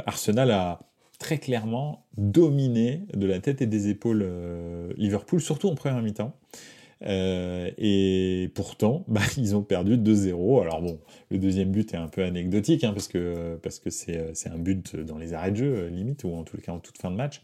Arsenal 0.06 0.50
a 0.50 0.80
très 1.18 1.38
clairement 1.38 2.06
dominé 2.16 3.02
de 3.14 3.26
la 3.26 3.38
tête 3.38 3.62
et 3.62 3.66
des 3.66 3.88
épaules 3.88 4.26
Liverpool, 4.96 5.40
surtout 5.40 5.68
en 5.68 5.74
première 5.74 6.02
mi-temps. 6.02 6.34
Euh, 7.06 7.70
et 7.78 8.50
pourtant, 8.54 9.04
bah, 9.08 9.20
ils 9.36 9.56
ont 9.56 9.62
perdu 9.62 9.96
2-0. 9.96 10.62
Alors 10.62 10.82
bon, 10.82 10.98
le 11.30 11.38
deuxième 11.38 11.70
but 11.70 11.94
est 11.94 11.98
un 11.98 12.08
peu 12.08 12.22
anecdotique, 12.22 12.84
hein, 12.84 12.92
parce 12.92 13.08
que 13.08 13.58
parce 13.62 13.78
que 13.78 13.90
c'est 13.90 14.34
un 14.46 14.58
but 14.58 14.96
dans 14.96 15.18
les 15.18 15.32
arrêts 15.32 15.50
de 15.50 15.56
jeu, 15.56 15.86
limite, 15.88 16.24
ou 16.24 16.34
en 16.34 16.44
tout 16.44 16.56
cas 16.58 16.72
en 16.72 16.78
toute 16.78 16.98
fin 16.98 17.10
de 17.10 17.16
match. 17.16 17.42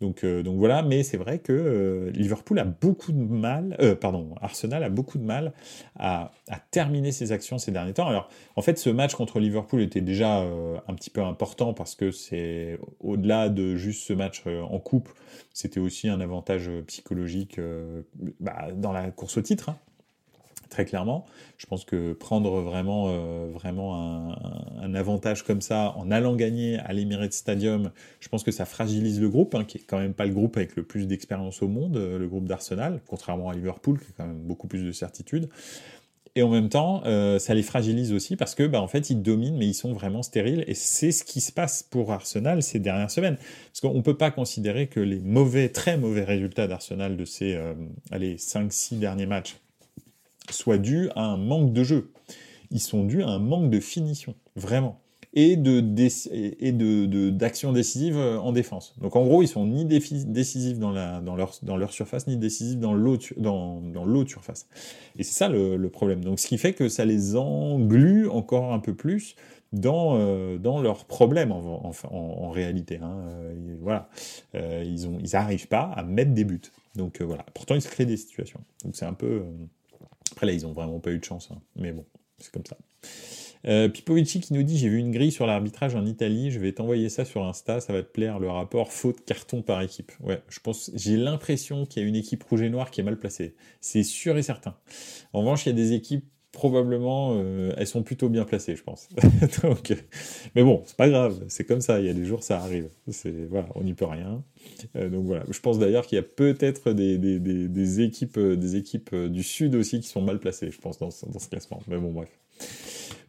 Donc, 0.00 0.24
donc 0.24 0.58
voilà, 0.58 0.82
mais 0.82 1.02
c'est 1.02 1.16
vrai 1.16 1.38
que 1.38 2.10
Liverpool 2.14 2.58
a 2.58 2.64
beaucoup 2.64 3.12
de 3.12 3.18
mal, 3.18 3.76
pardon, 4.00 4.34
Arsenal 4.42 4.82
a 4.82 4.90
beaucoup 4.90 5.16
de 5.16 5.24
mal 5.24 5.52
à, 5.98 6.32
à, 6.48 6.58
terminer 6.70 7.12
ses 7.12 7.32
actions 7.32 7.56
ces 7.56 7.72
derniers 7.72 7.94
temps. 7.94 8.06
Alors, 8.06 8.28
en 8.56 8.62
fait, 8.62 8.78
ce 8.78 8.90
match 8.90 9.14
contre 9.14 9.40
Liverpool 9.40 9.80
était 9.80 10.02
déjà 10.02 10.40
un 10.40 10.94
petit 10.94 11.08
peu 11.08 11.22
important 11.22 11.72
parce 11.72 11.94
que 11.94 12.10
c'est 12.10 12.78
au-delà 13.00 13.48
de 13.48 13.76
juste 13.76 14.02
ce 14.02 14.12
match 14.12 14.42
en 14.46 14.78
coupe, 14.78 15.08
c'était 15.54 15.80
aussi 15.80 16.08
un 16.08 16.20
avantage 16.20 16.70
psychologique 16.86 17.58
bah, 18.40 18.68
dans 18.74 18.92
la 18.92 19.10
course 19.10 19.38
au 19.38 19.42
titre. 19.42 19.70
Hein 19.70 19.76
très 20.68 20.84
clairement. 20.84 21.24
Je 21.58 21.66
pense 21.66 21.84
que 21.84 22.12
prendre 22.12 22.60
vraiment, 22.60 23.06
euh, 23.08 23.48
vraiment 23.52 24.34
un, 24.80 24.94
avantage 24.94 25.42
comme 25.42 25.60
ça 25.60 25.94
en 25.96 26.10
allant 26.10 26.36
gagner 26.36 26.78
à 26.78 26.92
l'Emirates 26.92 27.32
Stadium, 27.32 27.90
je 28.20 28.28
pense 28.28 28.42
que 28.42 28.50
ça 28.50 28.64
fragilise 28.64 29.20
le 29.20 29.28
groupe, 29.28 29.54
hein, 29.54 29.64
qui 29.64 29.78
est 29.78 29.84
quand 29.86 29.98
même 29.98 30.14
pas 30.14 30.26
le 30.26 30.32
groupe 30.32 30.56
avec 30.56 30.76
le 30.76 30.82
plus 30.84 31.06
d'expérience 31.06 31.62
au 31.62 31.68
monde, 31.68 31.96
euh, 31.96 32.18
le 32.18 32.26
groupe 32.28 32.46
d'Arsenal, 32.46 33.00
contrairement 33.06 33.50
à 33.50 33.54
Liverpool, 33.54 33.98
qui 33.98 34.06
a 34.06 34.14
quand 34.16 34.26
même 34.26 34.42
beaucoup 34.42 34.68
plus 34.68 34.84
de 34.84 34.92
certitude. 34.92 35.48
Et 36.34 36.42
en 36.42 36.50
même 36.50 36.68
temps, 36.68 37.02
euh, 37.06 37.38
ça 37.38 37.54
les 37.54 37.62
fragilise 37.62 38.12
aussi 38.12 38.36
parce 38.36 38.54
que, 38.54 38.62
bah, 38.62 38.80
en 38.82 38.88
fait, 38.88 39.08
ils 39.08 39.22
dominent, 39.22 39.56
mais 39.56 39.66
ils 39.66 39.74
sont 39.74 39.94
vraiment 39.94 40.22
stériles. 40.22 40.64
Et 40.66 40.74
c'est 40.74 41.10
ce 41.10 41.24
qui 41.24 41.40
se 41.40 41.50
passe 41.50 41.82
pour 41.82 42.12
Arsenal 42.12 42.62
ces 42.62 42.78
dernières 42.78 43.10
semaines. 43.10 43.36
Parce 43.36 43.80
qu'on 43.80 43.94
ne 43.94 44.02
peut 44.02 44.18
pas 44.18 44.30
considérer 44.30 44.86
que 44.86 45.00
les 45.00 45.18
mauvais, 45.18 45.70
très 45.70 45.96
mauvais 45.96 46.24
résultats 46.24 46.66
d'Arsenal 46.66 47.16
de 47.16 47.24
ces, 47.24 47.58
allez, 48.10 48.36
5-6 48.36 48.98
derniers 48.98 49.24
matchs 49.24 49.56
soient 50.54 50.78
dus 50.78 51.08
à 51.16 51.24
un 51.24 51.36
manque 51.36 51.72
de 51.72 51.82
jeu. 51.82 52.10
Ils 52.70 52.80
sont 52.80 53.04
dus 53.04 53.22
à 53.22 53.28
un 53.28 53.38
manque 53.38 53.70
de 53.70 53.80
finition, 53.80 54.34
vraiment. 54.56 55.00
Et 55.38 55.56
de 55.56 55.84
et 56.32 56.72
de 56.72 57.30
d'action 57.30 57.72
décisive 57.72 58.16
euh, 58.16 58.38
en 58.38 58.52
défense. 58.52 58.94
Donc 59.02 59.16
en 59.16 59.26
gros, 59.26 59.42
ils 59.42 59.48
sont 59.48 59.66
ni 59.66 59.84
décisifs 59.84 60.78
dans, 60.78 60.92
la, 60.92 61.20
dans, 61.20 61.36
leur, 61.36 61.52
dans 61.62 61.76
leur 61.76 61.92
surface, 61.92 62.26
ni 62.26 62.38
décisifs 62.38 62.78
dans 62.78 62.94
l'autre 62.94 63.26
dans, 63.36 63.82
dans 63.82 64.26
surface. 64.26 64.66
Et 65.18 65.24
c'est 65.24 65.34
ça 65.34 65.48
le, 65.50 65.88
problème. 65.90 66.24
Donc 66.24 66.40
ce 66.40 66.46
qui 66.46 66.56
fait 66.56 66.72
que 66.72 66.88
ça 66.88 67.04
les 67.04 67.36
englue 67.36 68.28
encore 68.28 68.72
un 68.72 68.78
peu 68.78 68.94
plus 68.94 69.36
dans, 69.74 70.16
euh, 70.16 70.56
dans 70.56 70.80
leurs 70.80 71.04
problèmes 71.04 71.52
en, 71.52 71.90
en, 71.90 71.92
en, 72.10 72.50
réalité. 72.50 72.98
Hein. 73.02 73.18
Euh, 73.28 73.76
voilà. 73.82 74.08
ils 74.54 75.06
n'arrivent 75.32 75.64
ils 75.64 75.68
pas 75.68 75.92
à 75.94 76.02
mettre 76.02 76.32
des 76.32 76.44
buts. 76.44 76.62
Donc 76.94 77.20
voilà. 77.20 77.44
Pourtant, 77.52 77.74
ils 77.74 77.82
se 77.82 77.88
créent 77.88 78.06
des 78.06 78.16
situations. 78.16 78.60
Donc 78.84 78.96
c'est 78.96 79.04
un 79.04 79.12
peu... 79.12 79.42
Après 80.32 80.46
là, 80.46 80.52
ils 80.52 80.66
ont 80.66 80.72
vraiment 80.72 81.00
pas 81.00 81.10
eu 81.10 81.18
de 81.18 81.24
chance, 81.24 81.50
hein. 81.50 81.60
mais 81.76 81.92
bon, 81.92 82.04
c'est 82.38 82.52
comme 82.52 82.66
ça. 82.66 82.76
Euh, 83.66 83.88
Pipovici 83.88 84.40
qui 84.40 84.52
nous 84.52 84.62
dit 84.62 84.78
j'ai 84.78 84.88
vu 84.88 84.98
une 84.98 85.10
grille 85.10 85.32
sur 85.32 85.46
l'arbitrage 85.46 85.96
en 85.96 86.06
Italie, 86.06 86.50
je 86.50 86.60
vais 86.60 86.72
t'envoyer 86.72 87.08
ça 87.08 87.24
sur 87.24 87.44
Insta, 87.44 87.80
ça 87.80 87.92
va 87.92 88.02
te 88.02 88.10
plaire 88.10 88.38
le 88.38 88.48
rapport 88.48 88.92
faute 88.92 89.24
carton 89.24 89.62
par 89.62 89.82
équipe. 89.82 90.12
Ouais, 90.20 90.40
je 90.48 90.60
pense 90.60 90.90
j'ai 90.94 91.16
l'impression 91.16 91.84
qu'il 91.84 92.02
y 92.02 92.06
a 92.06 92.08
une 92.08 92.14
équipe 92.14 92.44
rouge 92.44 92.62
et 92.62 92.70
noire 92.70 92.90
qui 92.90 93.00
est 93.00 93.04
mal 93.04 93.18
placée. 93.18 93.56
C'est 93.80 94.04
sûr 94.04 94.36
et 94.38 94.42
certain. 94.42 94.76
En 95.32 95.40
revanche, 95.40 95.66
il 95.66 95.70
y 95.70 95.72
a 95.72 95.74
des 95.74 95.94
équipes 95.94 96.24
probablement 96.56 97.34
euh, 97.36 97.74
elles 97.76 97.86
sont 97.86 98.02
plutôt 98.02 98.30
bien 98.30 98.46
placées, 98.46 98.76
je 98.76 98.82
pense. 98.82 99.10
donc, 99.62 99.94
mais 100.54 100.62
bon, 100.62 100.82
c'est 100.86 100.96
pas 100.96 101.08
grave, 101.10 101.44
c'est 101.48 101.64
comme 101.64 101.82
ça. 101.82 102.00
Il 102.00 102.06
y 102.06 102.08
a 102.08 102.14
des 102.14 102.24
jours 102.24 102.42
ça 102.42 102.60
arrive. 102.60 102.88
Voilà, 103.50 103.68
on 103.74 103.82
n'y 103.82 103.92
peut 103.92 104.06
rien. 104.06 104.42
Euh, 104.96 105.10
donc 105.10 105.26
voilà, 105.26 105.44
je 105.50 105.60
pense 105.60 105.78
d'ailleurs 105.78 106.06
qu'il 106.06 106.16
y 106.16 106.18
a 106.18 106.22
peut-être 106.22 106.92
des, 106.92 108.00
équipes 108.00 108.38
des 108.38 108.76
équipes 108.76 109.14
du 109.14 109.42
sud 109.42 109.74
aussi 109.74 110.00
qui 110.00 110.08
sont 110.08 110.22
mal 110.22 110.38
placées, 110.40 110.70
je 110.70 110.80
pense 110.80 110.98
dans, 110.98 111.10
ce 111.10 111.48
classement. 111.48 111.82
Mais 111.88 111.98
bon, 111.98 112.10
bref. 112.10 112.30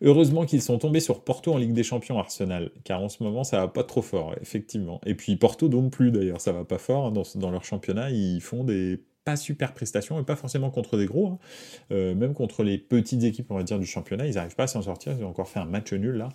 Heureusement 0.02 0.46
qu'ils 0.46 0.62
sont 0.62 0.78
tombés 0.78 1.02
sur 1.02 1.22
Porto 1.22 1.52
en 1.52 1.58
Ligue 1.58 1.74
des 1.74 1.84
Champions 1.84 2.18
Arsenal, 2.18 2.72
car 2.86 3.02
en 3.02 3.10
ce 3.10 3.22
moment 3.24 3.44
ça 3.44 3.60
va 3.60 3.68
pas 3.68 3.84
trop 3.84 4.02
fort, 4.02 4.36
effectivement. 4.42 5.02
Et 5.06 5.16
puis 5.16 5.36
Porto 5.36 5.68
non 5.68 5.90
plus 5.90 6.12
d'ailleurs, 6.12 6.40
ça 6.40 6.54
va 6.54 6.64
pas 6.64 6.78
fort. 6.78 7.08
Hein, 7.08 7.14
dans 7.36 7.52
leur 7.52 7.66
championnat, 7.66 8.10
ils 8.10 8.40
font 8.42 8.64
des 8.64 9.02
pas 9.28 9.36
super 9.36 9.74
prestations, 9.74 10.18
et 10.22 10.24
pas 10.24 10.38
forcément 10.38 10.70
contre 10.70 10.98
des 10.98 11.06
gros, 11.06 11.28
hein. 11.28 11.40
euh, 11.92 12.16
même 12.16 12.34
contre 12.34 12.64
les 12.64 12.78
petites 12.78 13.24
équipes, 13.24 13.52
on 13.52 13.56
va 13.56 13.64
dire, 13.64 13.78
du 13.78 13.86
championnat, 13.86 14.26
ils 14.26 14.36
n'arrivent 14.36 14.56
pas 14.56 14.64
à 14.64 14.68
s'en 14.68 14.82
sortir, 14.82 15.14
ils 15.20 15.26
ont 15.26 15.28
encore 15.28 15.50
fait 15.50 15.60
un 15.60 15.66
match 15.66 15.92
nul 15.92 16.16
là. 16.16 16.30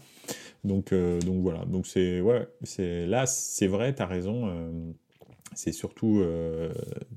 Donc, 0.62 0.92
euh, 0.92 1.18
donc 1.20 1.40
voilà, 1.40 1.64
donc 1.64 1.86
c'est 1.86 2.20
ouais, 2.20 2.46
c'est 2.64 3.06
là, 3.06 3.24
c'est 3.24 3.66
vrai, 3.66 3.94
tu 3.94 4.02
as 4.02 4.06
raison. 4.06 4.42
Euh, 4.46 4.70
c'est 5.54 5.72
surtout 5.72 6.22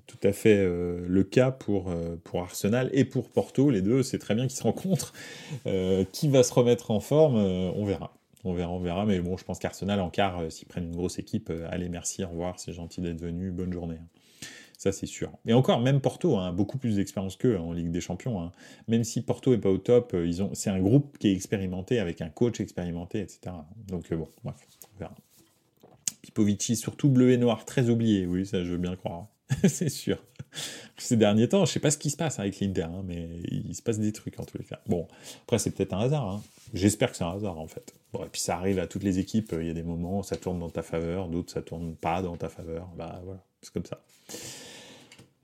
tout 0.07 0.27
à 0.27 0.33
fait 0.33 0.61
le 0.61 1.23
cas 1.23 1.51
pour, 1.51 1.89
pour 2.25 2.41
Arsenal 2.41 2.89
et 2.91 3.05
pour 3.05 3.29
Porto. 3.29 3.69
Les 3.69 3.81
deux, 3.81 4.03
c'est 4.03 4.19
très 4.19 4.35
bien 4.35 4.45
qu'ils 4.45 4.57
se 4.57 4.63
rencontrent. 4.63 5.13
qui 6.11 6.27
va 6.27 6.43
se 6.43 6.53
remettre 6.53 6.91
en 6.91 6.99
forme 6.99 7.37
On 7.37 7.85
verra. 7.85 8.13
On 8.43 8.53
verra, 8.53 8.71
on 8.71 8.81
verra. 8.81 9.05
Mais 9.05 9.21
bon, 9.21 9.37
je 9.37 9.45
pense 9.45 9.57
qu'Arsenal 9.57 10.01
en 10.01 10.09
quart, 10.09 10.51
s'ils 10.51 10.67
prennent 10.67 10.87
une 10.87 10.97
grosse 10.97 11.17
équipe, 11.17 11.49
allez, 11.69 11.87
merci, 11.87 12.25
au 12.25 12.27
revoir, 12.27 12.59
c'est 12.59 12.73
gentil 12.73 12.99
d'être 12.99 13.21
venu, 13.21 13.51
bonne 13.51 13.71
journée. 13.71 13.99
Ça, 14.77 14.91
c'est 14.91 15.05
sûr. 15.05 15.31
Et 15.45 15.53
encore, 15.53 15.79
même 15.79 16.01
Porto 16.01 16.37
a 16.37 16.43
hein, 16.43 16.53
beaucoup 16.53 16.77
plus 16.77 16.97
d'expérience 16.97 17.35
qu'eux 17.35 17.57
hein, 17.57 17.61
en 17.61 17.73
Ligue 17.73 17.91
des 17.91 18.01
Champions. 18.01 18.41
Hein. 18.41 18.51
Même 18.87 19.03
si 19.03 19.21
Porto 19.21 19.53
est 19.53 19.57
pas 19.57 19.69
au 19.69 19.77
top, 19.77 20.13
euh, 20.13 20.31
c'est 20.53 20.69
un 20.69 20.79
groupe 20.79 21.17
qui 21.17 21.29
est 21.29 21.33
expérimenté, 21.33 21.99
avec 21.99 22.21
un 22.21 22.29
coach 22.29 22.59
expérimenté, 22.59 23.21
etc. 23.21 23.55
Donc, 23.87 24.11
euh, 24.11 24.17
bon, 24.17 24.27
bref, 24.43 24.57
on 24.93 24.99
verra. 24.99 25.15
Pipovici, 26.21 26.75
surtout 26.75 27.09
bleu 27.09 27.31
et 27.31 27.37
noir, 27.37 27.65
très 27.65 27.89
oublié. 27.89 28.25
Oui, 28.25 28.45
ça, 28.45 28.63
je 28.63 28.71
veux 28.71 28.77
bien 28.77 28.91
le 28.91 28.97
croire. 28.97 29.27
c'est 29.67 29.89
sûr. 29.89 30.17
Ces 30.97 31.17
derniers 31.17 31.49
temps, 31.49 31.65
je 31.65 31.71
sais 31.71 31.79
pas 31.79 31.91
ce 31.91 31.97
qui 31.97 32.09
se 32.09 32.17
passe 32.17 32.39
avec 32.39 32.59
l'Inter, 32.59 32.87
mais 33.03 33.27
il 33.49 33.75
se 33.75 33.81
passe 33.81 33.99
des 33.99 34.11
trucs 34.11 34.39
en 34.39 34.43
tous 34.43 34.57
les 34.57 34.63
cas. 34.63 34.79
Bon, 34.87 35.07
après, 35.43 35.59
c'est 35.59 35.71
peut-être 35.71 35.93
un 35.93 35.99
hasard. 35.99 36.41
J'espère 36.73 37.11
que 37.11 37.17
c'est 37.17 37.23
un 37.23 37.31
hasard, 37.31 37.59
en 37.59 37.67
fait. 37.67 37.93
Bon, 38.13 38.23
et 38.23 38.29
puis 38.29 38.41
ça 38.41 38.55
arrive 38.55 38.79
à 38.79 38.87
toutes 38.87 39.03
les 39.03 39.19
équipes. 39.19 39.53
Il 39.59 39.67
y 39.67 39.69
a 39.69 39.73
des 39.73 39.83
moments 39.83 40.19
où 40.19 40.23
ça 40.23 40.37
tourne 40.37 40.59
dans 40.59 40.69
ta 40.69 40.81
faveur, 40.81 41.27
d'autres 41.27 41.51
ça 41.51 41.61
tourne 41.61 41.95
pas 41.95 42.21
dans 42.21 42.37
ta 42.37 42.49
faveur. 42.49 42.89
Bah 42.97 43.21
voilà, 43.25 43.43
c'est 43.61 43.73
comme 43.73 43.85
ça. 43.85 44.01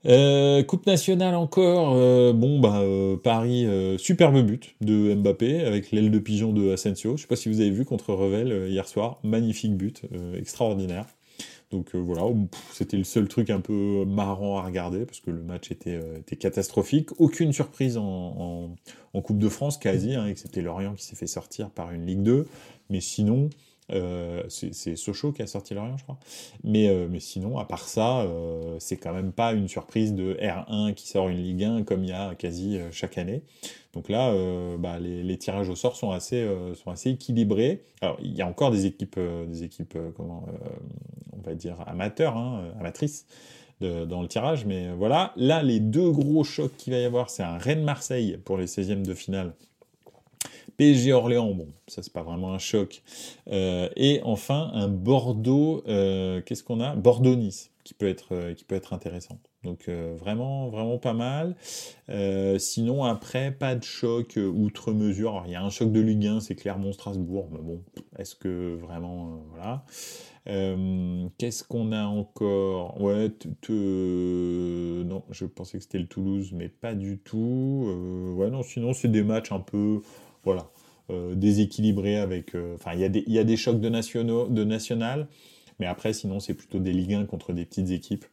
Euh, 0.04 0.64
coupe 0.64 0.86
nationale 0.86 1.36
encore, 1.36 1.94
euh, 1.94 2.32
bon 2.32 2.58
bah 2.58 2.80
euh, 2.80 3.16
Paris, 3.16 3.66
superbe 3.98 4.42
but 4.42 4.74
de 4.80 5.14
Mbappé 5.14 5.60
avec 5.60 5.92
l'aile 5.92 6.10
de 6.10 6.18
pigeon 6.18 6.52
de 6.52 6.72
Asensio. 6.72 7.16
Je 7.16 7.22
sais 7.22 7.28
pas 7.28 7.36
si 7.36 7.48
vous 7.48 7.60
avez 7.60 7.70
vu 7.70 7.84
contre 7.84 8.12
Revel 8.12 8.68
hier 8.68 8.88
soir, 8.88 9.20
magnifique 9.22 9.76
but, 9.76 10.02
extraordinaire. 10.36 11.06
Donc 11.70 11.94
voilà, 11.94 12.22
c'était 12.72 12.98
le 12.98 13.04
seul 13.04 13.28
truc 13.28 13.48
un 13.48 13.60
peu 13.60 14.04
marrant 14.04 14.58
à 14.58 14.62
regarder 14.62 15.06
parce 15.06 15.20
que 15.20 15.30
le 15.30 15.42
match 15.42 15.70
était, 15.70 15.98
était 16.18 16.36
catastrophique. 16.36 17.08
Aucune 17.18 17.52
surprise 17.52 17.96
en, 17.96 18.74
Coupe 19.22 19.38
de 19.38 19.48
France 19.48 19.78
quasi, 19.78 20.14
hein, 20.14 20.26
excepté 20.26 20.62
Lorient 20.62 20.94
qui 20.94 21.04
s'est 21.04 21.16
fait 21.16 21.26
sortir 21.26 21.70
par 21.70 21.92
une 21.92 22.04
Ligue 22.06 22.22
2. 22.22 22.46
Mais 22.90 23.00
sinon, 23.00 23.48
euh, 23.90 24.42
c'est 24.48 24.96
Sochaux 24.96 25.32
qui 25.32 25.42
a 25.42 25.46
sorti 25.46 25.74
Lorient, 25.74 25.96
je 25.96 26.04
crois. 26.04 26.18
Mais, 26.64 26.88
euh, 26.88 27.08
sinon, 27.18 27.58
à 27.58 27.64
part 27.64 27.88
ça, 27.88 28.20
euh, 28.20 28.76
c'est 28.78 28.96
quand 28.96 29.12
même 29.12 29.32
pas 29.32 29.52
une 29.52 29.68
surprise 29.68 30.14
de 30.14 30.34
R1 30.40 30.94
qui 30.94 31.08
sort 31.08 31.28
une 31.28 31.38
Ligue 31.38 31.64
1 31.64 31.82
comme 31.82 32.04
il 32.04 32.10
y 32.10 32.14
a 32.14 32.34
quasi 32.34 32.78
chaque 32.90 33.18
année. 33.18 33.42
Donc 33.92 34.08
là, 34.08 34.34
bah, 34.78 34.98
les, 34.98 35.36
tirages 35.36 35.68
au 35.68 35.76
sort 35.76 35.96
sont 35.96 36.12
assez, 36.12 36.48
sont 36.82 36.90
assez 36.90 37.10
équilibrés. 37.10 37.82
Alors, 38.00 38.18
il 38.22 38.34
y 38.34 38.40
a 38.40 38.46
encore 38.46 38.70
des 38.70 38.86
équipes, 38.86 39.20
des 39.48 39.64
équipes 39.64 39.98
comment, 40.16 40.46
on 41.32 41.42
va 41.42 41.54
dire, 41.54 41.76
amateurs, 41.86 42.36
hein, 42.36 42.72
amatrices. 42.80 43.26
dans 43.80 44.22
le 44.22 44.28
tirage, 44.28 44.64
mais 44.64 44.92
voilà. 44.92 45.32
Là, 45.36 45.62
les 45.62 45.80
deux 45.80 46.10
gros 46.10 46.44
chocs 46.44 46.74
qu'il 46.78 46.94
va 46.94 47.00
y 47.00 47.04
avoir, 47.04 47.28
c'est 47.28 47.42
un 47.42 47.58
Rennes-Marseille 47.58 48.38
pour 48.44 48.56
les 48.56 48.66
16e 48.66 49.02
de 49.02 49.12
finale 49.12 49.54
PSG 50.82 51.12
Orléans, 51.12 51.52
bon, 51.52 51.68
ça 51.86 52.02
c'est 52.02 52.12
pas 52.12 52.24
vraiment 52.24 52.52
un 52.52 52.58
choc. 52.58 53.02
Euh, 53.52 53.88
et 53.94 54.20
enfin 54.24 54.72
un 54.74 54.88
Bordeaux, 54.88 55.84
euh, 55.86 56.40
qu'est-ce 56.44 56.64
qu'on 56.64 56.80
a? 56.80 56.96
Bordeaux-Nice, 56.96 57.70
qui 57.84 57.94
peut 57.94 58.08
être 58.08 58.34
euh, 58.34 58.52
qui 58.52 58.64
peut 58.64 58.74
être 58.74 58.92
intéressant. 58.92 59.38
Donc 59.62 59.88
vraiment 59.88 60.70
vraiment 60.70 60.98
pas 60.98 61.12
mal. 61.12 61.54
sinon 62.58 63.04
après 63.04 63.52
pas 63.52 63.76
de 63.76 63.84
choc 63.84 64.36
outre 64.36 64.92
mesure. 64.92 65.44
il 65.46 65.52
y 65.52 65.54
a 65.54 65.62
un 65.62 65.70
choc 65.70 65.92
de 65.92 66.00
Ligue 66.00 66.26
1, 66.26 66.40
c'est 66.40 66.56
Clermont-Strasbourg, 66.56 67.48
mais 67.52 67.60
bon, 67.60 67.80
est-ce 68.18 68.34
que 68.34 68.74
vraiment 68.74 69.44
voilà. 69.52 69.84
Qu'est-ce 71.38 71.62
qu'on 71.62 71.92
a 71.92 72.06
encore? 72.06 73.00
Ouais, 73.00 73.30
non, 73.68 75.22
je 75.30 75.44
pensais 75.44 75.78
que 75.78 75.84
c'était 75.84 76.00
le 76.00 76.08
Toulouse, 76.08 76.50
mais 76.52 76.68
pas 76.68 76.94
du 76.94 77.18
tout. 77.18 78.34
ouais, 78.36 78.50
non, 78.50 78.64
sinon 78.64 78.92
c'est 78.94 79.06
des 79.12 79.22
matchs 79.22 79.52
un 79.52 79.60
peu 79.60 80.00
voilà, 80.44 80.70
euh, 81.10 81.34
déséquilibré 81.34 82.16
avec. 82.16 82.54
Euh, 82.54 82.74
enfin, 82.76 82.92
il 82.94 83.00
y, 83.00 83.38
a 83.38 83.44
des 83.44 83.56
chocs 83.56 83.80
de, 83.80 83.88
nationaux, 83.88 84.48
national, 84.48 85.28
mais 85.78 85.86
après, 85.86 86.12
sinon, 86.12 86.40
c'est 86.40 86.54
plutôt 86.54 86.78
des 86.78 86.92
Ligue 86.92 87.14
1 87.14 87.26
contre 87.26 87.52
des 87.52 87.64
petites 87.64 87.90
équipes. 87.90 88.24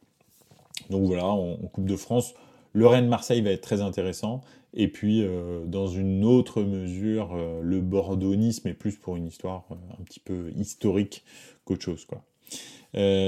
Donc 0.90 1.06
voilà, 1.06 1.26
en, 1.26 1.56
Coupe 1.58 1.86
de 1.86 1.96
France, 1.96 2.34
le 2.74 2.88
Rennes-Marseille 2.88 3.42
va 3.42 3.52
être 3.52 3.62
très 3.62 3.82
intéressant. 3.82 4.42
Et 4.74 4.88
puis, 4.88 5.24
euh, 5.24 5.66
dans 5.66 5.88
une 5.88 6.24
autre 6.24 6.62
mesure, 6.62 7.36
le 7.62 7.82
Bordeaux-Nice, 7.82 8.64
mais 8.66 8.74
plus 8.74 8.96
pour 8.98 9.16
une 9.16 9.28
histoire 9.28 9.66
un 10.00 10.04
petit 10.04 10.20
peu 10.20 10.52
historique 10.56 11.24
qu'autre 11.66 11.84
chose. 11.84 12.06
Quoi. 12.06 12.24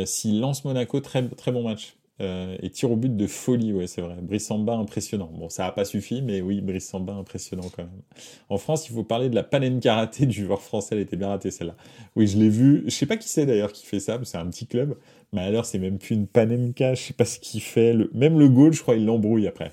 si 0.05 0.39
Lance-Monaco, 0.39 0.99
très, 0.99 1.27
très 1.29 1.51
bon 1.51 1.63
match. 1.63 1.95
Et 2.21 2.69
tir 2.69 2.91
au 2.91 2.95
but 2.95 3.15
de 3.15 3.27
folie, 3.27 3.73
ouais, 3.73 3.87
c'est 3.87 4.01
vrai. 4.01 4.15
Brice 4.21 4.45
Samba 4.45 4.75
impressionnant. 4.75 5.31
Bon, 5.33 5.49
ça 5.49 5.63
n'a 5.63 5.71
pas 5.71 5.85
suffi, 5.85 6.21
mais 6.21 6.41
oui, 6.41 6.61
Brice 6.61 6.87
Samba 6.87 7.13
impressionnant 7.13 7.69
quand 7.75 7.83
même. 7.83 8.01
En 8.49 8.57
France, 8.57 8.87
il 8.87 8.93
faut 8.93 9.03
parler 9.03 9.29
de 9.29 9.35
la 9.35 9.43
panenka 9.43 9.95
ratée 9.95 10.25
du 10.25 10.45
joueur 10.45 10.61
français, 10.61 10.95
elle 10.95 11.01
était 11.01 11.17
bien 11.17 11.29
ratée 11.29 11.51
celle-là. 11.51 11.75
Oui, 12.15 12.27
je 12.27 12.37
l'ai 12.37 12.49
vu. 12.49 12.83
Je 12.85 12.91
sais 12.91 13.05
pas 13.05 13.17
qui 13.17 13.27
c'est 13.29 13.45
d'ailleurs 13.45 13.71
qui 13.71 13.85
fait 13.85 13.99
ça, 13.99 14.19
c'est 14.23 14.37
un 14.37 14.47
petit 14.47 14.67
club. 14.67 14.97
Mais 15.33 15.41
alors, 15.41 15.65
c'est 15.65 15.79
même 15.79 15.97
plus 15.97 16.15
une 16.15 16.27
panenka, 16.27 16.93
je 16.93 17.01
sais 17.01 17.13
pas 17.13 17.25
ce 17.25 17.39
qu'il 17.39 17.61
fait. 17.61 17.95
Même 18.13 18.37
le 18.37 18.49
goal, 18.49 18.73
je 18.73 18.81
crois, 18.81 18.95
il 18.95 19.05
l'embrouille 19.05 19.47
après 19.47 19.71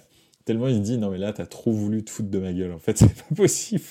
tellement 0.48 0.68
il 0.68 0.76
se 0.76 0.80
dit 0.80 0.96
non 0.96 1.10
mais 1.10 1.18
là 1.18 1.34
t'as 1.34 1.44
trop 1.44 1.72
voulu 1.72 2.02
te 2.02 2.08
foutre 2.08 2.30
de 2.30 2.38
ma 2.38 2.54
gueule. 2.54 2.72
En 2.72 2.78
fait 2.78 2.96
c'est 2.96 3.12
pas 3.12 3.34
possible. 3.36 3.84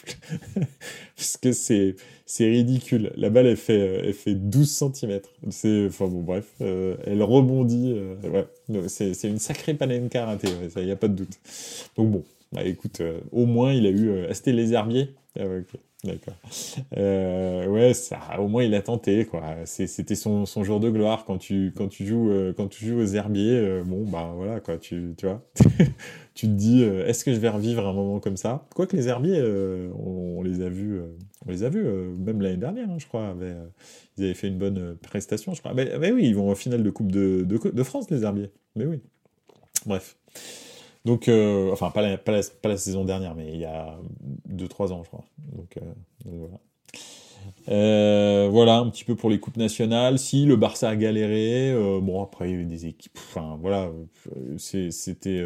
Parce 1.15 1.37
que 1.37 1.51
c'est 1.51 1.95
c'est 2.25 2.49
ridicule. 2.49 3.11
La 3.15 3.29
balle 3.29 3.45
elle 3.45 3.57
fait 3.57 4.01
elle 4.03 4.13
fait 4.13 4.33
12 4.33 4.67
cm 4.67 5.19
c'est 5.51 5.85
enfin 5.85 6.07
bon 6.07 6.21
bref 6.23 6.55
euh, 6.61 6.97
elle 7.05 7.21
rebondit 7.21 7.93
euh, 7.95 8.15
ouais. 8.27 8.87
C'est 8.87 9.13
c'est 9.13 9.29
une 9.29 9.37
sacrée 9.37 9.75
panenka 9.75 10.25
ratée 10.25 10.47
ça 10.69 10.81
y 10.81 10.89
a 10.89 10.95
pas 10.95 11.07
de 11.07 11.13
doute. 11.13 11.39
Donc 11.95 12.09
bon 12.09 12.23
bah 12.51 12.63
écoute 12.63 13.01
euh, 13.01 13.19
au 13.31 13.45
moins 13.45 13.71
il 13.71 13.85
a 13.85 13.91
eu 13.91 14.25
c'était 14.33 14.51
les 14.51 14.73
herbiers 14.73 15.13
D'accord. 16.07 16.35
Euh, 16.95 17.67
ouais, 17.67 17.93
ça, 17.93 18.17
au 18.39 18.47
moins 18.47 18.63
il 18.63 18.73
a 18.75 18.81
tenté, 18.81 19.25
quoi. 19.25 19.43
C'était 19.65 20.15
son, 20.15 20.45
jour 20.45 20.79
de 20.79 20.89
gloire 20.89 21.25
quand 21.25 21.37
tu, 21.37 21.73
quand 21.75 21.89
tu 21.89 22.05
joues, 22.05 22.29
euh, 22.29 22.53
quand 22.55 22.69
tu 22.69 22.85
joues 22.85 22.99
aux 22.99 23.07
herbiers. 23.07 23.57
Euh, 23.57 23.83
bon, 23.83 24.05
bah 24.05 24.31
voilà, 24.33 24.61
quoi. 24.61 24.77
Tu, 24.77 25.15
tu 25.17 25.25
vois, 25.25 25.45
tu 26.33 26.47
te 26.47 26.53
dis, 26.53 26.81
est-ce 26.81 27.25
que 27.25 27.33
je 27.33 27.39
vais 27.39 27.49
revivre 27.49 27.85
un 27.85 27.91
moment 27.91 28.21
comme 28.21 28.37
ça? 28.37 28.65
Quoique 28.73 28.95
les 28.95 29.09
herbiers, 29.09 29.43
on, 30.01 30.41
les 30.43 30.61
a 30.61 30.69
vus, 30.69 31.01
on 31.45 31.51
les 31.51 31.63
a 31.63 31.69
vus, 31.69 31.83
même 31.83 32.41
l'année 32.41 32.55
dernière, 32.55 32.89
hein, 32.89 32.97
je 32.99 33.07
crois. 33.07 33.35
ils 34.17 34.23
avaient 34.23 34.33
fait 34.33 34.47
une 34.47 34.57
bonne 34.57 34.95
prestation, 34.95 35.53
je 35.53 35.59
crois. 35.59 35.73
Mais, 35.73 36.11
oui, 36.11 36.25
ils 36.25 36.35
vont 36.35 36.49
en 36.49 36.55
finale 36.55 36.83
de 36.83 36.89
Coupe 36.89 37.11
de, 37.11 37.43
de, 37.45 37.69
de 37.69 37.83
France, 37.83 38.09
les 38.09 38.23
herbiers. 38.23 38.51
Mais 38.77 38.85
oui. 38.85 39.01
Bref. 39.85 40.15
Donc, 41.07 41.29
euh, 41.29 41.71
enfin, 41.71 41.89
pas 41.89 42.01
la, 42.01 42.17
pas, 42.17 42.33
la, 42.33 42.77
saison 42.77 43.05
dernière, 43.05 43.33
mais 43.33 43.53
il 43.53 43.61
y 43.61 43.65
a 43.65 43.97
2-3 44.49 44.91
ans, 44.91 45.03
je 45.03 45.07
crois. 45.07 45.23
Donc, 45.55 45.77
euh, 45.77 45.81
voilà. 46.25 46.59
Euh, 47.69 48.49
voilà 48.51 48.79
un 48.79 48.89
petit 48.89 49.05
peu 49.05 49.15
pour 49.15 49.29
les 49.29 49.39
coupes 49.39 49.55
nationales. 49.55 50.19
Si 50.19 50.45
le 50.45 50.57
Barça 50.57 50.89
a 50.89 50.95
galéré, 50.97 51.73
bon 52.01 52.21
après 52.21 52.49
il 52.49 52.55
y 52.55 52.57
a 52.57 52.61
eu 52.61 52.65
des 52.65 52.87
équipes. 52.87 53.17
Enfin 53.29 53.57
voilà, 53.61 53.89
c'était. 54.57 55.45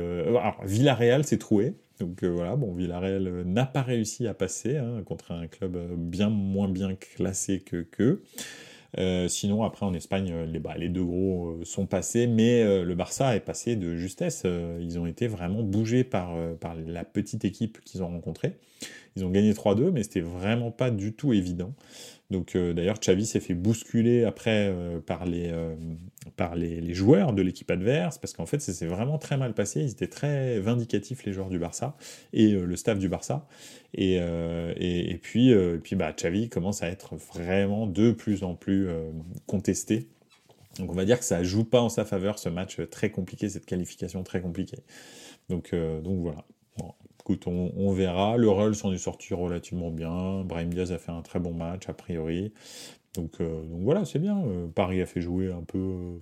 Villarreal 0.63 1.24
s'est 1.26 1.38
troué. 1.38 1.76
Donc 2.00 2.24
voilà, 2.24 2.56
bon 2.56 2.74
Villarreal 2.74 3.43
n'a 3.45 3.65
pas 3.65 3.84
réussi 3.84 4.28
à 4.28 4.34
passer 4.34 4.78
hein, 4.78 5.04
contre 5.06 5.32
un 5.32 5.45
club 5.45 5.78
bien 5.95 6.30
moins 6.30 6.69
bien 6.69 6.95
classé 6.95 7.60
que 7.60 7.84
qu'eux. 7.84 8.24
Euh, 8.97 9.27
sinon, 9.27 9.63
après, 9.63 9.86
en 9.86 9.93
Espagne, 9.93 10.32
euh, 10.32 10.45
les, 10.45 10.60
bah, 10.60 10.75
les 10.77 10.89
deux 10.89 11.04
gros 11.04 11.51
euh, 11.51 11.65
sont 11.65 11.86
passés, 11.86 12.27
mais 12.27 12.63
le 12.84 12.95
Barça 12.95 13.36
est 13.36 13.41
passé 13.41 13.75
de 13.75 13.95
justesse. 13.95 14.45
ils 14.80 14.99
ont 14.99 15.06
été 15.06 15.27
vraiment 15.27 15.63
bougés 15.63 16.04
par, 16.04 16.36
par 16.60 16.75
la 16.75 17.04
petite 17.04 17.45
équipe 17.45 17.80
qu'ils 17.84 18.04
ont 18.04 18.08
rencontrée. 18.08 18.58
Ils 19.15 19.26
ont 19.26 19.30
gagné 19.30 19.54
3-2, 19.54 19.91
mais 19.91 20.04
c'était 20.04 20.21
vraiment 20.21 20.71
pas 20.71 20.89
du 20.89 21.13
tout 21.13 21.34
évident. 21.34 21.74
Donc 22.32 22.56
euh, 22.56 22.74
d'ailleurs, 22.74 22.97
Xavi 22.97 23.26
s'est 23.26 23.41
fait 23.41 23.54
bousculer 23.54 24.24
après 24.24 24.69
euh, 24.69 25.02
par, 25.02 25.26
les, 25.26 25.50
euh, 25.50 25.76
par 26.38 26.56
les, 26.56 26.93
joueurs 26.93 27.34
de 27.34 27.41
l'équipe 27.41 27.69
adverse, 27.69 28.17
parce 28.17 28.34
qu'en 28.34 28.45
fait, 28.45 28.62
ça 28.62 28.71
s'est 28.71 28.88
vraiment 28.88 29.17
très 29.17 29.36
mal 29.36 29.54
passé. 29.54 29.82
Ils 29.82 29.91
étaient 29.91 30.08
très 30.08 30.60
vindicatifs, 30.60 31.26
les 31.26 31.34
joueurs 31.34 31.50
du 31.50 31.60
Barça, 31.60 31.97
et 32.32 32.52
le 32.52 32.76
staff 32.78 32.97
du 32.97 33.10
Barça. 33.10 33.47
Et, 33.93 34.15
et, 34.15 35.19
puis, 35.21 35.54
puis 35.84 35.95
bah, 35.97 36.13
Xavi 36.13 36.47
commence 36.47 36.82
à 36.82 36.88
être 36.88 37.15
vraiment 37.15 37.86
de 37.86 38.12
plus 38.12 38.43
en 38.43 38.56
plus 38.56 38.88
contesté. 39.45 40.08
Donc 40.80 40.89
on 40.89 40.95
va 40.95 41.04
dire 41.04 41.19
que 41.19 41.26
ça 41.26 41.43
joue 41.43 41.65
pas 41.65 41.82
en 41.82 41.89
sa 41.89 42.06
faveur 42.06 42.39
ce 42.39 42.47
match 42.47 42.80
très 42.89 43.10
compliqué, 43.10 43.50
cette 43.50 43.65
qualification 43.65 44.24
très 44.24 44.39
compliquée. 44.39 44.80
Donc, 45.50 45.76
donc 45.76 46.21
voilà. 46.21 46.45
Écoute, 47.21 47.43
on, 47.45 47.93
verra. 47.93 48.36
Le 48.36 48.49
Rull 48.49 48.73
s'en 48.73 48.91
est 48.91 48.97
sorti 48.97 49.36
relativement 49.36 49.91
bien. 49.91 50.43
Brahim 50.43 50.73
Diaz 50.73 50.91
a 50.91 50.97
fait 50.97 51.12
un 51.12 51.21
très 51.21 51.39
bon 51.39 51.53
match, 51.53 51.88
a 51.88 51.93
priori. 51.93 52.51
Donc, 53.13 53.34
euh, 53.39 53.62
donc 53.62 53.81
voilà, 53.84 54.05
c'est 54.05 54.17
bien. 54.17 54.43
Euh, 54.43 54.65
Paris 54.73 55.03
a 55.03 55.05
fait 55.05 55.21
jouer 55.21 55.51
un 55.51 55.62
peu 55.62 55.77
euh, 55.77 56.17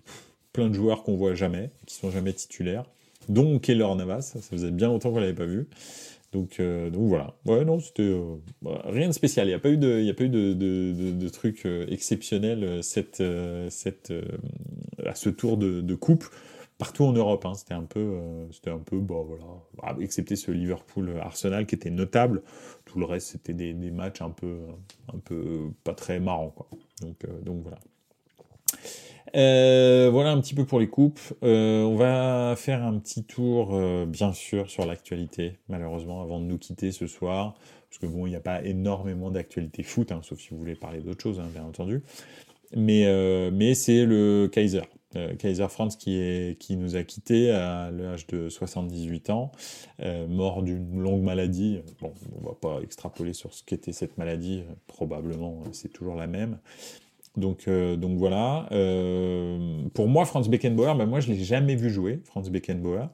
plein 0.51 0.67
de 0.67 0.73
joueurs 0.73 1.03
qu'on 1.03 1.15
voit 1.15 1.35
jamais, 1.35 1.69
qui 1.85 1.95
sont 1.95 2.11
jamais 2.11 2.33
titulaires, 2.33 2.83
dont 3.29 3.59
Keller 3.59 3.95
Navas. 3.95 4.23
Ça 4.23 4.41
faisait 4.41 4.71
bien 4.71 4.89
longtemps 4.89 5.11
qu'on 5.11 5.21
l'avait 5.21 5.33
pas 5.33 5.45
vu. 5.45 5.69
Donc, 6.33 6.61
donc 6.61 7.07
voilà. 7.07 7.33
Ouais, 7.45 7.63
non, 7.63 7.79
bah, 8.61 8.81
rien 8.85 9.07
de 9.07 9.13
spécial. 9.13 9.47
Il 9.47 9.51
n'y 9.51 9.55
a 9.55 9.59
pas 9.59 9.69
eu 9.69 9.77
de, 9.77 10.01
il 10.01 10.09
a 10.09 10.13
pas 10.13 10.25
eu 10.25 10.29
de, 10.29 10.53
de, 10.53 11.29
trucs 11.29 11.65
exceptionnels 11.87 12.83
cette, 12.83 13.23
cette, 13.69 14.13
à 15.05 15.15
ce 15.15 15.29
tour 15.29 15.57
de, 15.57 15.95
coupe 15.95 16.25
partout 16.79 17.03
en 17.03 17.11
Europe. 17.11 17.45
Hein. 17.45 17.53
C'était 17.53 17.75
un 17.75 17.83
peu, 17.83 17.99
euh, 17.99 18.51
c'était 18.51 18.71
un 18.71 18.79
peu, 18.79 18.97
bah, 18.97 19.21
voilà, 19.23 19.43
ah, 19.83 19.95
excepté 19.99 20.35
ce 20.35 20.49
Liverpool 20.49 21.15
Arsenal 21.21 21.67
qui 21.67 21.75
était 21.75 21.91
notable. 21.91 22.41
Tout 22.85 22.97
le 22.97 23.05
reste, 23.05 23.27
c'était 23.27 23.53
des, 23.53 23.73
matchs 23.91 24.23
un 24.23 24.31
peu, 24.31 24.61
un 25.13 25.19
peu 25.19 25.69
pas 25.83 25.93
très 25.93 26.19
marrants, 26.19 26.49
quoi. 26.49 26.67
Donc, 27.01 27.23
euh, 27.25 27.61
voilà. 27.61 27.77
Euh, 29.35 30.09
voilà 30.11 30.31
un 30.31 30.41
petit 30.41 30.55
peu 30.55 30.65
pour 30.65 30.79
les 30.79 30.87
coupes. 30.87 31.19
on 31.43 31.95
va 31.95 32.55
faire 32.57 32.83
un 32.83 32.97
petit 32.97 33.23
tour, 33.23 33.77
bien 34.07 34.33
sûr, 34.33 34.69
sur 34.71 34.87
l'actualité, 34.87 35.59
malheureusement, 35.67 36.23
avant 36.23 36.39
de 36.39 36.45
nous 36.45 36.57
quitter 36.57 36.91
ce 36.91 37.05
soir. 37.05 37.55
Parce 37.89 37.99
que 37.99 38.05
bon, 38.05 38.25
il 38.25 38.29
n'y 38.29 38.35
a 38.35 38.41
pas 38.41 38.63
énormément 38.63 39.31
d'actualité 39.31 39.83
foot, 39.83 40.11
hein, 40.11 40.21
sauf 40.23 40.39
si 40.39 40.49
vous 40.51 40.57
voulez 40.57 40.75
parler 40.75 41.01
d'autre 41.01 41.21
chose, 41.21 41.39
hein, 41.39 41.49
bien 41.51 41.63
entendu. 41.63 42.01
Mais 42.75 43.73
c'est 43.75 44.05
le 44.05 44.47
Kaiser. 44.51 44.81
Euh, 45.15 45.35
Kaiser 45.35 45.67
Franz 45.69 45.97
qui, 45.97 46.17
est, 46.17 46.59
qui 46.59 46.75
nous 46.75 46.95
a 46.95 47.03
quittés 47.03 47.49
à 47.49 47.89
l'âge 47.89 48.27
de 48.27 48.47
78 48.47 49.31
ans, 49.31 49.51
euh, 50.01 50.27
mort 50.27 50.61
d'une 50.61 51.01
longue 51.01 51.23
maladie. 51.23 51.79
Bon, 51.99 52.13
on 52.39 52.47
va 52.47 52.53
pas 52.53 52.79
extrapoler 52.83 53.33
sur 53.33 53.53
ce 53.53 53.63
qu'était 53.63 53.91
cette 53.91 54.19
maladie, 54.19 54.63
probablement 54.85 55.63
c'est 55.71 55.91
toujours 55.91 56.15
la 56.15 56.27
même. 56.27 56.59
Donc, 57.37 57.67
euh, 57.67 57.95
donc 57.95 58.17
voilà. 58.17 58.67
pour 59.95 60.07
moi, 60.07 60.25
Franz 60.25 60.47
Beckenbauer, 60.47 60.93
ben 60.95 61.07
moi 61.07 61.21
je 61.21 61.31
l'ai 61.31 61.43
jamais 61.43 61.75
vu 61.75 61.89
jouer, 61.89 62.19
Franz 62.25 62.51
Beckenbauer. 62.51 63.07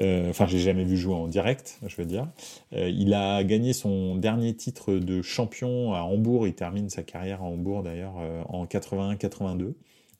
enfin, 0.00 0.46
j'ai 0.48 0.58
jamais 0.58 0.84
vu 0.84 0.96
jouer 0.96 1.14
en 1.14 1.28
direct, 1.28 1.78
je 1.86 1.94
veux 1.96 2.06
dire. 2.06 2.26
il 2.72 3.14
a 3.14 3.44
gagné 3.44 3.74
son 3.74 4.16
dernier 4.16 4.56
titre 4.56 4.94
de 4.94 5.22
champion 5.22 5.94
à 5.94 6.00
Hambourg. 6.00 6.48
Il 6.48 6.54
termine 6.54 6.88
sa 6.88 7.04
carrière 7.04 7.42
à 7.42 7.44
Hambourg 7.44 7.84
d'ailleurs 7.84 8.14
en 8.48 8.64
81-82. 8.64 9.74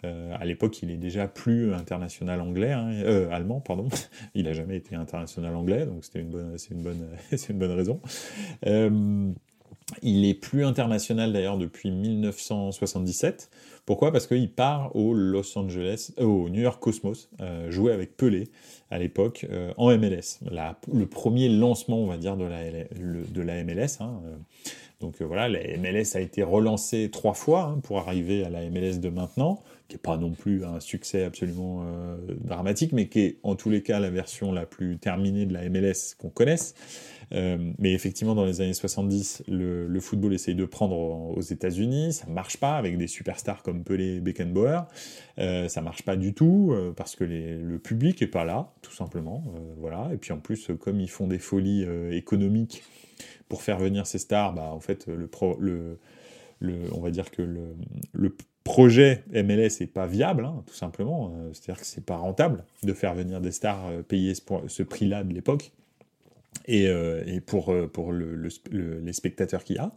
Euh, 0.04 0.34
à 0.38 0.44
l'époque, 0.44 0.80
il 0.82 0.90
est 0.90 0.96
déjà 0.96 1.26
plus 1.26 1.74
international 1.74 2.40
anglais, 2.40 2.72
hein, 2.72 2.90
euh, 2.92 3.30
allemand, 3.30 3.60
pardon. 3.60 3.88
il 4.34 4.44
n'a 4.44 4.52
jamais 4.52 4.76
été 4.76 4.94
international 4.94 5.54
anglais, 5.56 5.86
donc 5.86 6.04
c'était 6.04 6.20
une 6.20 6.30
bonne, 6.30 6.56
c'est 6.56 6.70
une 6.70 6.82
bonne, 6.82 7.06
c'est 7.30 7.50
une 7.50 7.58
bonne 7.58 7.72
raison. 7.72 8.00
Euh, 8.66 9.30
il 10.02 10.26
est 10.26 10.34
plus 10.34 10.64
international 10.64 11.32
d'ailleurs 11.32 11.56
depuis 11.56 11.90
1977. 11.90 13.50
Pourquoi? 13.86 14.12
Parce 14.12 14.26
qu'il 14.26 14.52
part 14.52 14.94
au 14.94 15.14
Los 15.14 15.58
Angeles, 15.58 16.12
au 16.18 16.50
New 16.50 16.60
York 16.60 16.78
Cosmos, 16.78 17.30
jouer 17.70 17.92
avec 17.94 18.14
Pelé 18.18 18.48
à 18.90 18.98
l'époque 18.98 19.46
en 19.78 19.96
MLS. 19.96 20.40
le 20.92 21.06
premier 21.06 21.48
lancement, 21.48 22.02
on 22.02 22.06
va 22.06 22.18
dire, 22.18 22.36
de 22.36 22.44
la, 22.44 22.60
de 22.70 23.40
la 23.40 23.64
MLS. 23.64 23.96
Hein, 24.00 24.20
donc 25.00 25.22
voilà, 25.22 25.48
la 25.48 25.60
MLS 25.78 26.16
a 26.16 26.20
été 26.20 26.42
relancée 26.42 27.08
trois 27.10 27.32
fois 27.32 27.62
hein, 27.62 27.80
pour 27.82 27.96
arriver 27.96 28.44
à 28.44 28.50
la 28.50 28.68
MLS 28.68 28.98
de 28.98 29.08
maintenant 29.08 29.62
qui 29.88 29.96
n'est 29.96 30.00
pas 30.00 30.16
non 30.16 30.32
plus 30.32 30.64
un 30.64 30.80
succès 30.80 31.24
absolument 31.24 31.82
euh, 31.82 32.16
dramatique, 32.42 32.92
mais 32.92 33.08
qui 33.08 33.20
est 33.20 33.38
en 33.42 33.56
tous 33.56 33.70
les 33.70 33.82
cas 33.82 33.98
la 33.98 34.10
version 34.10 34.52
la 34.52 34.66
plus 34.66 34.98
terminée 34.98 35.46
de 35.46 35.54
la 35.54 35.68
MLS 35.68 36.14
qu'on 36.18 36.30
connaisse. 36.30 36.74
Euh, 37.32 37.72
mais 37.78 37.92
effectivement, 37.92 38.34
dans 38.34 38.44
les 38.44 38.60
années 38.60 38.74
70, 38.74 39.44
le, 39.48 40.00
football 40.00 40.32
essaye 40.32 40.54
de 40.54 40.64
prendre 40.64 40.96
aux 40.96 41.40
États-Unis. 41.40 42.12
Ça 42.12 42.26
marche 42.26 42.56
pas 42.56 42.76
avec 42.76 42.96
des 42.96 43.06
superstars 43.06 43.62
comme 43.62 43.84
Pelé, 43.84 44.20
Beckenbauer. 44.20 44.82
Euh, 45.38 45.68
ça 45.68 45.82
marche 45.82 46.02
pas 46.02 46.16
du 46.16 46.34
tout 46.34 46.70
euh, 46.72 46.92
parce 46.92 47.16
que 47.16 47.24
le 47.24 47.78
public 47.78 48.22
est 48.22 48.28
pas 48.28 48.44
là, 48.44 48.72
tout 48.82 48.92
simplement. 48.92 49.44
voilà. 49.78 50.10
Et 50.12 50.16
puis 50.16 50.32
en 50.32 50.38
plus, 50.38 50.70
comme 50.80 51.00
ils 51.00 51.10
font 51.10 51.26
des 51.26 51.38
folies 51.38 51.86
économiques 52.10 52.82
pour 53.48 53.62
faire 53.62 53.78
venir 53.78 54.06
ces 54.06 54.18
stars, 54.18 54.54
bah 54.54 54.70
en 54.72 54.80
fait, 54.80 55.06
le, 55.06 55.28
le, 55.60 55.98
le 56.60 56.78
on 56.94 57.00
va 57.00 57.10
dire 57.10 57.30
que 57.30 57.42
le 57.42 58.36
projet 58.68 59.24
MLS 59.32 59.80
n'est 59.80 59.86
pas 59.86 60.06
viable, 60.06 60.44
hein, 60.44 60.62
tout 60.66 60.74
simplement. 60.74 61.32
Euh, 61.34 61.48
c'est-à-dire 61.54 61.80
que 61.80 61.86
c'est 61.86 62.04
pas 62.04 62.18
rentable 62.18 62.64
de 62.82 62.92
faire 62.92 63.14
venir 63.14 63.40
des 63.40 63.50
stars 63.50 63.86
euh, 63.86 64.02
payer 64.02 64.34
ce, 64.34 64.82
prix-là 64.82 65.24
de 65.24 65.32
l'époque. 65.32 65.72
Et, 66.66 66.86
euh, 66.86 67.40
pour, 67.46 67.72
les 68.12 69.12
spectateurs 69.14 69.64
qu'il 69.64 69.76
y 69.76 69.78
a. 69.78 69.90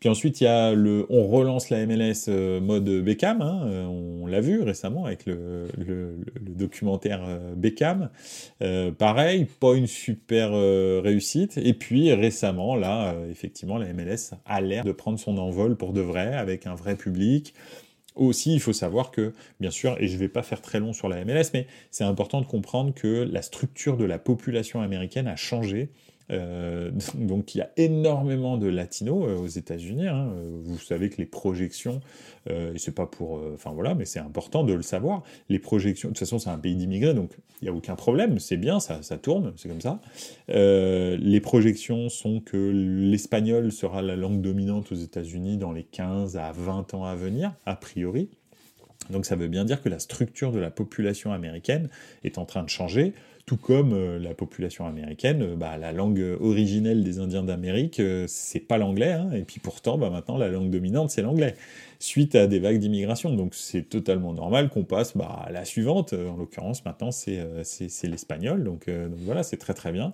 Puis 0.00 0.08
ensuite, 0.08 0.40
il 0.40 0.44
y 0.44 0.48
a 0.48 0.74
le, 0.74 1.06
on 1.08 1.28
relance 1.28 1.70
la 1.70 1.86
MLS 1.86 2.28
mode 2.60 2.88
Beckham. 3.04 3.42
Hein, 3.42 3.86
on 3.88 4.26
l'a 4.26 4.40
vu 4.40 4.60
récemment 4.62 5.04
avec 5.04 5.24
le, 5.26 5.68
documentaire 6.40 7.20
Beckham. 7.54 8.10
pareil, 8.98 9.46
pas 9.60 9.74
une 9.74 9.86
super 9.86 10.50
réussite. 10.50 11.58
Et 11.58 11.74
puis 11.74 12.12
récemment, 12.12 12.74
là, 12.74 13.14
effectivement, 13.30 13.78
la 13.78 13.92
MLS 13.92 14.32
a 14.46 14.60
l'air 14.60 14.84
de 14.84 14.92
prendre 14.92 15.18
son 15.18 15.38
envol 15.38 15.76
pour 15.76 15.92
de 15.92 16.00
vrai, 16.00 16.34
avec 16.34 16.66
un 16.66 16.74
vrai 16.74 16.96
public 16.96 17.54
aussi, 18.26 18.52
il 18.54 18.60
faut 18.60 18.72
savoir 18.72 19.10
que, 19.10 19.32
bien 19.60 19.70
sûr, 19.70 19.96
et 19.98 20.08
je 20.08 20.14
ne 20.14 20.18
vais 20.18 20.28
pas 20.28 20.42
faire 20.42 20.60
très 20.62 20.80
long 20.80 20.92
sur 20.92 21.08
la 21.08 21.24
MLS, 21.24 21.50
mais 21.54 21.66
c'est 21.90 22.04
important 22.04 22.40
de 22.40 22.46
comprendre 22.46 22.94
que 22.94 23.28
la 23.30 23.42
structure 23.42 23.96
de 23.96 24.04
la 24.04 24.18
population 24.18 24.80
américaine 24.80 25.26
a 25.26 25.36
changé 25.36 25.90
euh, 26.30 26.90
donc 27.14 27.54
il 27.54 27.58
y 27.58 27.60
a 27.60 27.70
énormément 27.76 28.56
de 28.56 28.68
latinos 28.68 29.24
euh, 29.28 29.36
aux 29.36 29.46
États-Unis. 29.46 30.06
Hein. 30.06 30.32
Vous 30.62 30.78
savez 30.78 31.10
que 31.10 31.18
les 31.18 31.26
projections, 31.26 32.00
euh, 32.48 32.72
c'est 32.76 32.94
pas 32.94 33.06
pour, 33.06 33.42
enfin 33.54 33.72
voilà, 33.72 33.94
mais 33.94 34.04
c'est 34.04 34.20
important 34.20 34.64
de 34.64 34.72
le 34.72 34.82
savoir. 34.82 35.22
Les 35.48 35.58
projections, 35.58 36.08
de 36.08 36.14
toute 36.14 36.20
façon, 36.20 36.38
c'est 36.38 36.50
un 36.50 36.58
pays 36.58 36.74
d'immigrés, 36.74 37.14
donc 37.14 37.32
il 37.60 37.64
n'y 37.64 37.68
a 37.68 37.72
aucun 37.72 37.94
problème. 37.94 38.38
C'est 38.38 38.56
bien, 38.56 38.80
ça, 38.80 39.02
ça 39.02 39.18
tourne, 39.18 39.52
c'est 39.56 39.68
comme 39.68 39.80
ça. 39.80 40.00
les 40.48 41.40
projections 41.40 42.08
sont 42.08 42.40
que 42.40 42.70
l'espagnol 43.10 43.72
sera 43.72 44.02
la 44.02 44.16
langue 44.16 44.40
dominante 44.40 44.92
aux 44.92 44.96
États-Unis 44.96 45.56
dans 45.56 45.72
les 45.72 45.84
15 45.84 46.36
à 46.36 46.52
20 46.52 46.94
ans 46.94 47.04
à 47.04 47.14
venir, 47.14 47.52
a 47.66 47.76
priori. 47.76 48.28
Donc 49.08 49.26
ça 49.26 49.34
veut 49.36 49.48
bien 49.48 49.64
dire 49.64 49.82
que 49.82 49.88
la 49.88 49.98
structure 49.98 50.52
de 50.52 50.58
la 50.58 50.70
population 50.70 51.32
américaine 51.32 51.88
est 52.22 52.38
en 52.38 52.44
train 52.44 52.62
de 52.62 52.68
changer 52.68 53.14
tout 53.50 53.56
comme 53.56 53.94
euh, 53.94 54.20
la 54.20 54.32
population 54.32 54.86
américaine, 54.86 55.42
euh, 55.42 55.56
bah, 55.56 55.76
la 55.76 55.90
langue 55.90 56.24
originelle 56.40 57.02
des 57.02 57.18
Indiens 57.18 57.42
d'Amérique, 57.42 57.98
euh, 57.98 58.26
c'est 58.28 58.60
pas 58.60 58.78
l'anglais, 58.78 59.10
hein, 59.10 59.32
et 59.34 59.42
puis 59.42 59.58
pourtant, 59.58 59.98
bah, 59.98 60.08
maintenant, 60.08 60.38
la 60.38 60.46
langue 60.46 60.70
dominante, 60.70 61.10
c'est 61.10 61.22
l'anglais, 61.22 61.56
suite 62.00 62.34
à 62.34 62.46
des 62.46 62.58
vagues 62.58 62.78
d'immigration. 62.78 63.34
Donc 63.34 63.54
c'est 63.54 63.82
totalement 63.82 64.32
normal 64.32 64.70
qu'on 64.70 64.84
passe 64.84 65.16
bah, 65.16 65.44
à 65.46 65.52
la 65.52 65.64
suivante, 65.64 66.12
en 66.12 66.36
l'occurrence, 66.36 66.84
maintenant, 66.84 67.12
c'est 67.12 67.38
l'espagnol, 68.04 68.64
donc, 68.64 68.88
donc, 68.88 69.18
voilà, 69.20 69.42
c'est 69.42 69.58
très 69.58 69.74
très 69.74 69.92
bien. 69.92 70.12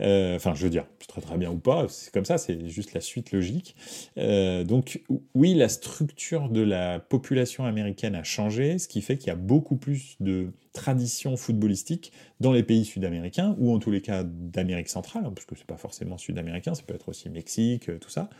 Enfin, 0.00 0.54
je 0.54 0.64
veux 0.64 0.70
dire, 0.70 0.86
très 1.06 1.20
très 1.20 1.36
bien 1.36 1.50
ou 1.50 1.58
pas, 1.58 1.86
c'est 1.88 2.12
comme 2.12 2.24
ça, 2.24 2.38
c'est 2.38 2.68
juste 2.68 2.94
la 2.94 3.00
suite 3.00 3.32
logique. 3.32 3.76
donc 4.16 5.02
oui, 5.34 5.54
la 5.54 5.68
structure 5.68 6.48
de 6.48 6.62
la 6.62 6.98
population 6.98 7.64
américaine 7.64 8.14
a 8.14 8.22
changé, 8.22 8.78
ce 8.78 8.88
qui 8.88 9.02
fait 9.02 9.18
qu'il 9.18 9.28
y 9.28 9.30
a 9.30 9.36
beaucoup 9.36 9.76
plus 9.76 10.16
de 10.20 10.52
tradition 10.72 11.36
footballistique 11.36 12.12
dans 12.38 12.52
les 12.52 12.62
pays 12.62 12.84
sud-américains, 12.84 13.56
ou 13.58 13.74
en 13.74 13.78
tous 13.78 13.90
les 13.90 14.00
cas 14.00 14.22
d'Amérique 14.24 14.88
centrale, 14.88 15.24
hein, 15.26 15.32
parce 15.34 15.44
que 15.44 15.56
c'est 15.56 15.66
pas 15.66 15.76
forcément 15.76 16.16
sud-américain, 16.16 16.74
ça 16.74 16.82
peut 16.86 16.94
être 16.94 17.08
aussi 17.08 17.28
Mexique, 17.28 17.88
euh, 17.88 17.98
tout 17.98 18.10
ça, 18.10 18.30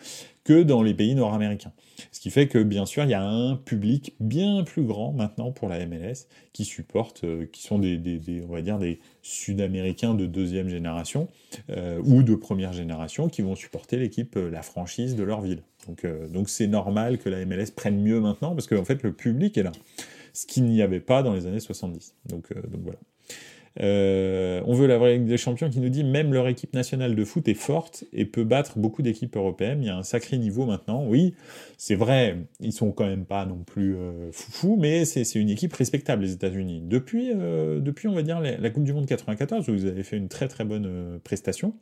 que 0.44 0.62
dans 0.62 0.82
les 0.82 0.94
pays 0.94 1.14
nord-américains. 1.14 1.72
Ce 2.12 2.20
qui 2.20 2.30
fait 2.30 2.48
que, 2.48 2.62
bien 2.62 2.86
sûr, 2.86 3.04
il 3.04 3.10
y 3.10 3.14
a 3.14 3.22
un 3.22 3.56
public 3.56 4.14
bien 4.20 4.64
plus 4.64 4.84
grand 4.84 5.12
maintenant 5.12 5.52
pour 5.52 5.68
la 5.68 5.84
MLS 5.86 6.26
qui 6.52 6.64
supporte, 6.64 7.24
euh, 7.24 7.46
qui 7.46 7.62
sont 7.62 7.78
des, 7.78 8.20
on 8.48 8.52
va 8.52 8.62
dire, 8.62 8.78
des 8.78 9.00
sud-américains 9.22 10.14
de 10.14 10.26
deuxième 10.26 10.68
génération 10.68 11.28
euh, 11.68 12.00
ou 12.04 12.22
de 12.22 12.34
première 12.34 12.72
génération 12.72 13.28
qui 13.28 13.42
vont 13.42 13.54
supporter 13.54 13.98
l'équipe, 13.98 14.36
la 14.36 14.62
franchise 14.62 15.14
de 15.14 15.22
leur 15.22 15.42
ville. 15.42 15.62
Donc, 15.86 16.06
donc 16.30 16.48
c'est 16.48 16.66
normal 16.66 17.18
que 17.18 17.28
la 17.28 17.44
MLS 17.44 17.70
prenne 17.74 18.00
mieux 18.00 18.20
maintenant 18.20 18.54
parce 18.54 18.66
qu'en 18.66 18.84
fait, 18.84 19.02
le 19.02 19.12
public 19.12 19.56
est 19.56 19.62
là 19.62 19.72
ce 20.32 20.46
qu'il 20.46 20.64
n'y 20.64 20.82
avait 20.82 21.00
pas 21.00 21.22
dans 21.22 21.34
les 21.34 21.46
années 21.46 21.60
70. 21.60 22.14
Donc, 22.26 22.52
euh, 22.52 22.60
donc 22.62 22.82
voilà. 22.82 22.98
Euh, 23.80 24.60
on 24.66 24.74
veut 24.74 24.88
la 24.88 24.98
vraie 24.98 25.14
Ligue 25.14 25.26
des 25.26 25.36
Champions 25.36 25.70
qui 25.70 25.78
nous 25.78 25.90
dit 25.90 26.02
même 26.02 26.32
leur 26.32 26.48
équipe 26.48 26.74
nationale 26.74 27.14
de 27.14 27.24
foot 27.24 27.46
est 27.46 27.54
forte 27.54 28.04
et 28.12 28.24
peut 28.24 28.42
battre 28.42 28.78
beaucoup 28.78 29.02
d'équipes 29.02 29.36
européennes. 29.36 29.82
Il 29.82 29.86
y 29.86 29.90
a 29.90 29.96
un 29.96 30.02
sacré 30.02 30.38
niveau 30.38 30.66
maintenant. 30.66 31.04
Oui, 31.06 31.34
c'est 31.78 31.94
vrai, 31.94 32.38
ils 32.58 32.72
sont 32.72 32.90
quand 32.90 33.06
même 33.06 33.24
pas 33.24 33.46
non 33.46 33.62
plus 33.64 33.94
euh, 33.96 34.30
mais 34.78 35.04
c'est 35.04 35.34
une 35.36 35.50
équipe 35.50 35.72
respectable 35.72 36.22
les 36.22 36.32
États-Unis. 36.32 36.82
Depuis, 36.84 37.32
depuis, 37.34 38.08
on 38.08 38.14
va 38.14 38.22
dire 38.22 38.40
la, 38.40 38.70
Coupe 38.70 38.84
du 38.84 38.92
Monde 38.92 39.06
94 39.06 39.68
où 39.68 39.72
vous 39.72 39.86
avez 39.86 40.02
fait 40.02 40.16
une 40.16 40.28
très 40.28 40.48
très 40.48 40.64
bonne 40.64 41.20
prestation. 41.22 41.74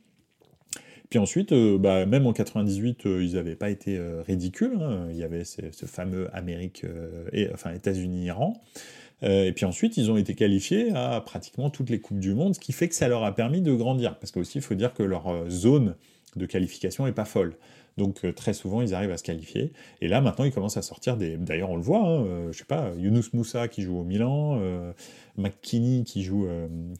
Puis 1.09 1.17
ensuite, 1.17 1.51
euh, 1.53 1.77
bah, 1.79 2.05
même 2.05 2.27
en 2.27 2.33
98, 2.33 3.05
euh, 3.05 3.23
ils 3.23 3.33
n'avaient 3.33 3.55
pas 3.55 3.71
été 3.71 3.97
euh, 3.97 4.21
ridicules. 4.21 4.79
Hein. 4.79 5.07
Il 5.09 5.17
y 5.17 5.23
avait 5.23 5.43
ce, 5.43 5.85
fameux 5.85 6.29
Amérique, 6.35 6.85
et, 7.33 7.49
enfin 7.53 7.73
États-Unis-Iran. 7.73 8.53
Et 9.21 9.51
puis 9.53 9.65
ensuite, 9.65 9.97
ils 9.97 10.09
ont 10.11 10.17
été 10.17 10.33
qualifiés 10.33 10.91
à 10.91 11.19
pratiquement 11.21 11.69
toutes 11.69 11.89
les 11.89 11.99
coupes 11.99 12.19
du 12.19 12.33
monde, 12.33 12.55
ce 12.55 12.59
qui 12.59 12.71
fait 12.71 12.87
que 12.87 12.95
ça 12.95 13.07
leur 13.07 13.23
a 13.23 13.35
permis 13.35 13.61
de 13.61 13.73
grandir. 13.73 14.17
Parce 14.17 14.31
qu'aussi, 14.31 14.59
il 14.59 14.61
faut 14.61 14.75
dire 14.75 14.93
que 14.93 15.03
leur 15.03 15.49
zone 15.49 15.95
de 16.35 16.45
qualification 16.45 17.05
est 17.07 17.11
pas 17.11 17.25
folle. 17.25 17.55
Donc 17.99 18.23
euh, 18.23 18.31
très 18.31 18.53
souvent, 18.53 18.81
ils 18.81 18.95
arrivent 18.95 19.11
à 19.11 19.17
se 19.17 19.23
qualifier. 19.23 19.73
Et 20.01 20.07
là, 20.07 20.21
maintenant, 20.21 20.45
ils 20.45 20.51
commencent 20.51 20.77
à 20.77 20.81
sortir 20.81 21.17
des. 21.17 21.37
D'ailleurs, 21.37 21.69
on 21.69 21.75
le 21.75 21.83
voit. 21.83 21.99
Hein, 21.99 22.25
euh, 22.25 22.51
je 22.51 22.57
sais 22.57 22.65
pas, 22.65 22.91
Yunus 22.97 23.33
Moussa 23.33 23.67
qui 23.67 23.81
joue 23.81 23.99
au 23.99 24.03
Milan, 24.03 24.57
euh, 24.61 24.93
McKinney 25.37 26.03
qui 26.05 26.23
joue 26.23 26.47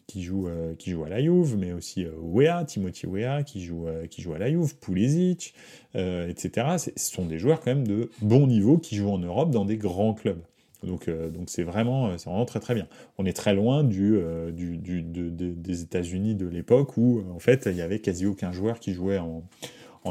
qui 0.07 0.21
joue 0.21 0.49
qui 0.77 0.91
joue 0.91 1.03
à 1.03 1.09
la 1.09 1.21
Juve, 1.21 1.57
mais 1.57 1.73
aussi 1.73 2.05
Wea, 2.21 2.63
Timothy 2.65 3.07
Wea 3.07 3.43
qui 3.43 3.63
joue 3.63 3.87
qui 4.09 4.21
joue 4.21 4.33
à 4.33 4.37
la 4.37 4.49
Juve, 4.49 4.75
Pulisic, 4.77 5.53
etc. 5.93 6.77
Ce 6.77 6.91
sont 7.11 7.25
des 7.25 7.39
joueurs 7.39 7.59
quand 7.59 7.73
même 7.73 7.87
de 7.87 8.11
bon 8.21 8.47
niveau 8.47 8.77
qui 8.77 8.95
jouent 8.95 9.11
en 9.11 9.17
Europe 9.17 9.51
dans 9.51 9.65
des 9.65 9.77
grands 9.77 10.13
clubs. 10.13 10.41
Donc, 10.83 11.09
donc 11.09 11.49
c'est 11.49 11.63
vraiment, 11.63 12.17
c'est 12.17 12.29
vraiment 12.29 12.45
très 12.45 12.59
très 12.59 12.73
bien. 12.73 12.87
On 13.17 13.25
est 13.25 13.33
très 13.33 13.53
loin 13.53 13.83
du, 13.83 14.17
du 14.51 15.01
des 15.01 15.81
États-Unis 15.81 16.35
de 16.35 16.47
l'époque 16.47 16.95
où 16.97 17.23
en 17.33 17.39
fait 17.39 17.67
il 17.69 17.75
y 17.75 17.81
avait 17.81 17.99
quasi 17.99 18.25
aucun 18.25 18.51
joueur 18.51 18.79
qui 18.79 18.93
jouait 18.93 19.17
en, 19.17 19.43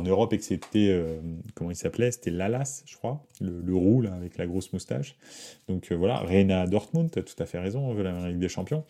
Europe 0.02 0.34
c'était, 0.40 0.88
euh, 0.90 1.20
comment 1.54 1.70
il 1.70 1.76
s'appelait? 1.76 2.10
C'était 2.10 2.30
Lalas, 2.30 2.82
je 2.86 2.96
crois, 2.96 3.24
le, 3.40 3.74
roux, 3.74 4.00
là, 4.02 4.14
avec 4.14 4.38
la 4.38 4.46
grosse 4.46 4.72
moustache. 4.72 5.16
Donc 5.68 5.90
euh, 5.90 5.96
voilà, 5.96 6.18
Reina 6.18 6.66
Dortmund, 6.66 7.10
as 7.16 7.22
tout 7.22 7.40
à 7.42 7.46
fait 7.46 7.58
raison, 7.58 7.80
on 7.80 7.94
veut 7.94 8.02
l'Amérique 8.02 8.38
des 8.38 8.48
champions. 8.48 8.84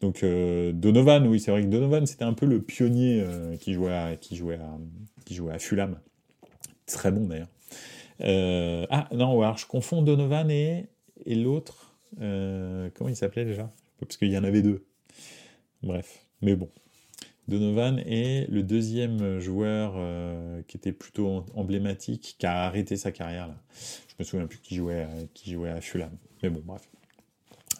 Donc 0.00 0.22
euh, 0.22 0.72
Donovan, 0.72 1.26
oui, 1.26 1.40
c'est 1.40 1.50
vrai 1.50 1.62
que 1.62 1.68
Donovan, 1.68 2.06
c'était 2.06 2.24
un 2.24 2.34
peu 2.34 2.46
le 2.46 2.60
pionnier 2.60 3.24
qui, 3.60 3.72
jouait 3.72 3.92
à, 3.92 4.16
qui, 4.16 4.36
jouait 4.36 4.58
qui 5.24 5.34
jouait 5.34 5.54
à 5.54 5.58
Fulham. 5.58 5.98
Très 6.86 7.10
bon 7.10 7.26
d'ailleurs. 7.26 8.86
ah 8.90 9.08
non, 9.12 9.40
alors 9.40 9.58
je 9.58 9.66
confonds 9.66 10.02
Donovan 10.02 10.50
et, 10.50 10.86
et 11.26 11.34
l'autre. 11.34 11.94
comment 12.18 13.08
il 13.08 13.16
s'appelait 13.16 13.44
déjà? 13.44 13.70
Parce 14.00 14.16
qu'il 14.16 14.30
y 14.30 14.38
en 14.38 14.44
avait 14.44 14.62
deux. 14.62 14.84
Bref, 15.82 16.26
mais 16.40 16.54
bon, 16.54 16.68
Donovan 17.48 17.98
est 18.06 18.48
le 18.50 18.62
deuxième 18.62 19.40
joueur 19.40 19.94
euh, 19.96 20.62
qui 20.68 20.76
était 20.76 20.92
plutôt 20.92 21.44
emblématique, 21.54 22.36
qui 22.38 22.46
a 22.46 22.62
arrêté 22.62 22.96
sa 22.96 23.10
carrière 23.10 23.48
là. 23.48 23.56
Je 24.08 24.14
me 24.18 24.24
souviens 24.24 24.46
plus 24.46 24.58
qui 24.58 24.76
jouait, 24.76 25.06
qui 25.34 25.50
jouait 25.50 25.70
à 25.70 25.80
Fulham. 25.80 26.10
Mais 26.42 26.50
bon, 26.50 26.62
bref. 26.64 26.82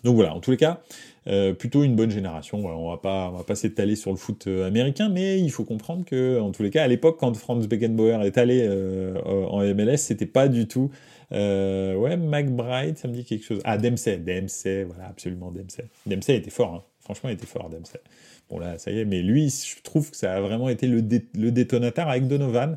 Donc 0.03 0.17
voilà, 0.17 0.35
en 0.35 0.41
tous 0.41 0.51
les 0.51 0.57
cas, 0.57 0.83
euh, 1.29 1.53
plutôt 1.53 1.85
une 1.85 1.95
bonne 1.95 2.11
génération. 2.11 2.59
on 2.59 2.91
va 2.91 2.97
pas, 2.97 3.31
on 3.33 3.37
va 3.37 3.45
pas 3.45 3.55
s'étaler 3.55 3.95
sur 3.95 4.11
le 4.11 4.17
foot 4.17 4.49
euh, 4.49 4.67
américain, 4.67 5.09
mais 5.09 5.39
il 5.39 5.51
faut 5.51 5.63
comprendre 5.63 6.05
que, 6.05 6.41
en 6.41 6.51
tous 6.51 6.65
les 6.65 6.71
cas, 6.71 6.83
à 6.83 6.89
l'époque, 6.89 7.19
quand 7.21 7.37
Franz 7.37 7.69
Beckenbauer 7.69 8.25
est 8.25 8.39
allé 8.39 8.69
en 9.25 9.61
MLS, 9.75 9.99
c'était 9.99 10.27
pas 10.27 10.49
du 10.49 10.67
tout. 10.67 10.91
Ouais, 11.33 12.17
McBride, 12.17 12.99
ça 12.99 13.09
me 13.09 13.15
dit 13.15 13.25
quelque 13.25 13.45
chose. 13.45 13.61
Ah, 13.65 13.79
Dempsey, 13.79 14.19
Dempsey, 14.19 14.85
voilà, 14.85 15.09
absolument 15.09 15.51
Dempsey. 15.51 15.85
Dempsey 16.07 16.37
était 16.37 16.51
fort, 16.51 16.75
hein. 16.75 16.85
franchement, 17.01 17.31
il 17.31 17.35
était 17.35 17.47
fort, 17.47 17.71
Dempsey. 17.71 18.01
Bon 18.53 18.59
là, 18.59 18.77
ça 18.77 18.91
y 18.91 18.99
est, 18.99 19.07
mais 19.07 19.23
lui, 19.23 19.49
je 19.49 19.81
trouve 19.83 20.11
que 20.11 20.17
ça 20.17 20.35
a 20.35 20.41
vraiment 20.43 20.69
été 20.69 20.87
le, 20.87 21.01
détonateur 21.03 22.09
avec 22.09 22.29
Donovan 22.29 22.77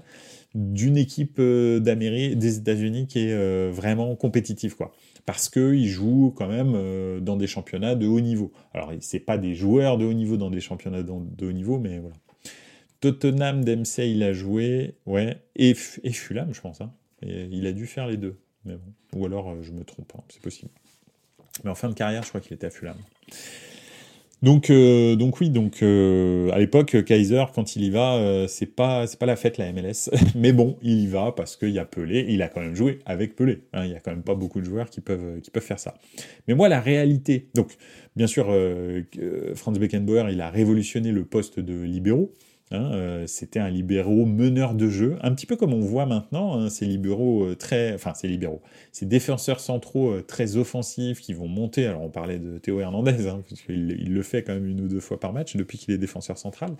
d'une 0.54 0.96
équipe 0.96 1.36
euh, 1.40 1.82
d'Amérique, 1.82 2.38
des 2.38 2.58
États-Unis 2.58 3.08
qui 3.08 3.28
est 3.28 3.34
euh, 3.34 3.72
vraiment 3.74 4.16
compétitive, 4.16 4.78
quoi. 4.78 4.94
Parce 5.26 5.50
qu'il 5.50 5.86
joue 5.88 6.34
quand 6.38 6.48
même 6.48 6.74
euh, 6.76 7.20
dans 7.20 7.36
des 7.36 7.48
championnats 7.48 7.96
de 7.96 8.08
haut 8.08 8.22
niveau. 8.22 8.54
Alors, 8.74 8.94
c'est 9.02 9.20
pas 9.20 9.38
des 9.38 9.54
joueurs 9.54 9.98
de 9.98 10.06
haut 10.06 10.14
niveau 10.14 10.38
dans 10.38 10.50
des 10.50 10.62
championnats 10.62 11.04
de 11.04 11.12
haut 11.12 11.52
niveau, 11.52 11.78
mais 11.78 12.00
voilà. 12.00 12.16
Tottenham, 13.02 13.66
Dempsey, 13.66 14.12
il 14.12 14.24
a 14.24 14.32
joué, 14.32 14.96
ouais, 15.06 15.36
et, 15.58 15.74
Fulham, 15.74 16.54
je 16.54 16.62
pense. 16.62 16.80
Hein. 16.80 16.94
il 17.22 17.68
a 17.68 17.74
dû 17.74 17.86
faire 17.86 18.08
les 18.08 18.16
deux. 18.16 18.38
Ou 19.14 19.26
alors, 19.26 19.62
je 19.62 19.72
me 19.72 19.84
trompe, 19.84 20.12
hein, 20.18 20.24
c'est 20.30 20.42
possible. 20.42 20.72
Mais 21.64 21.70
en 21.70 21.76
fin 21.76 21.90
de 21.90 21.94
carrière, 21.94 22.24
je 22.24 22.30
crois 22.30 22.42
qu'il 22.42 22.54
était 22.54 22.68
à 22.68 22.72
Fulham. 22.72 22.98
Donc, 24.42 24.70
euh, 24.70 25.16
donc 25.16 25.40
oui, 25.40 25.50
donc 25.50 25.82
euh, 25.82 26.52
à 26.52 26.60
l'époque, 26.60 27.04
Kaiser, 27.06 27.46
quand 27.56 27.76
il 27.76 27.84
y 27.84 27.90
va, 27.90 28.16
euh, 28.18 28.48
c'est 28.48 28.68
pas 28.68 29.08
c'est 29.08 29.18
pas 29.18 29.26
la 29.26 29.36
fête 29.38 29.58
la 29.58 29.72
MLS, 29.72 30.12
mais 30.36 30.52
bon, 30.52 30.78
il 30.84 31.00
y 31.00 31.08
va 31.08 31.32
parce 31.32 31.56
qu'il 31.56 31.72
y 31.72 31.80
a 31.80 31.86
Pelé. 31.86 32.26
Il 32.30 32.42
a 32.42 32.48
quand 32.50 32.62
même 32.62 32.76
joué 32.76 33.00
avec 33.06 33.36
Pelé. 33.36 33.64
Hein, 33.74 33.86
il 33.86 33.92
y 33.92 33.96
a 33.96 34.00
quand 34.00 34.12
même 34.12 34.24
pas 34.24 34.36
beaucoup 34.36 34.60
de 34.60 34.66
joueurs 34.66 34.90
qui 34.90 35.02
peuvent 35.02 35.40
qui 35.42 35.50
peuvent 35.50 35.64
faire 35.64 35.80
ça. 35.80 35.96
Mais 36.48 36.54
moi, 36.54 36.70
la 36.70 36.82
réalité, 36.82 37.48
donc 37.56 37.76
bien 38.16 38.28
sûr, 38.28 38.54
Franz 39.56 39.80
Beckenbauer, 39.80 40.30
il 40.32 40.42
a 40.42 40.50
révolutionné 40.50 41.12
le 41.12 41.26
poste 41.26 41.60
de 41.60 41.82
libéraux. 41.82 42.32
Hein, 42.72 42.94
euh, 42.94 43.28
c'était 43.28 43.60
un 43.60 43.70
libéraux 43.70 44.26
meneur 44.26 44.74
de 44.74 44.90
jeu, 44.90 45.18
un 45.22 45.36
petit 45.36 45.46
peu 45.46 45.56
comme 45.56 45.72
on 45.72 45.82
voit 45.82 46.08
maintenant, 46.08 46.60
hein, 46.60 46.70
ces 46.70 46.88
libéraux 46.88 47.44
euh, 47.44 47.56
très, 47.56 47.94
enfin 47.94 48.16
ces 48.16 48.28
libéraux, 48.28 48.64
ces 48.92 49.06
défenseurs 49.06 49.60
centraux 49.60 50.10
euh, 50.10 50.24
très 50.24 50.58
offensifs 50.58 51.22
qui 51.22 51.34
vont 51.34 51.48
monter. 51.48 51.86
Alors 51.86 52.02
on 52.02 52.10
parlait 52.10 52.40
de 52.40 52.58
Théo 52.58 52.80
Hernandez, 52.80 53.28
hein, 53.28 53.44
puisqu'il 53.46 53.96
il 54.00 54.12
le 54.12 54.24
fait 54.24 54.42
quand 54.42 54.56
même 54.56 54.66
une 54.66 54.82
ou 54.82 54.88
deux 54.88 55.00
fois 55.00 55.20
par 55.20 55.32
match 55.32 55.56
depuis 55.56 55.78
qu'il 55.78 55.94
est 55.94 56.00
défenseur 56.00 56.40
central, 56.40 56.72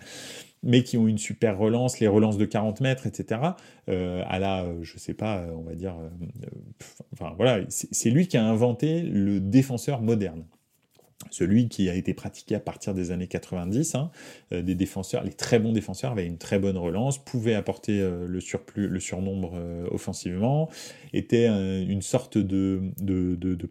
mais 0.64 0.82
qui 0.82 0.98
ont 0.98 1.06
une 1.06 1.18
super 1.18 1.56
relance, 1.56 2.00
les 2.00 2.08
relances 2.08 2.36
de 2.36 2.46
40 2.46 2.80
mètres, 2.80 3.06
etc. 3.06 3.40
à 3.86 4.38
la, 4.40 4.66
je 4.82 4.98
sais 4.98 5.14
pas, 5.14 5.46
on 5.56 5.62
va 5.62 5.74
dire, 5.74 5.94
enfin 7.12 7.32
voilà, 7.36 7.60
c'est 7.68 8.10
lui 8.10 8.26
qui 8.26 8.36
a 8.36 8.44
inventé 8.44 9.02
le 9.02 9.38
défenseur 9.38 10.02
moderne. 10.02 10.44
Celui 11.30 11.68
qui 11.68 11.88
a 11.88 11.94
été 11.94 12.14
pratiqué 12.14 12.54
à 12.54 12.60
partir 12.60 12.94
des 12.94 13.10
années 13.10 13.26
90, 13.26 13.94
hein, 13.94 14.10
euh, 14.52 14.62
des 14.62 14.74
défenseurs, 14.74 15.24
les 15.24 15.32
très 15.32 15.58
bons 15.58 15.72
défenseurs 15.72 16.12
avaient 16.12 16.26
une 16.26 16.38
très 16.38 16.58
bonne 16.58 16.76
relance, 16.76 17.18
pouvaient 17.18 17.54
apporter 17.54 18.00
euh, 18.00 18.26
le 18.26 18.40
surplus, 18.40 18.88
le 18.88 19.00
surnombre 19.00 19.52
euh, 19.54 19.86
offensivement, 19.90 20.68
était 21.12 21.46
une 21.46 22.02
sorte 22.02 22.38
de, 22.38 22.80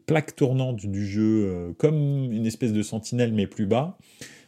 plaque 0.05 0.35
tournante 0.35 0.85
du 0.85 1.05
jeu, 1.05 1.73
comme 1.77 2.31
une 2.31 2.45
espèce 2.45 2.73
de 2.73 2.81
sentinelle 2.81 3.33
mais 3.33 3.47
plus 3.47 3.65
bas. 3.65 3.97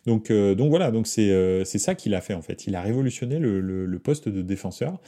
Donc, 0.05 0.31
voilà, 0.31 0.89
donc 0.89 1.05
c'est 1.05 1.65
ça 1.65 1.93
qu'il 1.93 2.15
a 2.15 2.21
fait 2.21 2.33
en 2.33 2.41
fait. 2.41 2.65
Il 2.65 2.75
a 2.75 2.81
révolutionné 2.81 3.37
le, 3.39 3.99
poste 3.99 4.29
de 4.29 4.41
défenseur. 4.41 4.99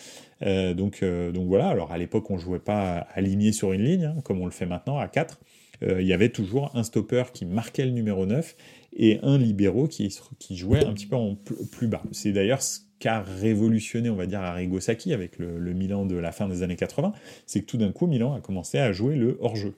donc, 0.42 1.04
voilà, 1.04 1.70
alors 1.70 1.92
à 1.92 1.98
l'époque 1.98 2.30
on 2.30 2.38
jouait 2.38 2.60
pas 2.60 3.08
aligné 3.14 3.52
sur 3.52 3.74
une 3.74 3.84
ligne, 3.84 4.06
hein, 4.06 4.22
comme 4.24 4.40
on 4.42 4.46
le 4.46 4.52
fait 4.52 4.68
maintenant 4.68 5.00
à 5.00 5.08
4. 5.08 5.40
Euh, 5.84 6.02
il 6.02 6.08
y 6.08 6.14
avait 6.14 6.30
toujours 6.30 6.72
un 6.76 6.84
stopper 6.84 7.24
qui 7.34 7.46
marquait 7.46 7.86
le 7.86 7.92
numéro 7.92 8.26
9 8.26 8.56
et 8.98 9.20
un 9.24 9.38
libéraux 9.38 9.88
qui, 9.88 10.10
jouait 10.52 10.86
un 10.86 10.94
petit 10.94 11.06
peu 11.06 11.16
en 11.16 11.36
plus 11.72 11.88
bas. 11.88 12.04
C'est 12.12 12.32
d'ailleurs 12.32 12.62
ce 12.62 12.80
qu'a 13.00 13.22
révolutionné, 13.22 14.10
on 14.10 14.16
va 14.16 14.26
dire, 14.26 14.42
Arrigo 14.42 14.80
Sacchi 14.80 15.14
avec 15.14 15.40
le, 15.40 15.74
Milan 15.74 16.06
de 16.06 16.16
la 16.16 16.32
fin 16.32 16.48
des 16.48 16.64
années 16.64 16.76
80, 16.76 17.14
c'est 17.46 17.62
que 17.62 17.66
tout 17.66 17.78
d'un 17.78 17.92
coup, 17.92 18.08
Milan 18.08 18.34
a 18.34 18.42
commencé 18.42 18.78
à 18.78 18.92
jouer 18.92 19.16
le 19.16 19.38
hors-jeu. 19.40 19.74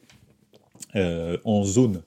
Euh, 0.97 1.37
en 1.45 1.63
zone. 1.63 2.01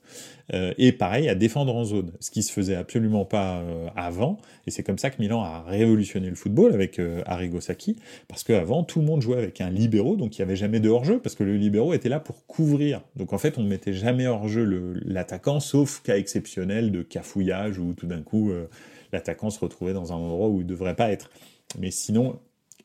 Euh, 0.52 0.74
et 0.76 0.92
pareil, 0.92 1.26
à 1.30 1.34
défendre 1.34 1.74
en 1.74 1.84
zone, 1.84 2.12
ce 2.20 2.30
qui 2.30 2.42
se 2.42 2.52
faisait 2.52 2.74
absolument 2.74 3.24
pas 3.24 3.60
euh, 3.60 3.88
avant. 3.96 4.36
Et 4.66 4.70
c'est 4.70 4.82
comme 4.82 4.98
ça 4.98 5.08
que 5.08 5.22
Milan 5.22 5.42
a 5.42 5.62
révolutionné 5.62 6.28
le 6.28 6.34
football 6.34 6.74
avec 6.74 7.00
Arrigo 7.24 7.62
Sacchi, 7.62 7.96
parce 8.28 8.44
qu'avant, 8.44 8.84
tout 8.84 9.00
le 9.00 9.06
monde 9.06 9.22
jouait 9.22 9.38
avec 9.38 9.62
un 9.62 9.70
libéraux, 9.70 10.16
donc 10.16 10.36
il 10.36 10.42
n'y 10.42 10.44
avait 10.44 10.56
jamais 10.56 10.80
de 10.80 10.90
hors-jeu, 10.90 11.18
parce 11.18 11.34
que 11.34 11.44
le 11.44 11.56
libéraux 11.56 11.94
était 11.94 12.10
là 12.10 12.20
pour 12.20 12.46
couvrir. 12.46 13.00
Donc 13.16 13.32
en 13.32 13.38
fait, 13.38 13.56
on 13.56 13.62
ne 13.62 13.68
mettait 13.68 13.94
jamais 13.94 14.26
hors-jeu 14.26 14.94
l'attaquant, 15.06 15.60
sauf 15.60 16.02
cas 16.02 16.18
exceptionnel 16.18 16.92
de 16.92 17.00
cafouillage, 17.00 17.78
où 17.78 17.94
tout 17.94 18.06
d'un 18.06 18.20
coup, 18.20 18.52
l'attaquant 19.12 19.48
se 19.48 19.60
retrouvait 19.60 19.94
dans 19.94 20.12
un 20.12 20.16
endroit 20.16 20.48
où 20.48 20.60
il 20.60 20.64
ne 20.64 20.68
devrait 20.68 20.96
pas 20.96 21.10
être. 21.10 21.30
Mais 21.78 21.90
sinon, 21.90 22.38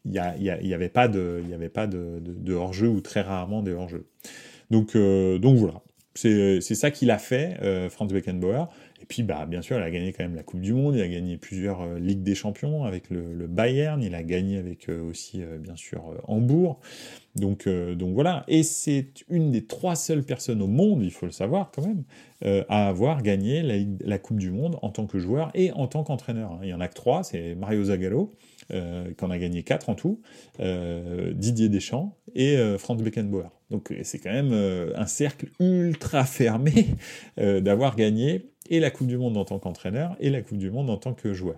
il 0.06 0.12
n'y 0.12 0.74
avait 0.74 0.90
pas 0.90 1.10
de, 1.10 1.44
y 1.50 1.54
avait 1.54 1.68
pas 1.68 1.88
de, 1.88 2.54
hors-jeu, 2.54 2.88
ou 2.88 3.02
très 3.02 3.22
rarement 3.22 3.62
des 3.62 3.74
hors-jeu. 3.74 4.08
Donc, 4.72 4.96
donc 4.96 5.58
voilà, 5.58 5.82
c'est 6.20 6.76
ça 6.76 6.92
qu'il 6.92 7.12
a 7.12 7.18
fait, 7.18 7.58
euh, 7.62 7.90
Franz 7.90 8.14
Beckenbauer. 8.14 8.66
Et 9.02 9.06
puis, 9.06 9.24
bah, 9.24 9.46
bien 9.46 9.62
sûr, 9.62 9.78
il 9.78 9.84
a 9.84 9.90
gagné 9.90 10.12
quand 10.12 10.24
même 10.24 10.36
la 10.36 10.44
Coupe 10.44 10.60
du 10.60 10.74
Monde, 10.74 10.96
il 10.96 11.02
a 11.02 11.08
gagné 11.08 11.38
plusieurs 11.38 11.82
euh, 11.82 12.00
Ligues 12.00 12.22
des 12.22 12.36
Champions 12.36 12.84
avec 12.84 13.10
le, 13.10 13.48
Bayern, 13.48 14.04
il 14.04 14.14
a 14.14 14.24
gagné 14.24 14.58
avec 14.58 14.90
euh, 14.90 15.02
aussi, 15.10 15.42
bien 15.60 15.76
sûr, 15.76 16.04
Hambourg. 16.28 16.80
Donc, 17.36 17.70
donc 17.70 18.14
voilà. 18.14 18.44
Et 18.48 18.64
c'est 18.64 19.08
une 19.30 19.52
des 19.52 19.66
trois 19.66 19.96
seules 19.96 20.24
personnes 20.24 20.62
au 20.62 20.68
monde, 20.68 21.04
il 21.04 21.12
faut 21.12 21.26
le 21.26 21.32
savoir 21.32 21.72
quand 21.72 21.86
même, 21.86 22.04
à 22.68 22.90
avoir 22.90 23.22
gagné 23.22 23.62
la, 24.02 24.18
Coupe 24.18 24.40
du 24.40 24.52
Monde 24.52 24.78
en 24.82 24.90
tant 24.90 25.06
que 25.06 25.20
joueur 25.20 25.52
et 25.54 25.72
en 25.72 25.88
tant 25.88 26.04
qu'entraîneur. 26.04 26.60
Il 26.64 26.70
y 26.70 26.74
en 26.74 26.82
a 26.82 26.88
que 26.88 26.96
trois, 26.96 27.24
c'est 27.24 27.56
Mario 27.56 27.86
Zagallo, 27.86 28.34
euh, 28.72 29.12
qu'on 29.18 29.32
a 29.32 29.38
gagné 29.38 29.64
4 29.64 29.90
en 29.90 29.96
tout, 29.96 30.22
euh, 30.60 31.34
Didier 31.34 31.70
Deschamps 31.70 32.18
et 32.36 32.56
euh, 32.58 32.78
Franz 32.78 33.04
Beckenbauer. 33.04 33.50
Donc 33.72 33.94
c'est 34.04 34.20
quand 34.20 34.32
même 34.32 34.54
un 34.96 35.06
cercle 35.06 35.48
ultra 35.60 36.26
fermé 36.26 36.88
d'avoir 37.38 37.96
gagné 37.96 38.50
et 38.70 38.80
la 38.80 38.90
Coupe 38.90 39.08
du 39.08 39.18
Monde 39.18 39.38
en 39.38 39.46
tant 39.46 39.60
qu'entraîneur 39.60 40.16
et 40.20 40.32
la 40.32 40.42
Coupe 40.42 40.58
du 40.58 40.72
Monde 40.72 40.90
en 40.90 40.98
tant 40.98 41.14
que 41.14 41.34
joueur. 41.34 41.58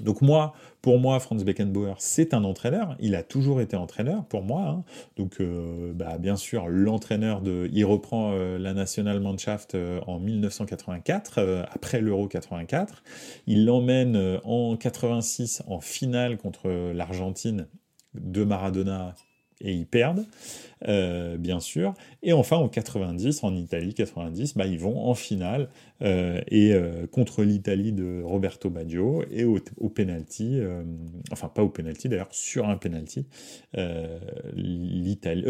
Donc 0.00 0.22
moi, 0.22 0.54
pour 0.82 0.98
moi, 0.98 1.20
Franz 1.20 1.44
Beckenbauer, 1.44 1.94
c'est 1.98 2.34
un 2.34 2.44
entraîneur. 2.44 2.96
Il 3.00 3.14
a 3.14 3.22
toujours 3.22 3.60
été 3.60 3.76
entraîneur 3.76 4.24
pour 4.26 4.42
moi. 4.42 4.62
Hein. 4.62 4.84
Donc, 5.16 5.40
euh, 5.40 5.92
bah, 5.94 6.18
bien 6.18 6.36
sûr, 6.36 6.68
l'entraîneur 6.68 7.40
de, 7.40 7.68
il 7.72 7.84
reprend 7.84 8.32
euh, 8.32 8.58
la 8.58 8.74
Nationalmannschaft 8.74 9.74
euh, 9.74 10.00
en 10.06 10.18
1984, 10.18 11.66
après 11.72 12.00
l'Euro 12.00 12.28
84. 12.28 13.02
Il 13.46 13.64
l'emmène 13.64 14.40
en 14.44 14.76
86 14.76 15.62
en 15.68 15.80
finale 15.80 16.36
contre 16.36 16.68
l'Argentine 16.92 17.68
de 18.14 18.44
Maradona 18.44 19.14
et 19.64 19.72
ils 19.72 19.86
perdent. 19.86 20.24
Euh, 20.88 21.36
bien 21.38 21.60
sûr. 21.60 21.94
Et 22.22 22.32
enfin, 22.32 22.56
en 22.56 22.68
90, 22.68 23.42
en 23.42 23.54
Italie, 23.54 23.94
90, 23.94 24.54
bah, 24.56 24.66
ils 24.66 24.78
vont 24.78 25.08
en 25.08 25.14
finale 25.14 25.68
euh, 26.02 26.40
et 26.48 26.74
euh, 26.74 27.06
contre 27.06 27.42
l'Italie 27.42 27.92
de 27.92 28.22
Roberto 28.22 28.68
Baggio 28.68 29.24
et 29.30 29.44
au, 29.44 29.58
au 29.78 29.88
penalty, 29.88 30.60
enfin 31.30 31.48
pas 31.48 31.62
au 31.62 31.68
penalty 31.68 32.08
d'ailleurs, 32.08 32.28
sur 32.30 32.68
un 32.68 32.76
penalty, 32.76 33.26
l'Italie. 34.54 35.44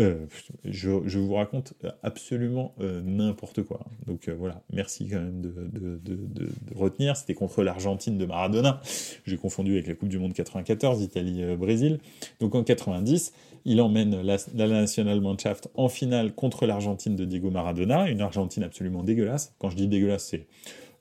Je, 0.64 0.90
je, 1.04 1.18
vous 1.18 1.34
raconte 1.34 1.74
absolument 2.02 2.74
n'importe 3.04 3.62
quoi. 3.62 3.80
Donc 4.06 4.28
voilà, 4.28 4.62
merci 4.72 5.08
quand 5.08 5.20
même 5.20 5.40
de, 5.40 5.52
de, 5.72 6.00
de, 6.04 6.16
de 6.34 6.48
retenir. 6.76 7.16
C'était 7.16 7.34
contre 7.34 7.62
l'Argentine 7.62 8.18
de 8.18 8.26
Maradona. 8.26 8.80
J'ai 9.26 9.36
confondu 9.36 9.72
avec 9.72 9.86
la 9.86 9.94
Coupe 9.94 10.08
du 10.08 10.18
Monde 10.18 10.34
94, 10.34 11.02
Italie-Brésil. 11.02 11.98
Donc 12.40 12.54
en 12.54 12.62
90, 12.62 13.32
il 13.64 13.80
emmène 13.80 14.20
la, 14.22 14.38
nationale 14.68 15.20
Mannschaft 15.20 15.68
en 15.74 15.88
finale 15.88 16.34
contre 16.34 16.66
l'Argentine 16.66 17.16
de 17.16 17.24
Diego 17.24 17.50
Maradona, 17.50 18.08
une 18.10 18.20
Argentine 18.20 18.62
absolument 18.62 19.02
dégueulasse. 19.02 19.54
Quand 19.58 19.70
je 19.70 19.76
dis 19.76 19.88
dégueulasse, 19.88 20.26
c'est 20.26 20.46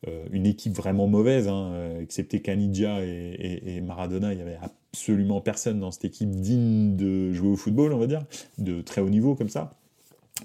euh, 0.08 0.26
une 0.32 0.46
équipe 0.46 0.74
vraiment 0.74 1.08
mauvaise, 1.08 1.48
hein, 1.48 1.72
euh, 1.74 2.02
excepté 2.02 2.42
Caniggia 2.42 3.02
et, 3.04 3.82
Maradona, 3.82 4.32
il 4.32 4.38
n'y 4.38 4.42
avait 4.42 4.60
absolument 4.62 5.42
personne 5.42 5.80
dans 5.80 5.92
cette 5.92 6.06
équipe 6.06 6.30
digne 6.30 6.96
de 6.96 7.34
jouer 7.34 7.50
au 7.50 7.56
football, 7.56 7.94
on 7.94 7.98
va 7.98 8.08
dire, 8.08 8.24
de 8.58 8.82
très 8.82 9.02
haut 9.02 9.10
niveau 9.10 9.36
comme 9.36 9.50
ça. 9.50 9.72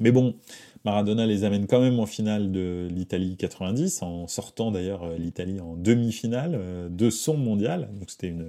Mais 0.01 0.11
bon, 0.11 0.35
Maradona 0.85 1.27
les 1.27 1.45
amène 1.45 1.67
quand 1.67 1.81
même 1.81 1.99
en 1.99 2.07
finale 2.07 2.53
de 2.53 2.89
l'Italie 2.91 3.37
90, 3.37 4.03
en 4.03 4.27
sortant 4.27 4.71
d'ailleurs 4.71 5.05
euh, 5.05 5.17
l'Italie 5.19 5.61
en 5.61 5.77
demi-finale 5.77 6.61
de 6.91 7.11
son 7.11 7.37
mondial. 7.37 7.89
Donc 7.99 8.11
c'était 8.11 8.29
une, 8.29 8.45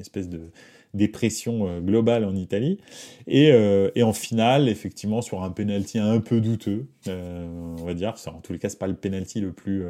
espèce 0.00 0.28
de 0.28 0.50
dépression 0.94 1.68
euh, 1.68 1.80
globale 1.80 2.24
en 2.24 2.34
Italie. 2.34 2.78
Et, 3.26 3.52
euh, 3.52 3.90
et, 3.94 4.02
en 4.02 4.12
finale, 4.12 4.68
effectivement, 4.68 5.22
sur 5.22 5.42
un 5.42 5.50
penalty 5.50 5.98
un 5.98 6.20
peu 6.20 6.40
douteux, 6.40 6.86
euh, 7.08 7.74
on 7.78 7.84
va 7.84 7.94
dire, 7.94 8.14
en 8.26 8.40
tous 8.40 8.52
les 8.52 8.58
cas, 8.58 8.68
c'est 8.68 8.78
pas 8.78 8.86
le 8.86 8.94
penalty 8.94 9.40
le 9.40 9.52
plus, 9.52 9.84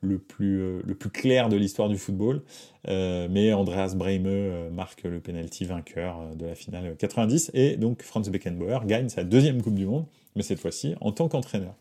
le 0.00 0.18
plus, 0.18 0.82
le 0.82 0.94
plus 0.94 1.10
clair 1.10 1.48
de 1.48 1.56
l'histoire 1.56 1.88
du 1.88 1.98
football, 1.98 2.42
mais 2.86 3.52
Andreas 3.52 3.94
Brehme 3.96 4.70
marque 4.70 5.04
le 5.04 5.20
penalty 5.20 5.64
vainqueur 5.64 6.34
de 6.36 6.46
la 6.46 6.54
finale 6.54 6.96
90, 6.96 7.50
et 7.54 7.76
donc 7.76 8.02
Franz 8.02 8.30
Beckenbauer 8.30 8.80
gagne 8.86 9.08
sa 9.08 9.24
deuxième 9.24 9.62
Coupe 9.62 9.74
du 9.74 9.86
Monde, 9.86 10.06
mais 10.36 10.42
cette 10.42 10.60
fois-ci 10.60 10.94
en 11.00 11.12
tant 11.12 11.28
qu'entraîneur. 11.28 11.74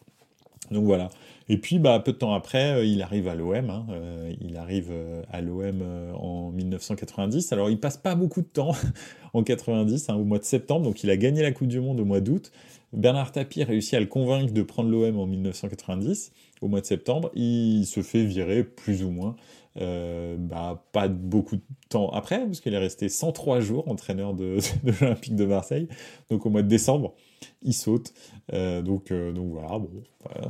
Donc 0.71 0.85
voilà. 0.85 1.09
Et 1.51 1.57
puis, 1.57 1.79
bah, 1.79 1.99
peu 1.99 2.13
de 2.13 2.17
temps 2.17 2.33
après, 2.33 2.71
euh, 2.71 2.85
il 2.85 3.01
arrive 3.01 3.27
à 3.27 3.35
l'OM. 3.35 3.69
Hein, 3.69 3.85
euh, 3.89 4.31
il 4.39 4.55
arrive 4.55 4.87
euh, 4.89 5.21
à 5.29 5.41
l'OM 5.41 5.83
en 6.15 6.49
1990. 6.51 7.51
Alors, 7.51 7.69
il 7.69 7.77
passe 7.77 7.97
pas 7.97 8.15
beaucoup 8.15 8.41
de 8.41 8.47
temps 8.47 8.71
en 9.33 9.43
90, 9.43 10.09
hein, 10.09 10.15
au 10.15 10.23
mois 10.23 10.39
de 10.39 10.45
septembre. 10.45 10.85
Donc, 10.85 11.03
il 11.03 11.09
a 11.09 11.17
gagné 11.17 11.41
la 11.41 11.51
Coupe 11.51 11.67
du 11.67 11.81
Monde 11.81 11.99
au 11.99 12.05
mois 12.05 12.21
d'août. 12.21 12.53
Bernard 12.93 13.33
Tapie 13.33 13.65
réussit 13.65 13.95
à 13.95 13.99
le 13.99 14.05
convaincre 14.05 14.53
de 14.53 14.61
prendre 14.61 14.89
l'OM 14.89 15.19
en 15.19 15.25
1990, 15.25 16.31
au 16.61 16.69
mois 16.69 16.79
de 16.79 16.85
septembre. 16.85 17.31
Il 17.35 17.85
se 17.85 18.01
fait 18.01 18.23
virer 18.23 18.63
plus 18.63 19.03
ou 19.03 19.11
moins. 19.11 19.35
bah, 19.75 20.85
pas 20.93 21.09
beaucoup 21.09 21.57
de 21.57 21.63
temps 21.89 22.09
après, 22.11 22.45
parce 22.45 22.61
qu'il 22.61 22.73
est 22.73 22.77
resté 22.77 23.09
103 23.09 23.59
jours 23.59 23.89
entraîneur 23.89 24.33
de, 24.33 24.57
de 24.83 24.93
l'Olympique 25.01 25.35
de 25.35 25.45
Marseille. 25.45 25.89
Donc, 26.29 26.45
au 26.45 26.49
mois 26.49 26.63
de 26.63 26.69
décembre, 26.69 27.13
il 27.61 27.73
saute. 27.73 28.13
Euh, 28.53 28.81
donc, 28.81 29.11
euh, 29.11 29.31
donc 29.31 29.51
voilà, 29.51 29.79
bon, 29.79 29.89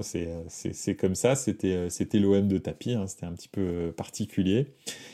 c'est 0.02 0.96
comme 0.96 1.16
ça. 1.16 1.36
C'était 1.36 1.74
euh, 1.74 1.90
l'OM 2.14 2.48
de 2.48 2.58
tapis, 2.58 2.94
hein, 2.94 3.06
c'était 3.08 3.26
un 3.26 3.34
petit 3.34 3.50
peu 3.50 3.94
particulier. 3.96 4.68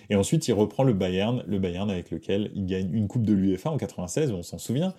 Et 0.10 0.16
ensuite, 0.16 0.48
il 0.48 0.54
reprend 0.54 0.84
le 0.84 0.94
Bayern, 0.94 1.44
le 1.48 1.60
Bayern 1.60 1.90
avec 1.90 2.12
lequel 2.12 2.52
il 2.56 2.66
gagne 2.66 2.94
une 2.94 3.08
coupe 3.08 3.26
de 3.26 3.34
l'UEFA 3.34 3.72
en 3.72 3.78
96. 3.78 4.32
On 4.32 4.44
s'en 4.44 4.58
souvient. 4.58 4.94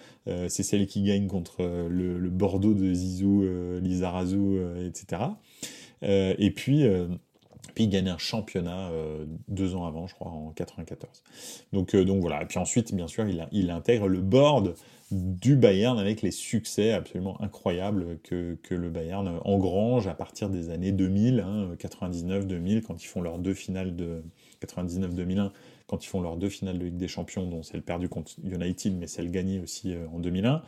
c'est 0.49 0.63
celle 0.63 0.87
qui 0.87 1.03
gagne 1.03 1.27
contre 1.27 1.63
le, 1.63 2.29
Bordeaux 2.29 2.75
de 2.75 2.93
Zizou, 2.93 3.45
Lizarazu, 3.81 4.59
etc. 4.87 5.23
et 6.03 6.51
puis 6.55 6.85
puis 7.75 7.85
il 7.85 7.91
gagne 7.91 8.09
un 8.09 8.19
championnat 8.19 8.91
deux 9.49 9.75
ans 9.75 9.87
avant, 9.87 10.07
je 10.07 10.15
crois, 10.15 10.31
en 10.31 10.51
94. 10.51 11.23
Donc, 11.73 11.95
donc 11.95 12.21
voilà. 12.21 12.43
Et 12.43 12.47
puis 12.47 12.59
ensuite, 12.59 12.95
bien 12.95 13.07
sûr, 13.07 13.27
il, 13.53 13.71
intègre 13.71 14.09
le 14.09 14.21
board 14.21 14.75
du 15.11 15.57
Bayern 15.57 15.99
avec 15.99 16.21
les 16.23 16.31
succès 16.31 16.93
absolument 16.93 17.41
incroyables 17.41 18.19
que, 18.23 18.59
le 18.71 18.91
Bayern 18.91 19.41
engrange 19.45 20.07
à 20.07 20.15
partir 20.15 20.51
des 20.51 20.71
années 20.71 20.93
2000, 20.93 21.45
99-2000, 21.79 22.77
hein, 22.77 22.81
quand 22.87 23.03
ils 23.03 23.07
font 23.07 23.23
leurs 23.23 23.39
deux 23.39 23.55
finales 23.55 23.97
de 23.97 24.23
99-2001, 24.67 25.51
quand 25.87 26.05
ils 26.05 26.09
font 26.09 26.21
leurs 26.21 26.37
deux 26.37 26.51
finales 26.51 26.79
de 26.79 26.85
Ligue 26.85 26.99
des 26.99 27.09
Champions, 27.09 27.47
dont 27.47 27.63
celle 27.63 27.83
perdue 27.83 28.09
contre 28.09 28.33
United, 28.45 28.97
mais 28.99 29.07
celle 29.07 29.31
gagnée 29.31 29.61
aussi 29.61 29.95
euh, 29.95 30.07
en 30.15 30.19
2001. 30.19 30.63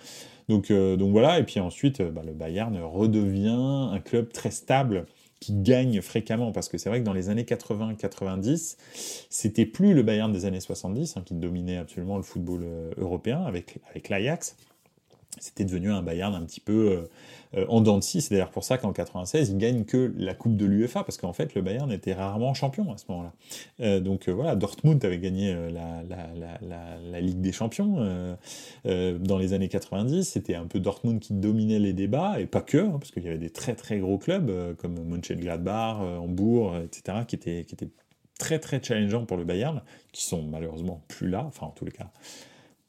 Donc, 0.49 0.71
euh, 0.71 0.97
donc 0.97 1.13
voilà, 1.13 1.39
et 1.39 1.45
puis 1.45 1.61
ensuite, 1.61 2.01
euh, 2.01 2.11
bah, 2.11 2.23
le 2.25 2.33
Bayern 2.33 2.77
redevient 2.79 3.49
un 3.93 4.01
club 4.01 4.33
très 4.33 4.51
stable 4.51 5.07
qui 5.41 5.55
gagne 5.55 6.03
fréquemment, 6.03 6.53
parce 6.53 6.69
que 6.69 6.77
c'est 6.77 6.91
vrai 6.91 7.01
que 7.01 7.05
dans 7.05 7.15
les 7.15 7.31
années 7.31 7.45
80-90, 7.45 8.77
c'était 9.31 9.67
plus 9.67 9.95
le 9.95 10.03
Bayern 10.03 10.31
des 10.33 10.45
années 10.45 10.61
70 10.61 11.17
hein, 11.17 11.23
qui 11.25 11.35
dominait 11.35 11.79
absolument 11.79 12.19
le 12.19 12.23
football 12.23 12.61
euh, 12.63 12.91
européen 12.99 13.43
avec, 13.45 13.79
avec 13.89 14.11
l'Ajax. 14.11 14.57
C'était 15.39 15.65
devenu 15.65 15.91
un 15.91 16.03
Bayern 16.03 16.35
un 16.35 16.43
petit 16.43 16.61
peu 16.61 17.05
euh, 17.57 17.67
en 17.69 17.81
dents 17.81 17.99
de 17.99 18.03
scie. 18.03 18.21
C'est 18.21 18.35
d'ailleurs 18.35 18.51
pour 18.51 18.63
ça 18.65 18.79
qu'en 18.79 18.93
96, 18.93 19.51
il 19.51 19.59
gagne 19.59 19.85
que 19.85 20.13
la 20.17 20.35
Coupe 20.35 20.57
de 20.57 20.67
l'UEFA, 20.67 21.03
parce 21.03 21.19
qu'en 21.19 21.33
fait, 21.33 21.55
le 21.55 21.63
Bayern 21.63 21.91
était 21.91 22.13
rarement 22.13 22.55
champion 22.55 22.93
à 22.93 22.97
ce 22.97 23.05
moment-là. 23.09 23.33
Euh, 23.81 24.01
donc 24.01 24.29
euh, 24.29 24.33
voilà, 24.33 24.55
Dortmund 24.55 25.05
avait 25.05 25.19
gagné 25.19 25.53
la, 25.71 26.03
la, 26.03 27.21
Ligue 27.21 27.41
des 27.41 27.53
Champions 27.53 28.37
dans 28.85 29.39
les 29.39 29.53
années 29.53 29.69
90. 29.69 30.25
C'était 30.25 30.55
un 30.55 30.67
peu 30.67 30.81
Dortmund 30.81 31.21
qui 31.21 31.35
dominait 31.35 31.79
les 31.79 31.93
débats, 31.93 32.41
et 32.41 32.47
pas 32.47 32.63
que, 32.63 32.79
hein, 32.79 32.97
parce 32.99 33.11
qu'il 33.11 33.25
y 33.25 33.29
avait 33.29 33.39
des 33.39 33.51
très 33.51 33.75
très 33.75 33.99
gros 33.99 34.17
clubs 34.17 34.77
comme 34.77 34.95
Mönchengladbach, 35.05 35.99
Hambourg, 35.99 36.77
etc., 36.79 37.19
qui 37.27 37.37
étaient, 37.37 37.65
qui 37.65 37.75
étaient 37.75 37.91
très 38.39 38.59
très 38.59 38.83
challengeants 38.83 39.27
pour 39.27 39.37
le 39.37 39.45
Bayern, 39.45 39.83
qui 40.13 40.23
sont 40.23 40.43
malheureusement 40.43 41.03
plus 41.09 41.29
là, 41.29 41.45
enfin 41.47 41.67
en 41.67 41.71
tous 41.71 41.85
les 41.85 41.93
cas 41.93 42.11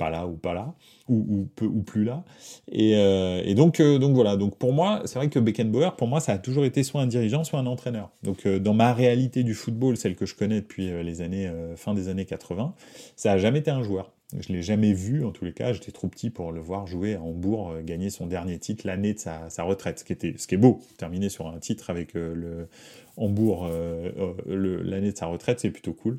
pas 0.01 0.09
là 0.09 0.25
ou 0.25 0.35
pas 0.35 0.55
là, 0.55 0.73
ou, 1.09 1.47
peu, 1.55 1.65
ou 1.65 1.83
plus 1.83 2.03
là. 2.03 2.23
Et, 2.71 2.95
euh, 2.95 3.53
donc, 3.53 3.79
euh, 3.79 3.99
donc 3.99 4.15
voilà, 4.15 4.35
donc 4.35 4.57
pour 4.57 4.73
moi, 4.73 5.03
c'est 5.05 5.19
vrai 5.19 5.29
que 5.29 5.37
Beckenbauer, 5.37 5.91
pour 5.95 6.07
moi, 6.07 6.19
ça 6.19 6.33
a 6.33 6.37
toujours 6.39 6.65
été 6.65 6.81
soit 6.81 7.01
un 7.01 7.05
dirigeant, 7.05 7.43
soit 7.43 7.59
un 7.59 7.67
entraîneur. 7.67 8.09
Donc 8.23 8.47
euh, 8.47 8.57
dans 8.57 8.73
ma 8.73 8.93
réalité 8.93 9.43
du 9.43 9.53
football, 9.53 9.97
celle 9.97 10.15
que 10.15 10.25
je 10.25 10.33
connais 10.33 10.61
depuis 10.61 10.89
les 11.03 11.21
années, 11.21 11.51
fin 11.75 11.93
des 11.93 12.09
années 12.09 12.25
80, 12.25 12.73
ça 13.15 13.33
a 13.33 13.37
jamais 13.37 13.59
été 13.59 13.69
un 13.69 13.83
joueur. 13.83 14.11
Je 14.39 14.51
l'ai 14.51 14.63
jamais 14.63 14.93
vu, 14.93 15.23
en 15.23 15.29
tous 15.29 15.45
les 15.45 15.53
cas, 15.53 15.71
j'étais 15.71 15.91
trop 15.91 16.07
petit 16.07 16.31
pour 16.31 16.51
le 16.51 16.61
voir 16.61 16.87
jouer 16.87 17.13
à 17.13 17.21
Hambourg, 17.21 17.75
gagner 17.83 18.09
son 18.09 18.25
dernier 18.25 18.57
titre 18.57 18.87
l'année 18.87 19.13
de 19.13 19.19
sa, 19.19 19.49
retraite, 19.59 19.99
ce 19.99 20.03
qui, 20.03 20.13
était, 20.13 20.33
ce 20.37 20.47
qui 20.47 20.55
est 20.55 20.57
beau, 20.57 20.79
terminer 20.97 21.29
sur 21.29 21.47
un 21.47 21.59
titre 21.59 21.91
avec 21.91 22.13
le 22.15 22.67
Hambourg 23.17 23.69
l'année 24.47 25.11
de 25.11 25.17
sa 25.17 25.27
retraite, 25.27 25.59
c'est 25.59 25.69
plutôt 25.69 25.93
cool. 25.93 26.17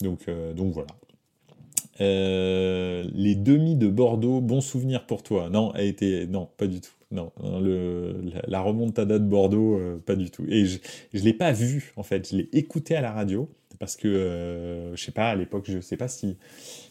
Donc, 0.00 0.26
donc 0.54 0.72
voilà. 0.74 0.88
Euh, 2.00 3.04
les 3.14 3.34
demi 3.34 3.76
de 3.76 3.88
Bordeaux, 3.88 4.40
bon 4.40 4.60
souvenir 4.60 5.06
pour 5.06 5.22
toi. 5.22 5.48
Non, 5.50 5.70
a 5.70 5.82
été 5.82 6.26
non, 6.26 6.48
pas 6.56 6.66
du 6.66 6.80
tout. 6.80 6.90
Non, 7.12 7.30
le, 7.42 8.16
la, 8.48 8.60
remontada 8.60 9.18
de 9.20 9.24
Bordeaux, 9.24 9.78
euh, 9.78 10.02
pas 10.04 10.16
du 10.16 10.30
tout. 10.30 10.44
Et 10.48 10.66
je 10.66 10.78
ne 11.14 11.20
l'ai 11.20 11.32
pas 11.32 11.52
vu 11.52 11.92
en 11.96 12.02
fait. 12.02 12.30
Je 12.30 12.36
l'ai 12.36 12.48
écouté 12.52 12.96
à 12.96 13.00
la 13.00 13.12
radio 13.12 13.48
parce 13.78 13.96
que 13.96 14.08
euh, 14.08 14.96
je 14.96 15.04
sais 15.04 15.12
pas 15.12 15.30
à 15.30 15.36
l'époque, 15.36 15.66
je 15.68 15.80
sais 15.80 15.96
pas 15.96 16.08
si 16.08 16.36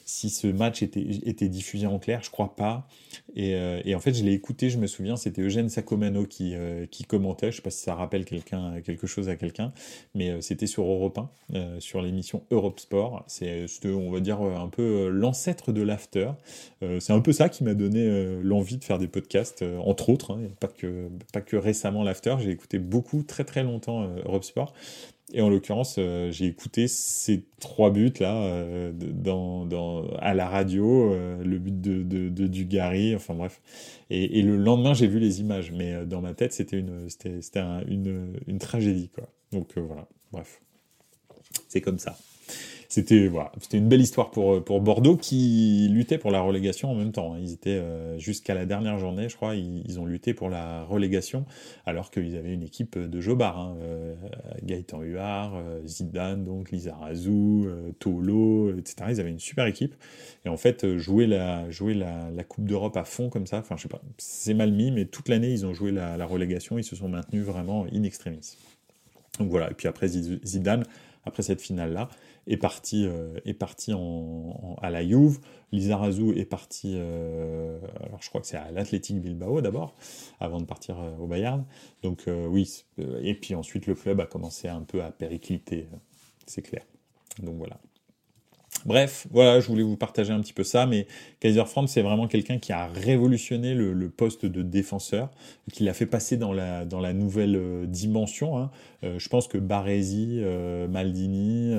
si 0.05 0.29
ce 0.29 0.45
match 0.45 0.83
était, 0.83 1.01
était 1.25 1.49
diffusé 1.49 1.87
en 1.87 1.97
clair, 1.97 2.21
je 2.23 2.29
crois 2.29 2.55
pas. 2.55 2.87
Et, 3.35 3.55
euh, 3.55 3.81
et 3.85 3.95
en 3.95 3.99
fait, 3.99 4.13
je 4.13 4.23
l'ai 4.23 4.33
écouté, 4.33 4.69
je 4.69 4.77
me 4.77 4.85
souviens, 4.85 5.15
c'était 5.15 5.41
Eugène 5.41 5.67
Sacomano 5.67 6.25
qui, 6.25 6.53
euh, 6.53 6.85
qui 6.85 7.03
commentait, 7.03 7.51
je 7.51 7.57
sais 7.57 7.61
pas 7.63 7.71
si 7.71 7.81
ça 7.81 7.95
rappelle 7.95 8.23
quelque 8.23 9.07
chose 9.07 9.29
à 9.29 9.35
quelqu'un, 9.35 9.73
mais 10.13 10.29
euh, 10.29 10.41
c'était 10.41 10.67
sur 10.67 10.83
Europe 10.83 11.19
1, 11.53 11.79
sur 11.79 12.03
l'émission 12.03 12.43
Europe 12.51 12.79
Sport. 12.79 13.23
C'est, 13.25 13.65
on 13.85 14.11
va 14.11 14.19
dire, 14.19 14.41
un 14.41 14.69
peu 14.69 15.09
l'ancêtre 15.09 15.71
de 15.71 15.81
l'after. 15.81 16.31
c'est 16.99 17.13
un 17.13 17.21
peu 17.21 17.33
ça 17.33 17.49
qui 17.49 17.63
m'a 17.63 17.73
donné 17.73 18.07
l'envie 18.41 18.77
de 18.77 18.83
faire 18.83 18.99
des 18.99 19.07
podcasts, 19.07 19.63
entre 19.79 20.09
autres, 20.09 20.31
hein, 20.31 20.41
pas, 20.59 20.67
que, 20.67 21.09
pas 21.33 21.41
que 21.41 21.55
récemment 21.55 22.03
l'after, 22.03 22.35
j'ai 22.39 22.51
écouté 22.51 22.77
beaucoup, 22.77 23.23
très 23.23 23.43
très 23.43 23.63
longtemps 23.63 24.07
Europe 24.25 24.43
Sport. 24.43 24.73
Et 25.33 25.41
en 25.41 25.49
l'occurrence, 25.49 25.95
euh, 25.97 26.29
j'ai 26.31 26.45
écouté 26.45 26.87
ces 26.87 27.45
trois 27.59 27.89
buts 27.89 28.13
là 28.19 28.43
euh, 28.43 28.93
à 30.19 30.33
la 30.35 30.47
radio, 30.47 31.11
euh, 31.13 31.43
le 31.43 31.57
but 31.57 31.81
de, 31.81 32.03
de, 32.03 32.29
de, 32.29 33.15
enfin 33.15 33.33
bref. 33.33 33.59
Et, 34.11 34.43
le 34.43 34.55
lendemain, 34.55 34.93
j'ai 34.93 35.07
vu 35.07 35.19
les 35.19 35.41
images, 35.41 35.71
mais 35.71 36.05
dans 36.05 36.21
ma 36.21 36.35
tête, 36.35 36.53
c'était 36.53 36.77
une, 36.77 37.07
une, 37.87 38.33
une 38.47 38.59
tragédie 38.59 39.09
quoi. 39.09 39.27
Donc 39.51 39.77
voilà, 39.77 40.07
bref, 40.31 40.61
c'est 41.69 41.81
comme 41.81 41.97
ça 41.97 42.15
c'était 42.89 43.27
voilà, 43.27 43.51
c'était 43.59 43.77
une 43.77 43.87
belle 43.87 44.01
histoire 44.01 44.31
pour, 44.31 44.63
pour 44.63 44.81
Bordeaux 44.81 45.17
qui 45.17 45.87
luttait 45.91 46.17
pour 46.17 46.31
la 46.31 46.41
relégation 46.41 46.91
en 46.91 46.95
même 46.95 47.11
temps. 47.11 47.33
Hein. 47.33 47.39
Ils 47.41 47.53
étaient 47.53 47.71
euh, 47.71 48.17
jusqu'à 48.19 48.53
la 48.53 48.65
dernière 48.65 48.99
journée, 48.99 49.29
je 49.29 49.35
crois, 49.35 49.55
ils, 49.55 49.99
ont 49.99 50.05
lutté 50.05 50.33
pour 50.33 50.49
la 50.49 50.83
relégation 50.83 51.45
alors 51.85 52.11
qu'ils 52.11 52.35
avaient 52.35 52.53
une 52.53 52.63
équipe 52.63 52.97
de 52.97 53.21
Jobard, 53.21 53.59
hein, 53.59 53.77
euh, 53.81 54.13
Gaëtan 54.63 55.01
Huard, 55.01 55.55
euh, 55.55 55.85
Zidane, 55.85 56.43
donc 56.43 56.71
Lizarazu, 56.71 57.65
Tolo, 57.99 58.75
etc. 58.77 58.95
Ils 59.09 59.19
avaient 59.19 59.29
une 59.29 59.39
super 59.39 59.65
équipe 59.65 59.95
et 60.45 60.49
en 60.49 60.57
fait 60.57 60.97
jouer 60.97 61.27
la 61.27 61.69
jouer 61.69 61.93
la, 61.93 62.31
Coupe 62.47 62.65
d'Europe 62.65 62.95
à 62.95 63.05
fond 63.05 63.29
comme 63.29 63.47
ça, 63.47 63.57
enfin 63.57 63.75
je 63.75 63.83
sais 63.83 63.87
pas, 63.87 64.01
c'est 64.17 64.53
mal 64.53 64.71
mis, 64.71 64.91
mais 64.91 65.05
toute 65.05 65.29
l'année 65.29 65.51
ils 65.51 65.65
ont 65.65 65.73
joué 65.73 65.91
la, 65.91 66.15
la 66.15 66.25
relégation, 66.25 66.77
ils 66.77 66.83
se 66.83 66.95
sont 66.95 67.09
maintenus 67.09 67.43
vraiment 67.43 67.87
in 67.91 68.03
extremis. 68.03 68.55
Donc 69.39 69.49
voilà, 69.49 69.71
et 69.71 69.73
puis 69.73 69.87
après 69.87 70.07
Zidane, 70.07 70.83
après 71.25 71.41
cette 71.41 71.61
finale 71.61 71.93
là 71.93 72.09
est 72.47 72.57
parti, 72.57 73.05
euh, 73.05 73.39
est 73.45 73.53
parti 73.53 73.91
à 74.81 74.89
la 74.89 75.05
Juve. 75.05 75.39
Lizarazu 75.71 76.37
est 76.37 76.45
parti, 76.45 76.93
euh, 76.95 77.79
alors 78.03 78.21
je 78.21 78.29
crois 78.29 78.41
que 78.41 78.47
c'est 78.47 78.57
à 78.57 78.71
l'Athletic 78.71 79.19
Bilbao 79.19 79.61
d'abord, 79.61 79.95
avant 80.39 80.59
de 80.59 80.65
partir 80.65 80.99
euh, 80.99 81.17
au 81.17 81.27
Bayern. 81.27 81.65
Donc 82.03 82.25
oui, 82.27 82.85
et 82.97 83.35
puis 83.35 83.55
ensuite 83.55 83.87
le 83.87 83.95
club 83.95 84.19
a 84.19 84.25
commencé 84.25 84.67
un 84.67 84.81
peu 84.81 85.03
à 85.03 85.11
péricliter, 85.11 85.87
c'est 86.45 86.61
clair. 86.61 86.83
Donc 87.41 87.57
voilà. 87.57 87.79
Bref, 88.85 89.25
voilà, 89.31 89.59
je 89.59 89.67
voulais 89.67 89.83
vous 89.83 89.97
partager 89.97 90.31
un 90.31 90.39
petit 90.41 90.53
peu 90.53 90.63
ça, 90.63 90.85
mais 90.85 91.07
Kaiser 91.39 91.65
Franz, 91.65 91.91
c'est 91.91 92.03
vraiment 92.03 92.27
quelqu'un 92.27 92.59
qui 92.59 92.71
a 92.71 92.85
révolutionné 92.85 93.73
le, 93.73 94.09
poste 94.09 94.45
de 94.45 94.61
défenseur, 94.61 95.31
qui 95.73 95.83
l'a 95.83 95.93
fait 95.93 96.05
passer 96.05 96.37
dans 96.37 96.53
la, 96.53 96.85
dans 96.85 96.99
la 96.99 97.13
nouvelle 97.13 97.55
euh, 97.55 97.85
dimension. 97.87 98.57
Hein. 98.57 98.69
Euh, 99.03 99.17
je 99.17 99.27
pense 99.27 99.47
que 99.47 99.57
Baresi, 99.57 100.39
euh, 100.41 100.87
Maldini, 100.87 101.75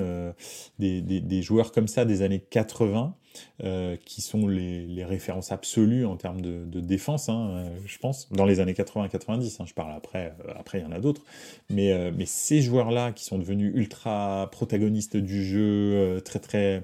des, 0.79 1.01
des, 1.01 1.21
des, 1.21 1.41
joueurs 1.41 1.71
comme 1.71 1.87
ça 1.87 2.03
des 2.03 2.21
années 2.23 2.43
80, 2.49 3.15
euh, 3.63 3.95
qui 4.05 4.21
sont 4.21 4.47
les, 4.47 5.03
références 5.03 5.51
absolues 5.51 6.05
en 6.05 6.17
termes 6.17 6.41
de, 6.41 6.79
défense, 6.79 7.29
hein, 7.29 7.49
euh, 7.49 7.69
je 7.85 7.97
pense, 7.97 8.31
dans 8.31 8.45
les 8.45 8.59
années 8.59 8.73
80-90. 8.73 9.61
Hein, 9.61 9.65
je 9.65 9.73
parle 9.73 9.93
après, 9.95 10.33
euh, 10.45 10.53
après 10.59 10.79
il 10.79 10.83
y 10.83 10.85
en 10.85 10.91
a 10.91 10.99
d'autres. 10.99 11.23
Mais, 11.69 12.11
mais 12.11 12.25
ces 12.25 12.61
joueurs-là 12.61 13.11
qui 13.11 13.23
sont 13.23 13.37
devenus 13.37 13.71
ultra 13.75 14.49
protagonistes 14.51 15.17
du 15.17 15.45
jeu, 15.45 16.21
très 16.23 16.39
très. 16.39 16.83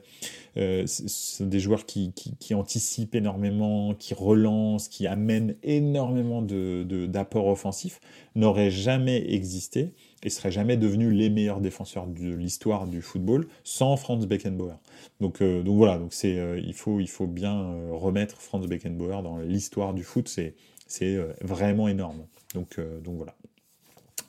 Ce 0.55 1.07
sont 1.07 1.45
des 1.45 1.59
joueurs 1.59 1.85
qui, 1.85 2.13
anticipent 2.53 3.15
énormément, 3.15 3.93
qui 3.95 4.13
relancent, 4.13 4.87
qui 4.87 5.07
amènent 5.07 5.55
énormément 5.63 6.41
d'apports 6.41 7.45
de, 7.45 7.49
offensifs, 7.49 7.99
n'auraient 8.35 8.71
jamais 8.71 9.33
existé 9.33 9.93
et 10.23 10.29
seraient 10.29 10.51
jamais 10.51 10.77
devenus 10.77 11.13
les 11.13 11.29
meilleurs 11.29 11.61
défenseurs 11.61 12.07
de 12.07 12.33
l'histoire 12.33 12.87
du 12.87 13.01
football 13.01 13.47
sans 13.63 13.97
Franz 13.97 14.25
Beckenbauer. 14.25 14.75
Donc, 15.19 15.41
euh, 15.41 15.61
donc 15.63 15.75
voilà, 15.75 15.97
donc 15.97 16.13
euh, 16.23 16.59
il, 16.63 16.73
faut, 16.73 16.99
il 16.99 17.09
faut 17.09 17.27
bien 17.27 17.55
euh, 17.55 17.89
remettre 17.91 18.41
Franz 18.41 18.67
Beckenbauer 18.67 19.21
dans 19.21 19.39
l'histoire 19.39 19.93
du 19.93 20.03
foot, 20.03 20.27
c'est, 20.27 20.55
c'est 20.87 21.17
vraiment 21.41 21.87
énorme. 21.87 22.25
Donc, 22.53 22.79
donc 23.03 23.15
voilà. 23.15 23.35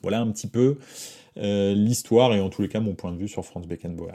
Voilà 0.01 0.19
un 0.19 0.31
petit 0.31 0.47
peu 0.47 0.77
l'histoire 1.35 2.33
et 2.33 2.41
en 2.41 2.49
tous 2.49 2.61
les 2.61 2.69
cas 2.69 2.79
mon 2.79 2.95
point 2.95 3.11
de 3.11 3.17
vue 3.17 3.27
sur 3.27 3.45
Franz 3.45 3.67
Beckenbauer. 3.67 4.13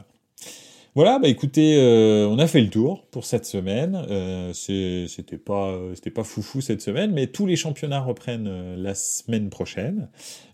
Voilà, 0.97 1.21
bah 1.21 1.29
écoutez, 1.29 1.77
euh, 1.79 2.27
on 2.29 2.39
a 2.41 2.49
fait 2.49 2.61
le 2.61 2.69
tour 2.69 3.07
pour 3.13 3.25
cette 3.25 3.45
semaine. 3.45 3.95
Euh, 4.11 4.53
c'était 4.53 5.39
pas, 5.39 5.79
c'était 5.95 6.11
pas 6.11 6.25
foufou 6.25 6.61
cette 6.61 6.83
semaine, 6.83 7.13
mais 7.13 7.29
tous 7.29 7.47
les 7.47 7.55
championnats 7.55 8.01
reprennent 8.01 8.49
euh, 8.49 8.77
la 8.77 8.97
semaine 8.97 9.51
prochaine. 9.51 10.09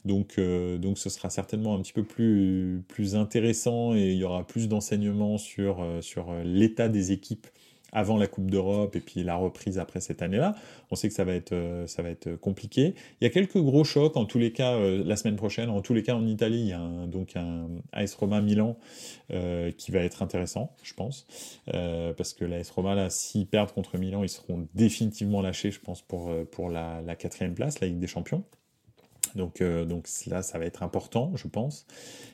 Donc, 0.05 0.39
donc 0.39 0.99
ce 0.99 1.11
sera 1.11 1.30
certainement 1.30 1.74
un 1.74 1.80
petit 1.80 1.93
peu 1.93 2.05
plus, 2.05 2.84
plus 2.87 3.16
intéressant 3.16 3.95
et 3.95 4.12
il 4.12 4.18
y 4.18 4.24
aura 4.24 4.47
plus 4.47 4.68
d'enseignements 4.68 5.37
sur, 5.37 5.84
sur 6.01 6.32
l'état 6.45 6.89
des 6.89 7.11
équipes 7.11 7.49
avant 7.97 8.19
la 8.19 8.27
Coupe 8.27 8.51
d'Europe 8.51 8.95
et 8.95 9.01
puis 9.01 9.25
la 9.25 9.37
reprise 9.37 9.79
après 9.79 10.01
cette 10.01 10.21
année-là. 10.21 10.55
On 10.91 10.97
sait 10.97 11.09
que 11.09 11.15
ça 11.15 11.25
va 11.25 11.33
être 11.33 11.55
euh, 11.55 11.87
ça 11.87 12.03
va 12.03 12.11
être 12.11 12.37
compliqué. 12.37 12.95
Il 13.21 13.25
y 13.25 13.27
a 13.27 13.31
quelques 13.31 13.57
gros 13.57 13.85
chocs 13.85 14.19
en 14.19 14.27
tous 14.27 14.39
les 14.39 14.53
cas 14.53 14.75
euh, 14.75 15.03
la 15.03 15.17
semaine 15.17 15.37
prochaine. 15.37 15.71
En 15.71 15.81
tous 15.81 15.95
les 15.95 16.03
cas 16.03 16.15
en 16.15 16.27
Italie, 16.27 16.61
il 16.61 16.69
y 16.69 16.73
a 16.75 17.07
donc 17.07 17.37
un 17.37 17.69
AS 17.93 18.15
Roma 18.15 18.43
Milan 18.43 18.77
euh, 19.33 19.73
qui 19.73 19.93
va 19.93 20.01
être 20.01 20.23
intéressant, 20.23 20.77
je 20.83 20.93
pense, 20.93 21.27
parce 21.65 22.35
que 22.35 22.45
l'AS 22.45 22.71
Roma 22.71 22.95
là, 22.95 23.09
s'ils 23.09 23.47
perdent 23.47 23.73
contre 23.73 23.97
Milan, 23.97 24.23
ils 24.23 24.29
seront 24.29 24.69
définitivement 24.75 25.41
lâchés, 25.41 25.71
je 25.71 25.81
pense, 25.81 26.03
pour 26.03 26.31
pour 26.53 26.69
la 26.69 27.17
quatrième 27.17 27.55
place, 27.55 27.81
la 27.81 27.87
Ligue 27.87 27.99
des 27.99 28.07
Champions. 28.07 28.45
Donc, 29.37 29.61
euh, 29.61 29.84
donc 29.84 30.09
là, 30.26 30.43
ça 30.43 30.59
va 30.59 30.64
être 30.64 30.82
important, 30.82 31.32
je 31.37 31.47
pense. 31.47 31.87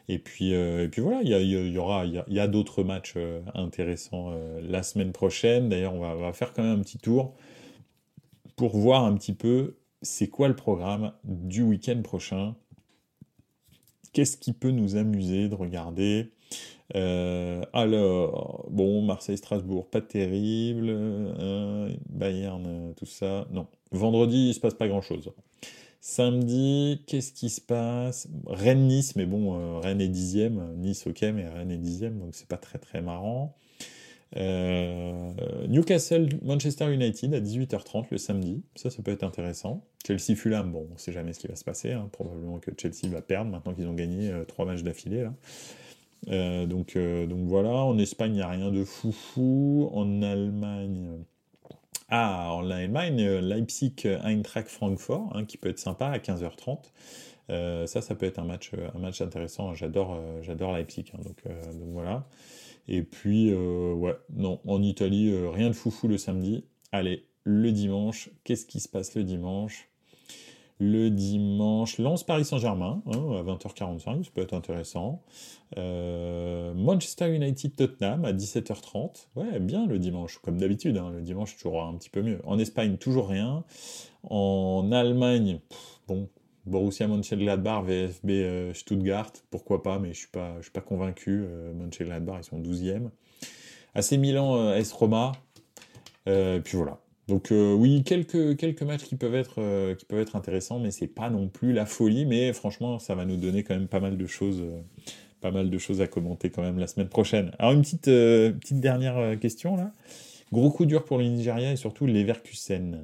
Et 0.08 0.18
puis, 0.18 0.54
euh, 0.54 0.84
et 0.84 0.88
puis 0.88 1.02
voilà, 1.02 1.20
il 1.22 1.28
y, 1.28 1.72
y, 1.72 1.78
aura, 1.78 2.06
il 2.06 2.22
y 2.28 2.40
a, 2.40 2.48
d'autres 2.48 2.82
matchs 2.82 3.14
euh, 3.16 3.42
intéressants 3.54 4.32
la 4.62 4.82
semaine 4.82 5.12
prochaine. 5.12 5.68
D'ailleurs, 5.68 5.94
on 5.94 6.00
va, 6.00 6.32
faire 6.32 6.52
quand 6.52 6.62
même 6.62 6.78
un 6.78 6.82
petit 6.82 6.98
tour 6.98 7.34
pour 8.56 8.76
voir 8.76 9.04
un 9.04 9.14
petit 9.16 9.34
peu 9.34 9.76
c'est 10.02 10.28
quoi 10.28 10.48
le 10.48 10.56
programme 10.56 11.12
du 11.24 11.62
week-end 11.62 12.00
prochain. 12.02 12.54
Qu'est-ce 14.12 14.36
qui 14.36 14.52
peut 14.52 14.70
nous 14.70 14.96
amuser 14.96 15.48
de 15.48 15.54
regarder? 15.54 16.32
Alors, 16.94 18.66
bon, 18.70 19.02
Marseille-Strasbourg, 19.02 19.88
pas 19.88 20.02
terrible. 20.02 20.94
Bayern, 22.10 22.94
tout 22.96 23.06
ça. 23.06 23.46
Non. 23.50 23.66
Vendredi, 23.92 24.48
il 24.48 24.54
se 24.54 24.60
passe 24.60 24.74
pas 24.74 24.88
grand-chose. 24.88 25.30
Samedi, 26.04 27.00
qu'est-ce 27.06 27.32
qui 27.32 27.48
se 27.48 27.60
passe? 27.60 28.26
Rennes-Nice, 28.48 29.14
mais 29.14 29.24
bon, 29.24 29.54
euh, 29.54 29.78
Rennes 29.78 30.00
est 30.00 30.08
dixième. 30.08 30.74
Nice, 30.74 31.06
ok, 31.06 31.22
mais 31.32 31.48
Rennes 31.48 31.70
est 31.70 31.78
dixième, 31.78 32.18
donc 32.18 32.34
c'est 32.34 32.48
pas 32.48 32.56
très 32.56 32.80
très 32.80 33.00
marrant. 33.00 33.56
Newcastle, 34.34 36.28
Manchester 36.42 36.92
United 36.92 37.32
à 37.34 37.40
18h30 37.40 38.06
le 38.10 38.18
samedi. 38.18 38.64
Ça, 38.74 38.90
ça 38.90 39.00
peut 39.00 39.12
être 39.12 39.22
intéressant. 39.22 39.84
Chelsea 40.04 40.34
Fulham, 40.34 40.72
bon, 40.72 40.88
on 40.92 40.96
sait 40.96 41.12
jamais 41.12 41.34
ce 41.34 41.38
qui 41.38 41.46
va 41.46 41.54
se 41.54 41.62
passer. 41.62 41.92
Hein. 41.92 42.08
Probablement 42.10 42.58
que 42.58 42.72
Chelsea 42.76 43.08
va 43.08 43.22
perdre 43.22 43.52
maintenant 43.52 43.72
qu'ils 43.72 43.86
ont 43.86 43.94
gagné 43.94 44.32
trois 44.48 44.64
matchs 44.64 44.82
d'affilée. 44.82 45.28
donc, 46.26 46.98
donc 46.98 47.46
voilà, 47.46 47.76
en 47.76 47.96
Espagne, 47.98 48.32
il 48.32 48.36
n'y 48.38 48.42
a 48.42 48.48
rien 48.48 48.72
de 48.72 48.82
foufou. 48.82 49.88
En 49.92 50.20
Allemagne, 50.22 51.22
ah, 52.14 52.52
en 52.52 52.70
Allemagne, 52.70 53.22
Leipzig, 53.38 54.06
Eintracht 54.22 54.68
Francfort, 54.68 55.34
hein, 55.34 55.46
qui 55.46 55.56
peut 55.56 55.70
être 55.70 55.78
sympa 55.78 56.08
à 56.08 56.18
15h30. 56.18 56.90
Euh, 57.50 57.86
ça, 57.86 58.00
ça 58.00 58.14
peut 58.14 58.26
être 58.26 58.38
un 58.38 58.44
match, 58.44 58.72
intéressant. 59.20 59.74
J'adore, 59.74 60.14
euh, 60.14 60.72
Leipzig. 60.74 61.06
Hein, 61.14 61.20
donc, 61.24 61.38
euh, 61.46 61.72
donc, 61.72 61.88
voilà. 61.92 62.26
Et 62.88 63.02
puis, 63.02 63.54
ouais, 63.54 64.16
non, 64.34 64.60
en 64.66 64.82
Italie, 64.82 65.32
rien 65.48 65.68
de 65.68 65.74
foufou 65.74 66.08
le 66.08 66.18
samedi. 66.18 66.64
Allez, 66.90 67.26
le 67.44 67.70
dimanche, 67.72 68.30
qu'est-ce 68.44 68.66
qui 68.66 68.80
se 68.80 68.88
passe 68.88 69.14
le 69.14 69.24
dimanche? 69.24 69.88
Le 70.82 71.10
dimanche, 71.10 71.98
lance 71.98 72.24
Paris 72.24 72.44
Saint-Germain 72.44 73.02
hein, 73.06 73.36
à 73.38 73.42
20h45, 73.44 74.24
ça 74.24 74.30
peut 74.34 74.40
être 74.40 74.52
intéressant. 74.52 75.22
Euh, 75.78 76.74
Manchester 76.74 77.32
United 77.32 77.76
Tottenham 77.76 78.24
à 78.24 78.32
17h30, 78.32 79.28
ouais, 79.36 79.60
bien 79.60 79.86
le 79.86 80.00
dimanche, 80.00 80.38
comme 80.42 80.58
d'habitude, 80.58 80.96
hein, 80.96 81.10
le 81.10 81.22
dimanche 81.22 81.56
toujours 81.56 81.84
un 81.84 81.94
petit 81.94 82.10
peu 82.10 82.20
mieux. 82.22 82.40
En 82.44 82.58
Espagne, 82.58 82.96
toujours 82.96 83.28
rien. 83.28 83.62
En 84.28 84.90
Allemagne, 84.90 85.60
bon, 86.08 86.28
Borussia 86.66 87.06
Mönchengladbach, 87.06 87.84
VfB 87.84 88.30
euh, 88.30 88.74
Stuttgart, 88.74 89.32
pourquoi 89.50 89.84
pas, 89.84 90.00
mais 90.00 90.12
je 90.12 90.18
suis 90.18 90.30
pas, 90.32 90.56
suis 90.62 90.72
pas 90.72 90.80
convaincu. 90.80 91.44
Euh, 91.46 91.72
Mönchengladbach, 91.74 92.40
ils 92.40 92.44
sont 92.44 92.58
12e. 92.58 93.08
AC 93.94 94.12
Milan, 94.12 94.72
S 94.72 94.92
Roma, 94.92 95.30
puis 96.24 96.76
voilà. 96.76 97.01
Donc 97.32 97.50
euh, 97.50 97.72
oui, 97.72 98.02
quelques, 98.04 98.58
quelques 98.58 98.82
matchs 98.82 99.04
qui 99.04 99.16
peuvent 99.16 99.34
être, 99.34 99.54
euh, 99.56 99.94
qui 99.94 100.04
peuvent 100.04 100.20
être 100.20 100.36
intéressants, 100.36 100.78
mais 100.78 100.90
c'est 100.90 101.06
pas 101.06 101.30
non 101.30 101.48
plus 101.48 101.72
la 101.72 101.86
folie. 101.86 102.26
Mais 102.26 102.52
franchement, 102.52 102.98
ça 102.98 103.14
va 103.14 103.24
nous 103.24 103.38
donner 103.38 103.62
quand 103.62 103.72
même 103.72 103.88
pas 103.88 104.00
mal 104.00 104.18
de 104.18 104.26
choses, 104.26 104.60
euh, 104.60 104.82
pas 105.40 105.50
mal 105.50 105.70
de 105.70 105.78
choses 105.78 106.02
à 106.02 106.06
commenter 106.06 106.50
quand 106.50 106.60
même 106.60 106.78
la 106.78 106.86
semaine 106.86 107.08
prochaine. 107.08 107.52
Alors 107.58 107.72
une 107.72 107.80
petite, 107.80 108.04
petite 108.04 108.80
dernière 108.80 109.40
question 109.40 109.76
là. 109.76 109.92
Gros 110.52 110.70
coup 110.70 110.84
dur 110.84 111.06
pour 111.06 111.16
le 111.16 111.24
Nigeria 111.24 111.72
et 111.72 111.76
surtout 111.76 112.04
Leverkusen. 112.04 112.98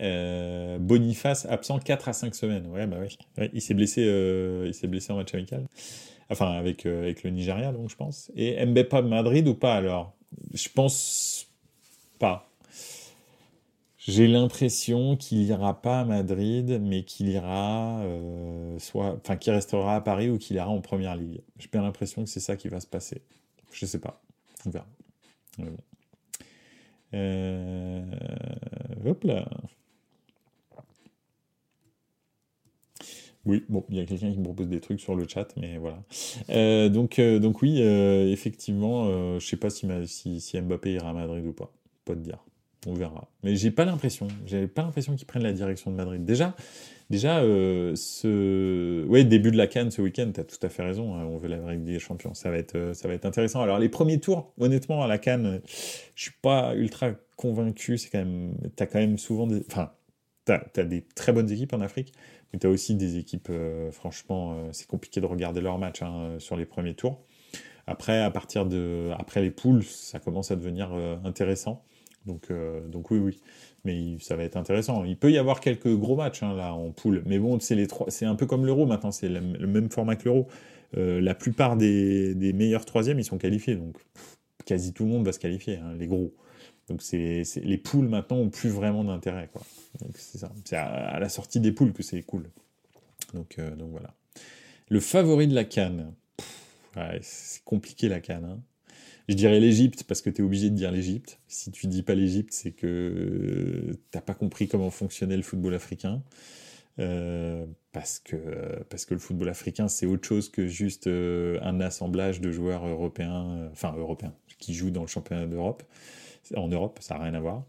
Boniface 0.00 1.46
absent 1.46 1.78
4 1.78 2.08
à 2.08 2.12
5 2.14 2.34
semaines. 2.34 2.66
Ouais, 2.66 2.88
bah 2.88 2.96
ouais. 2.98 3.50
il 3.52 3.62
s'est 3.62 3.74
blessé, 3.74 4.02
il 4.02 4.74
s'est 4.74 4.88
blessé 4.88 5.12
en 5.12 5.16
match 5.18 5.32
amical. 5.34 5.62
Enfin, 6.30 6.50
avec, 6.50 6.84
avec 6.84 7.22
le 7.22 7.30
Nigeria, 7.30 7.70
donc 7.70 7.90
je 7.90 7.94
pense. 7.96 8.32
Et 8.34 8.66
Mbeppa 8.66 9.02
Madrid 9.02 9.46
ou 9.46 9.54
pas 9.54 9.76
alors? 9.76 10.14
Je 10.52 10.68
pense 10.68 11.46
pas. 12.18 12.46
J'ai 14.06 14.28
l'impression 14.28 15.16
qu'il 15.16 15.42
ira 15.42 15.82
pas 15.82 16.00
à 16.00 16.04
Madrid, 16.04 16.80
mais 16.80 17.02
qu'il 17.02 17.28
ira 17.28 18.00
euh, 18.02 18.78
soit, 18.78 19.18
enfin, 19.20 19.36
qu'il 19.36 19.52
restera 19.52 19.96
à 19.96 20.00
Paris 20.00 20.30
ou 20.30 20.38
qu'il 20.38 20.54
ira 20.56 20.68
en 20.68 20.80
première 20.80 21.16
ligue. 21.16 21.40
J'ai 21.58 21.68
bien 21.68 21.82
l'impression 21.82 22.22
que 22.22 22.30
c'est 22.30 22.40
ça 22.40 22.56
qui 22.56 22.68
va 22.68 22.78
se 22.78 22.86
passer. 22.86 23.22
Je 23.72 23.84
sais 23.84 23.98
pas. 23.98 24.22
On 24.64 24.70
verra. 24.70 24.86
Euh, 27.14 28.04
hop 29.04 29.24
là. 29.24 29.48
Oui, 33.44 33.64
bon, 33.68 33.84
il 33.88 33.96
y 33.96 34.00
a 34.00 34.06
quelqu'un 34.06 34.30
qui 34.32 34.38
me 34.38 34.44
propose 34.44 34.68
des 34.68 34.80
trucs 34.80 35.00
sur 35.00 35.16
le 35.16 35.26
chat, 35.26 35.48
mais 35.56 35.78
voilà. 35.78 36.02
Euh, 36.50 36.88
donc, 36.88 37.20
donc 37.20 37.62
oui, 37.62 37.80
effectivement, 37.80 39.38
je 39.38 39.46
sais 39.46 39.56
pas 39.56 39.70
si, 39.70 40.40
si, 40.40 40.60
Mbappé 40.60 40.92
ira 40.92 41.10
à 41.10 41.12
Madrid 41.12 41.44
ou 41.46 41.52
pas 41.52 41.72
pas 42.04 42.14
te 42.14 42.20
dire. 42.20 42.38
On 42.86 42.94
verra. 42.94 43.28
Mais 43.42 43.56
j'ai 43.56 43.72
pas 43.72 43.84
l'impression. 43.84 44.28
J'ai 44.46 44.68
pas 44.68 44.82
l'impression 44.82 45.16
qu'ils 45.16 45.26
prennent 45.26 45.42
la 45.42 45.52
direction 45.52 45.90
de 45.90 45.96
Madrid. 45.96 46.24
Déjà, 46.24 46.54
déjà 47.10 47.40
euh, 47.40 47.96
ce 47.96 49.04
ouais, 49.06 49.24
début 49.24 49.50
de 49.50 49.56
la 49.56 49.66
Cannes 49.66 49.90
ce 49.90 50.00
week-end, 50.00 50.30
tu 50.32 50.40
as 50.40 50.44
tout 50.44 50.58
à 50.62 50.68
fait 50.68 50.84
raison. 50.84 51.16
Hein, 51.16 51.24
on 51.24 51.36
veut 51.36 51.48
la 51.48 51.58
Ligue 51.72 51.82
des 51.82 51.98
Champions. 51.98 52.32
Ça 52.34 52.48
va, 52.48 52.58
être, 52.58 52.76
euh, 52.76 52.94
ça 52.94 53.08
va 53.08 53.14
être 53.14 53.26
intéressant. 53.26 53.60
Alors, 53.60 53.80
les 53.80 53.88
premiers 53.88 54.20
tours, 54.20 54.52
honnêtement, 54.58 55.02
à 55.02 55.08
la 55.08 55.18
Cannes, 55.18 55.60
je 56.14 56.22
suis 56.22 56.34
pas 56.40 56.76
ultra 56.76 57.10
convaincu. 57.36 57.98
C'est 57.98 58.08
quand 58.08 58.18
même. 58.18 58.54
As 58.78 58.86
quand 58.86 59.00
même 59.00 59.18
souvent 59.18 59.48
des. 59.48 59.62
Enfin, 59.68 59.90
tu 60.46 60.52
as, 60.52 60.84
des 60.84 61.02
très 61.02 61.32
bonnes 61.32 61.50
équipes 61.50 61.72
en 61.72 61.80
Afrique, 61.80 62.12
mais 62.52 62.60
tu 62.60 62.68
as 62.68 62.70
aussi 62.70 62.94
des 62.94 63.16
équipes, 63.16 63.48
euh, 63.50 63.90
franchement, 63.90 64.56
c'est 64.70 64.86
compliqué 64.86 65.20
de 65.20 65.26
regarder 65.26 65.60
leurs 65.60 65.78
matchs 65.78 66.02
hein, 66.02 66.36
sur 66.38 66.56
les 66.56 66.66
premiers 66.66 66.94
tours. 66.94 67.20
Après, 67.88 68.22
à 68.22 68.30
partir 68.30 68.64
de. 68.64 69.10
Après 69.18 69.42
les 69.42 69.50
poules, 69.50 69.82
ça 69.82 70.20
commence 70.20 70.52
à 70.52 70.56
devenir 70.56 70.92
intéressant. 71.24 71.82
Donc, 72.26 72.50
euh, 72.50 72.86
donc 72.88 73.10
oui, 73.10 73.18
oui. 73.18 73.40
Mais 73.84 74.18
ça 74.20 74.36
va 74.36 74.42
être 74.42 74.56
intéressant. 74.56 75.04
Il 75.04 75.16
peut 75.16 75.30
y 75.30 75.38
avoir 75.38 75.60
quelques 75.60 75.94
gros 75.94 76.16
matchs 76.16 76.42
hein, 76.42 76.56
en 76.58 76.90
poule. 76.90 77.22
Mais 77.26 77.38
bon, 77.38 77.58
c'est 77.60 77.74
les. 77.74 77.86
C'est 78.08 78.26
un 78.26 78.34
peu 78.34 78.46
comme 78.46 78.66
l'euro 78.66 78.86
maintenant. 78.86 79.12
C'est 79.12 79.28
le, 79.28 79.40
même 79.40 79.90
format 79.90 80.16
que 80.16 80.24
l'euro. 80.24 80.48
Euh, 80.96 81.20
la 81.20 81.34
plupart 81.34 81.76
des, 81.76 82.34
meilleurs 82.54 82.84
troisièmes, 82.84 83.18
ils 83.18 83.24
sont 83.24 83.38
qualifiés. 83.38 83.76
Donc 83.76 83.96
quasi 84.64 84.92
tout 84.92 85.04
le 85.04 85.10
monde 85.10 85.24
va 85.24 85.32
se 85.32 85.38
qualifier, 85.38 85.76
hein, 85.76 85.94
les 85.98 86.08
gros. 86.08 86.34
Donc 86.88 87.02
c'est, 87.02 87.42
les 87.56 87.78
poules 87.78 88.08
maintenant 88.08 88.38
ont 88.38 88.50
plus 88.50 88.68
vraiment 88.68 89.04
d'intérêt. 89.04 89.48
C'est 90.14 90.38
ça. 90.38 90.52
C'est 90.64 90.76
à, 90.76 91.18
la 91.18 91.28
sortie 91.28 91.60
des 91.60 91.72
poules 91.72 91.92
que 91.92 92.02
c'est 92.02 92.22
cool. 92.22 92.48
Donc, 93.34 93.58
euh, 93.58 93.70
voilà. 93.90 94.14
Le 94.88 95.00
favori 95.00 95.48
de 95.48 95.54
la 95.54 95.64
canne. 95.64 96.12
c'est 97.20 97.64
compliqué 97.64 98.08
la 98.08 98.20
canne. 98.20 98.44
Hein. 98.44 98.60
Je 99.28 99.34
dirais 99.34 99.58
l'Égypte 99.58 100.04
parce 100.04 100.22
que 100.22 100.30
tu 100.30 100.42
es 100.42 100.44
obligé 100.44 100.70
de 100.70 100.76
dire 100.76 100.92
l'Égypte. 100.92 101.40
Si 101.48 101.72
tu 101.72 101.88
dis 101.88 102.02
pas 102.02 102.14
l'Égypte, 102.14 102.52
c'est 102.52 102.72
que 102.72 103.96
t'as 104.10 104.20
pas 104.20 104.34
compris 104.34 104.68
comment 104.68 104.90
fonctionnait 104.90 105.36
le 105.36 105.42
football 105.42 105.74
africain. 105.74 106.22
Euh, 106.98 107.66
parce, 107.92 108.18
que, 108.18 108.36
parce 108.88 109.04
que 109.04 109.14
le 109.14 109.20
football 109.20 109.48
africain, 109.48 109.88
c'est 109.88 110.06
autre 110.06 110.26
chose 110.26 110.48
que 110.48 110.66
juste 110.66 111.08
euh, 111.08 111.58
un 111.62 111.80
assemblage 111.80 112.40
de 112.40 112.50
joueurs 112.50 112.86
européens, 112.86 113.50
euh, 113.50 113.68
enfin 113.72 113.94
européens, 113.96 114.32
qui 114.58 114.74
jouent 114.74 114.90
dans 114.90 115.02
le 115.02 115.06
championnat 115.06 115.46
d'Europe. 115.46 115.82
En 116.56 116.68
Europe, 116.68 116.98
ça 117.00 117.16
n'a 117.16 117.24
rien 117.24 117.34
à 117.34 117.40
voir. 117.40 117.64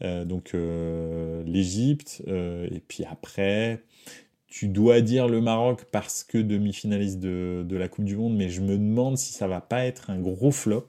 donc 0.00 0.54
l'Égypte, 1.44 2.22
et 2.26 2.80
puis 2.88 3.04
après, 3.04 3.82
tu 4.56 4.68
dois 4.68 5.02
dire 5.02 5.28
le 5.28 5.42
Maroc 5.42 5.84
parce 5.92 6.24
que 6.24 6.38
demi-finaliste 6.38 7.20
de, 7.20 7.76
la 7.76 7.88
Coupe 7.88 8.06
du 8.06 8.16
Monde, 8.16 8.34
mais 8.36 8.48
je 8.48 8.62
me 8.62 8.78
demande 8.78 9.18
si 9.18 9.34
ça 9.34 9.46
va 9.46 9.60
pas 9.60 9.84
être 9.84 10.08
un 10.08 10.18
gros 10.18 10.50
flop. 10.50 10.88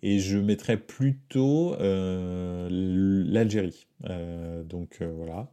Et 0.00 0.20
je 0.20 0.38
mettrais 0.38 0.76
plutôt 0.76 1.74
euh, 1.80 2.68
l'Algérie. 2.70 3.88
Euh, 4.04 4.62
donc 4.62 4.98
euh, 5.00 5.12
voilà, 5.12 5.50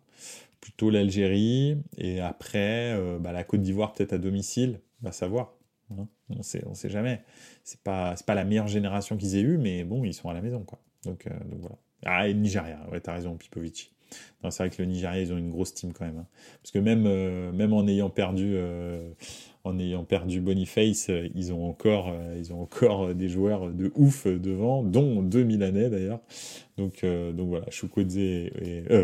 plutôt 0.59 0.91
l'Algérie. 0.91 1.82
Et 1.97 2.20
après, 2.20 2.95
bah, 3.20 3.32
la 3.32 3.43
Côte 3.43 3.64
d'Ivoire 3.64 3.93
peut-être 3.93 4.14
à 4.14 4.20
domicile, 4.20 4.82
va 5.01 5.12
savoir. 5.12 5.55
Hein. 5.89 6.07
on 6.30 6.43
sait, 6.43 6.64
sait 6.74 6.89
jamais. 6.91 7.24
C'est 7.64 7.82
pas, 7.82 8.14
pas 8.28 8.36
la 8.36 8.45
meilleure 8.45 8.68
génération 8.68 9.18
qu'ils 9.18 9.36
aient 9.36 9.41
eue, 9.41 9.57
mais 9.57 9.84
bon, 9.84 10.03
ils 10.03 10.14
sont 10.14 10.30
à 10.30 10.34
la 10.36 10.41
maison, 10.41 10.64
quoi. 10.64 10.78
Donc, 11.05 11.28
voilà. 11.59 11.78
Ah, 12.05 12.28
et 12.28 12.36
Nigeria, 12.36 12.88
ouais, 12.91 12.99
t'as 12.99 13.14
raison, 13.14 13.36
Pipovic 13.36 13.95
c'est 14.49 14.64
vrai 14.64 14.70
que 14.70 14.82
le 14.82 14.88
Nigeria, 14.88 15.22
ils 15.22 15.32
ont 15.32 15.38
une 15.38 15.49
grosse 15.49 15.74
team 15.74 15.93
quand 15.93 16.05
même. 16.05 16.18
Hein. 16.18 16.28
Parce 16.62 16.72
que 16.72 16.80
même, 16.80 17.05
euh, 17.05 17.51
même 17.51 17.74
en 17.74 17.88
ayant 17.88 18.09
perdu, 18.09 18.53
euh, 18.55 19.12
en 19.64 19.78
ayant 19.78 20.03
perdu 20.03 20.41
Boniface, 20.41 21.09
euh, 21.09 21.30
ils 21.36 21.53
ont 21.53 21.70
encore, 21.70 22.14
ils 22.38 22.51
ont 22.51 22.62
encore 22.62 23.14
des 23.14 23.30
joueurs 23.30 23.70
de 23.72 23.91
ouf 23.95 24.28
devant, 24.28 24.84
dont 24.84 25.22
deux 25.22 25.43
Milanais 25.43 25.89
d'ailleurs. 25.89 26.20
Donc, 26.78 27.05
donc 27.05 27.49
voilà, 27.49 27.70
Chukwueze 27.70 28.18
et, 28.18 28.51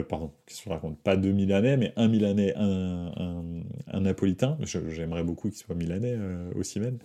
pardon, 0.09 0.31
qu'est-ce 0.45 0.63
que 0.63 0.65
je 0.65 0.69
raconte? 0.69 0.97
Pas 0.99 1.15
deux 1.15 1.31
Milanais, 1.31 1.77
mais 1.77 1.93
un 1.95 2.07
Milanais, 2.07 2.55
un, 2.55 3.11
un, 3.15 3.43
un 3.87 4.01
Napolitain. 4.01 4.57
J'aimerais 4.63 5.23
beaucoup 5.23 5.49
qu'il 5.49 5.57
soit 5.59 5.75
Milanais 5.75 6.17
aussi 6.55 6.79
même. 6.79 6.97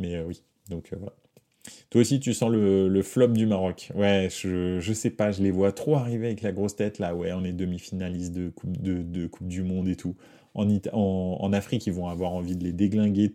Mais 0.00 0.20
oui, 0.22 0.42
donc 0.68 0.92
voilà. 0.98 1.14
Toi 1.90 2.00
aussi, 2.00 2.20
tu 2.20 2.34
sens 2.34 2.50
le, 2.50 3.02
flop 3.02 3.28
du 3.28 3.46
Maroc. 3.46 3.90
Ouais, 3.94 4.28
je, 4.30 4.80
je 4.80 4.92
sais 4.92 5.10
pas, 5.10 5.30
je 5.30 5.42
les 5.42 5.50
vois 5.50 5.72
trop 5.72 5.96
arriver 5.96 6.26
avec 6.26 6.42
la 6.42 6.52
grosse 6.52 6.76
tête 6.76 6.98
là. 6.98 7.14
Ouais, 7.14 7.32
on 7.32 7.44
est 7.44 7.52
demi-finaliste 7.52 8.32
de 8.32 8.48
coupe, 8.48 8.80
de, 8.80 9.26
coupe 9.26 9.46
du 9.46 9.62
Monde 9.62 9.88
et 9.88 9.96
tout. 9.96 10.16
En, 10.54 10.66
en, 10.92 11.52
Afrique, 11.52 11.86
ils 11.86 11.92
vont 11.92 12.08
avoir 12.08 12.32
envie 12.32 12.56
de 12.56 12.64
les 12.64 12.72
déglinguer 12.72 13.34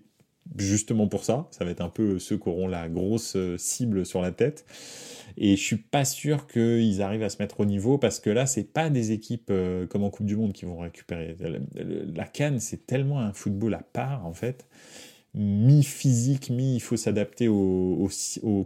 justement 0.57 1.07
pour 1.07 1.23
ça. 1.23 1.47
Ça 1.51 1.65
va 1.65 1.71
être 1.71 1.81
un 1.81 1.89
peu 1.89 2.19
ceux 2.19 2.37
qui 2.37 2.49
auront 2.49 2.67
la 2.67 2.89
grosse 2.89 3.35
euh, 3.35 3.57
cible 3.57 4.05
sur 4.05 4.21
la 4.21 4.31
tête. 4.31 4.65
Et 5.37 5.55
je 5.55 5.61
suis 5.61 5.77
pas 5.77 6.03
sûr 6.03 6.47
qu'ils 6.47 7.01
arrivent 7.01 7.23
à 7.23 7.29
se 7.29 7.41
mettre 7.41 7.61
au 7.61 7.65
niveau 7.65 7.97
parce 7.97 8.19
que 8.19 8.29
là, 8.29 8.45
c'est 8.45 8.73
pas 8.73 8.89
des 8.89 9.11
équipes 9.11 9.49
euh, 9.49 9.87
comme 9.87 10.03
en 10.03 10.09
Coupe 10.09 10.25
du 10.25 10.35
Monde 10.35 10.51
qui 10.51 10.65
vont 10.65 10.79
récupérer. 10.79 11.37
La 12.13 12.25
Cannes, 12.25 12.59
c'est 12.59 12.85
tellement 12.85 13.19
un 13.19 13.33
football 13.33 13.75
à 13.75 13.83
part 13.93 14.25
en 14.25 14.33
fait 14.33 14.65
mi-physique, 15.33 16.49
mi 16.49 16.75
il 16.75 16.79
faut 16.79 16.97
s'adapter 16.97 17.47
aux, 17.47 18.09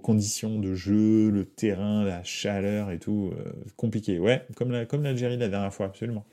conditions 0.02 0.60
de 0.60 0.74
jeu, 0.74 1.30
le 1.30 1.46
terrain, 1.46 2.04
la 2.04 2.24
chaleur 2.24 2.92
et 2.92 3.00
tout. 3.00 3.32
Euh, 3.38 3.52
compliqué. 3.76 4.20
Ouais, 4.20 4.46
comme 4.56 4.72
l'Algérie 4.72 5.38
la, 5.38 5.48
dernière 5.48 5.74
fois, 5.74 5.86
absolument. 5.86 6.26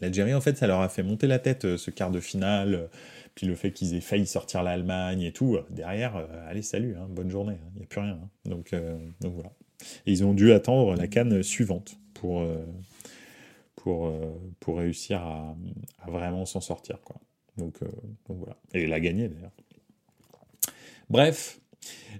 L'Algérie, 0.00 0.34
en 0.34 0.40
fait, 0.40 0.56
ça 0.58 0.66
leur 0.66 0.80
a 0.80 0.88
fait 0.88 1.02
monter 1.02 1.26
la 1.26 1.38
tête, 1.38 1.64
euh, 1.64 1.76
ce 1.78 1.90
quart 1.90 2.10
de 2.10 2.20
finale. 2.20 2.88
Puis 3.34 3.46
le 3.46 3.54
fait 3.54 3.72
qu'ils 3.72 3.94
aient 3.94 4.00
failli 4.00 4.26
sortir 4.26 4.62
l'Allemagne 4.62 5.22
et 5.22 5.32
tout, 5.32 5.58
derrière, 5.70 6.28
allez, 6.46 6.62
salut, 6.62 6.94
hein, 6.96 7.08
bonne 7.10 7.30
journée, 7.30 7.56
il 7.74 7.78
n'y 7.78 7.82
a 7.82 7.86
plus 7.86 8.00
rien. 8.00 8.20
Hein. 8.22 8.28
Donc, 8.48 8.72
voilà. 9.22 9.50
Et 10.06 10.12
ils 10.12 10.24
ont 10.24 10.34
dû 10.34 10.52
attendre 10.52 10.94
la 10.94 11.08
canne 11.08 11.42
suivante 11.42 11.98
pour, 12.14 12.46
pour, 13.74 14.12
pour 14.60 14.78
réussir 14.78 15.20
à, 15.20 15.56
vraiment 16.06 16.44
s'en 16.44 16.60
sortir. 16.60 17.00
Quoi. 17.02 17.16
Donc, 17.56 17.74
donc 18.28 18.38
voilà. 18.38 18.56
Et 18.72 18.86
la 18.86 19.00
gagner 19.00 19.28
d'ailleurs. 19.28 19.52
Bref, 21.10 21.60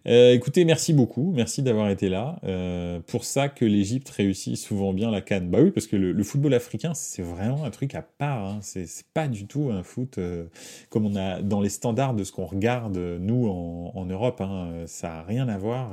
euh, 0.06 0.34
écoutez, 0.34 0.64
merci 0.64 0.92
beaucoup, 0.92 1.32
merci 1.34 1.62
d'avoir 1.62 1.88
été 1.88 2.08
là. 2.08 2.38
Euh, 2.44 3.00
pour 3.06 3.24
ça 3.24 3.48
que 3.48 3.64
l'Égypte 3.64 4.10
réussit 4.10 4.56
souvent 4.56 4.92
bien 4.92 5.10
la 5.10 5.22
canne. 5.22 5.48
Bah 5.48 5.58
oui, 5.62 5.70
parce 5.70 5.86
que 5.86 5.96
le, 5.96 6.22
football 6.22 6.52
africain, 6.54 6.92
c'est 6.94 7.22
vraiment 7.22 7.64
un 7.64 7.70
truc 7.70 7.94
à 7.94 8.02
part. 8.02 8.44
Hein. 8.44 8.58
C'est 8.60 8.86
pas 9.14 9.28
du 9.28 9.46
tout 9.46 9.70
un 9.72 9.82
foot 9.82 10.18
euh, 10.18 10.44
comme 10.90 11.06
on 11.06 11.16
a 11.16 11.40
dans 11.40 11.60
les 11.60 11.70
standards 11.70 12.14
de 12.14 12.24
ce 12.24 12.32
qu'on 12.32 12.44
regarde 12.44 12.98
nous 12.98 13.46
en, 13.48 14.04
Europe. 14.04 14.40
Hein. 14.42 14.84
Ça 14.86 15.20
a 15.20 15.22
rien 15.22 15.48
à 15.48 15.56
voir. 15.56 15.92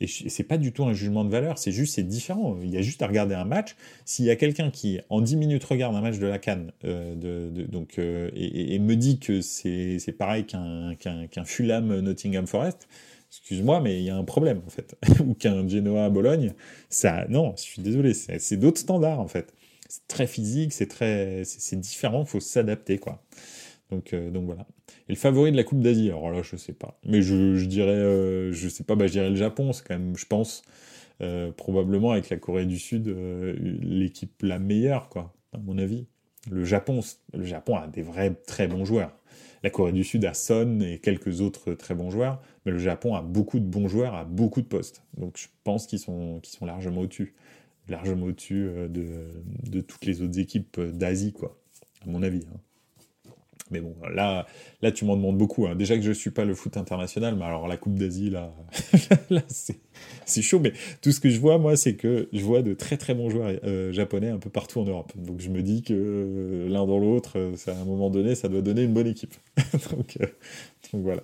Et 0.00 0.06
c'est 0.06 0.44
pas 0.44 0.58
du 0.58 0.72
tout 0.72 0.84
un 0.84 0.92
jugement 0.92 1.24
de 1.24 1.30
valeur. 1.30 1.58
C'est 1.58 1.72
juste, 1.72 1.94
c'est 1.94 2.02
différent. 2.02 2.58
Il 2.62 2.70
y 2.70 2.76
a 2.76 2.82
juste 2.82 3.02
à 3.02 3.06
regarder 3.06 3.34
un 3.34 3.44
match. 3.44 3.76
S'il 4.04 4.24
y 4.26 4.30
a 4.30 4.36
quelqu'un 4.36 4.70
qui 4.70 5.00
en 5.08 5.20
10 5.20 5.36
minutes 5.36 5.64
regarde 5.64 5.96
un 5.96 6.00
match 6.00 6.18
de 6.18 6.26
la 6.26 6.38
canne, 6.38 6.72
de, 6.82 7.50
donc 7.68 7.98
et, 7.98 8.78
me 8.78 8.94
dit 8.94 9.18
que 9.18 9.40
c'est 9.40 10.14
pareil 10.18 10.44
qu'un 10.44 10.94
qu'un 10.96 11.44
Fulham 11.44 12.00
Nottingham 12.00 12.46
Forest 12.46 12.86
excuse-moi, 13.30 13.80
mais 13.80 13.98
il 13.98 14.04
y 14.04 14.10
a 14.10 14.16
un 14.16 14.24
problème 14.24 14.62
en 14.66 14.70
fait. 14.70 14.96
Ou 15.20 15.34
qu'un 15.34 15.68
Genoa 15.68 16.08
Bologne, 16.10 16.52
ça, 16.88 17.26
non, 17.28 17.54
je 17.56 17.62
suis 17.62 17.82
désolé, 17.82 18.14
c'est 18.14 18.56
d'autres 18.56 18.80
standards 18.80 19.20
en 19.20 19.28
fait. 19.28 19.52
C'est 19.88 20.06
très 20.08 20.26
physique, 20.26 20.72
c'est 20.72 20.88
très, 20.88 21.42
c'est 21.44 21.78
différent, 21.78 22.24
faut 22.24 22.40
s'adapter 22.40 22.98
quoi. 22.98 23.22
Donc, 23.90 24.12
euh, 24.12 24.30
donc 24.30 24.46
voilà. 24.46 24.66
Et 25.08 25.12
le 25.12 25.18
favori 25.18 25.52
de 25.52 25.56
la 25.56 25.64
Coupe 25.64 25.80
d'Asie, 25.80 26.08
alors 26.08 26.30
là, 26.30 26.42
je 26.42 26.56
sais 26.56 26.72
pas. 26.72 26.98
Mais 27.04 27.22
je, 27.22 27.64
dirais, 27.64 27.90
euh, 27.90 28.52
je 28.52 28.68
sais 28.68 28.84
pas, 28.84 28.96
bah, 28.96 29.06
je 29.06 29.12
dirais 29.12 29.30
le 29.30 29.36
Japon, 29.36 29.72
c'est 29.72 29.86
quand 29.86 29.94
même, 29.94 30.16
je 30.16 30.26
pense, 30.26 30.62
euh, 31.22 31.52
probablement 31.52 32.12
avec 32.12 32.28
la 32.30 32.36
Corée 32.36 32.66
du 32.66 32.78
Sud, 32.78 33.08
l'équipe 33.08 34.42
la 34.42 34.58
meilleure, 34.58 35.08
quoi, 35.08 35.34
à 35.52 35.58
mon 35.58 35.78
avis. 35.78 36.06
Le 36.50 36.64
Japon, 36.64 37.00
le 37.34 37.44
Japon 37.44 37.76
a 37.76 37.86
des 37.86 38.02
vrais 38.02 38.34
très 38.46 38.68
bons 38.68 38.84
joueurs. 38.84 39.16
La 39.62 39.70
Corée 39.70 39.92
du 39.92 40.04
Sud 40.04 40.24
a 40.24 40.34
Son 40.34 40.80
et 40.80 40.98
quelques 40.98 41.40
autres 41.40 41.72
très 41.74 41.94
bons 41.94 42.10
joueurs, 42.10 42.40
mais 42.64 42.72
le 42.72 42.78
Japon 42.78 43.14
a 43.14 43.22
beaucoup 43.22 43.58
de 43.58 43.64
bons 43.64 43.88
joueurs 43.88 44.14
à 44.14 44.24
beaucoup 44.24 44.62
de 44.62 44.66
postes. 44.66 45.02
Donc 45.16 45.38
je 45.38 45.48
pense 45.64 45.86
qu'ils 45.86 45.98
sont, 45.98 46.40
largement 46.62 47.00
au-dessus. 47.00 47.34
Largement 47.88 48.26
au-dessus 48.26 48.68
de, 48.88 49.28
de, 49.68 49.80
toutes 49.80 50.04
les 50.06 50.22
autres 50.22 50.38
équipes 50.38 50.80
d'Asie, 50.80 51.32
quoi, 51.32 51.56
à 52.04 52.10
mon 52.10 52.22
avis. 52.22 52.44
Hein. 52.52 52.58
Mais 53.70 53.80
bon, 53.80 53.94
là, 54.12 54.46
là 54.82 54.92
tu 54.92 55.04
m'en 55.04 55.16
demandes 55.16 55.38
beaucoup. 55.38 55.66
Hein. 55.66 55.74
Déjà 55.74 55.96
que 55.96 56.02
je 56.02 56.10
ne 56.10 56.14
suis 56.14 56.30
pas 56.30 56.44
le 56.44 56.54
foot 56.54 56.76
international, 56.76 57.36
mais 57.36 57.44
alors 57.44 57.68
la 57.68 57.76
Coupe 57.76 57.98
d'Asie, 57.98 58.30
là, 58.30 58.54
c'est 60.26 60.42
chaud. 60.42 60.60
Mais 60.60 60.72
tout 61.02 61.12
ce 61.12 61.20
que 61.20 61.28
je 61.28 61.40
vois, 61.40 61.58
moi, 61.58 61.76
c'est 61.76 61.94
que 61.94 62.28
je 62.32 62.42
vois 62.42 62.62
de 62.62 62.74
très 62.74 62.96
très 62.96 63.14
bons 63.14 63.30
joueurs 63.30 63.52
euh, 63.64 63.92
japonais 63.92 64.30
un 64.30 64.38
peu 64.38 64.50
partout 64.50 64.80
en 64.80 64.84
Europe. 64.84 65.12
Donc 65.16 65.40
je 65.40 65.50
me 65.50 65.62
dis 65.62 65.82
que 65.82 65.94
euh, 65.94 66.68
l'un 66.68 66.86
dans 66.86 66.98
l'autre, 66.98 67.38
euh, 67.38 67.54
à 67.66 67.72
un 67.72 67.84
moment 67.84 68.10
donné, 68.10 68.34
ça 68.34 68.48
doit 68.48 68.62
donner 68.62 68.82
une 68.82 68.94
bonne 68.94 69.08
équipe. 69.08 69.34
donc 69.90 70.18
voilà. 70.92 71.22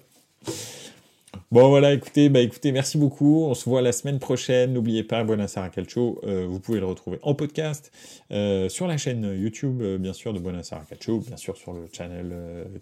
Bon 1.53 1.69
voilà, 1.69 1.93
écoutez, 1.93 2.31
bah 2.31 2.41
écoutez, 2.41 2.73
merci 2.73 2.97
beaucoup. 2.97 3.45
On 3.45 3.53
se 3.53 3.69
voit 3.69 3.83
la 3.83 3.93
semaine 3.93 4.19
prochaine. 4.19 4.73
N'oubliez 4.73 5.05
pas, 5.05 5.23
Buonasera 5.23 5.69
Calcio, 5.69 6.19
euh, 6.25 6.47
vous 6.49 6.61
pouvez 6.61 6.81
le 6.81 6.87
retrouver 6.87 7.19
en 7.21 7.35
podcast 7.35 7.93
euh, 8.31 8.71
sur 8.71 8.87
la 8.87 8.97
chaîne 8.97 9.39
YouTube, 9.39 9.83
euh, 9.83 9.99
bien 9.99 10.15
sûr, 10.15 10.33
de 10.33 10.39
Buonasera 10.39 10.83
Calcio, 10.89 11.19
bien 11.19 11.37
sûr 11.37 11.55
sur 11.59 11.75
le 11.75 11.91
channel 11.93 12.35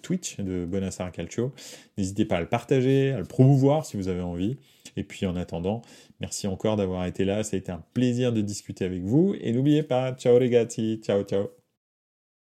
Twitch 0.03 0.39
de 0.39 0.67
Buonasera 0.67 1.11
Calcio. 1.11 1.53
N'hésitez 1.99 2.25
pas 2.25 2.37
à 2.37 2.41
le 2.43 2.49
partager, 2.49 3.11
à 3.11 3.19
le 3.19 3.25
promouvoir 3.25 3.85
si 3.85 3.97
vous 3.97 4.07
avez 4.07 4.21
envie. 4.21 4.57
Et 4.97 5.03
puis 5.03 5.27
en 5.27 5.35
attendant, 5.35 5.83
merci 6.21 6.47
encore 6.47 6.77
d'avoir 6.77 7.07
été 7.07 7.25
là. 7.25 7.43
Ça 7.43 7.57
a 7.57 7.59
été 7.59 7.73
un 7.73 7.83
plaisir 7.93 8.33
de 8.33 8.41
discuter 8.41 8.85
avec 8.85 9.03
vous. 9.03 9.35
Et 9.41 9.51
n'oubliez 9.51 9.83
pas, 9.83 10.13
ciao 10.13 10.39
les 10.39 10.49
ciao 11.03 11.25
ciao. 11.25 11.60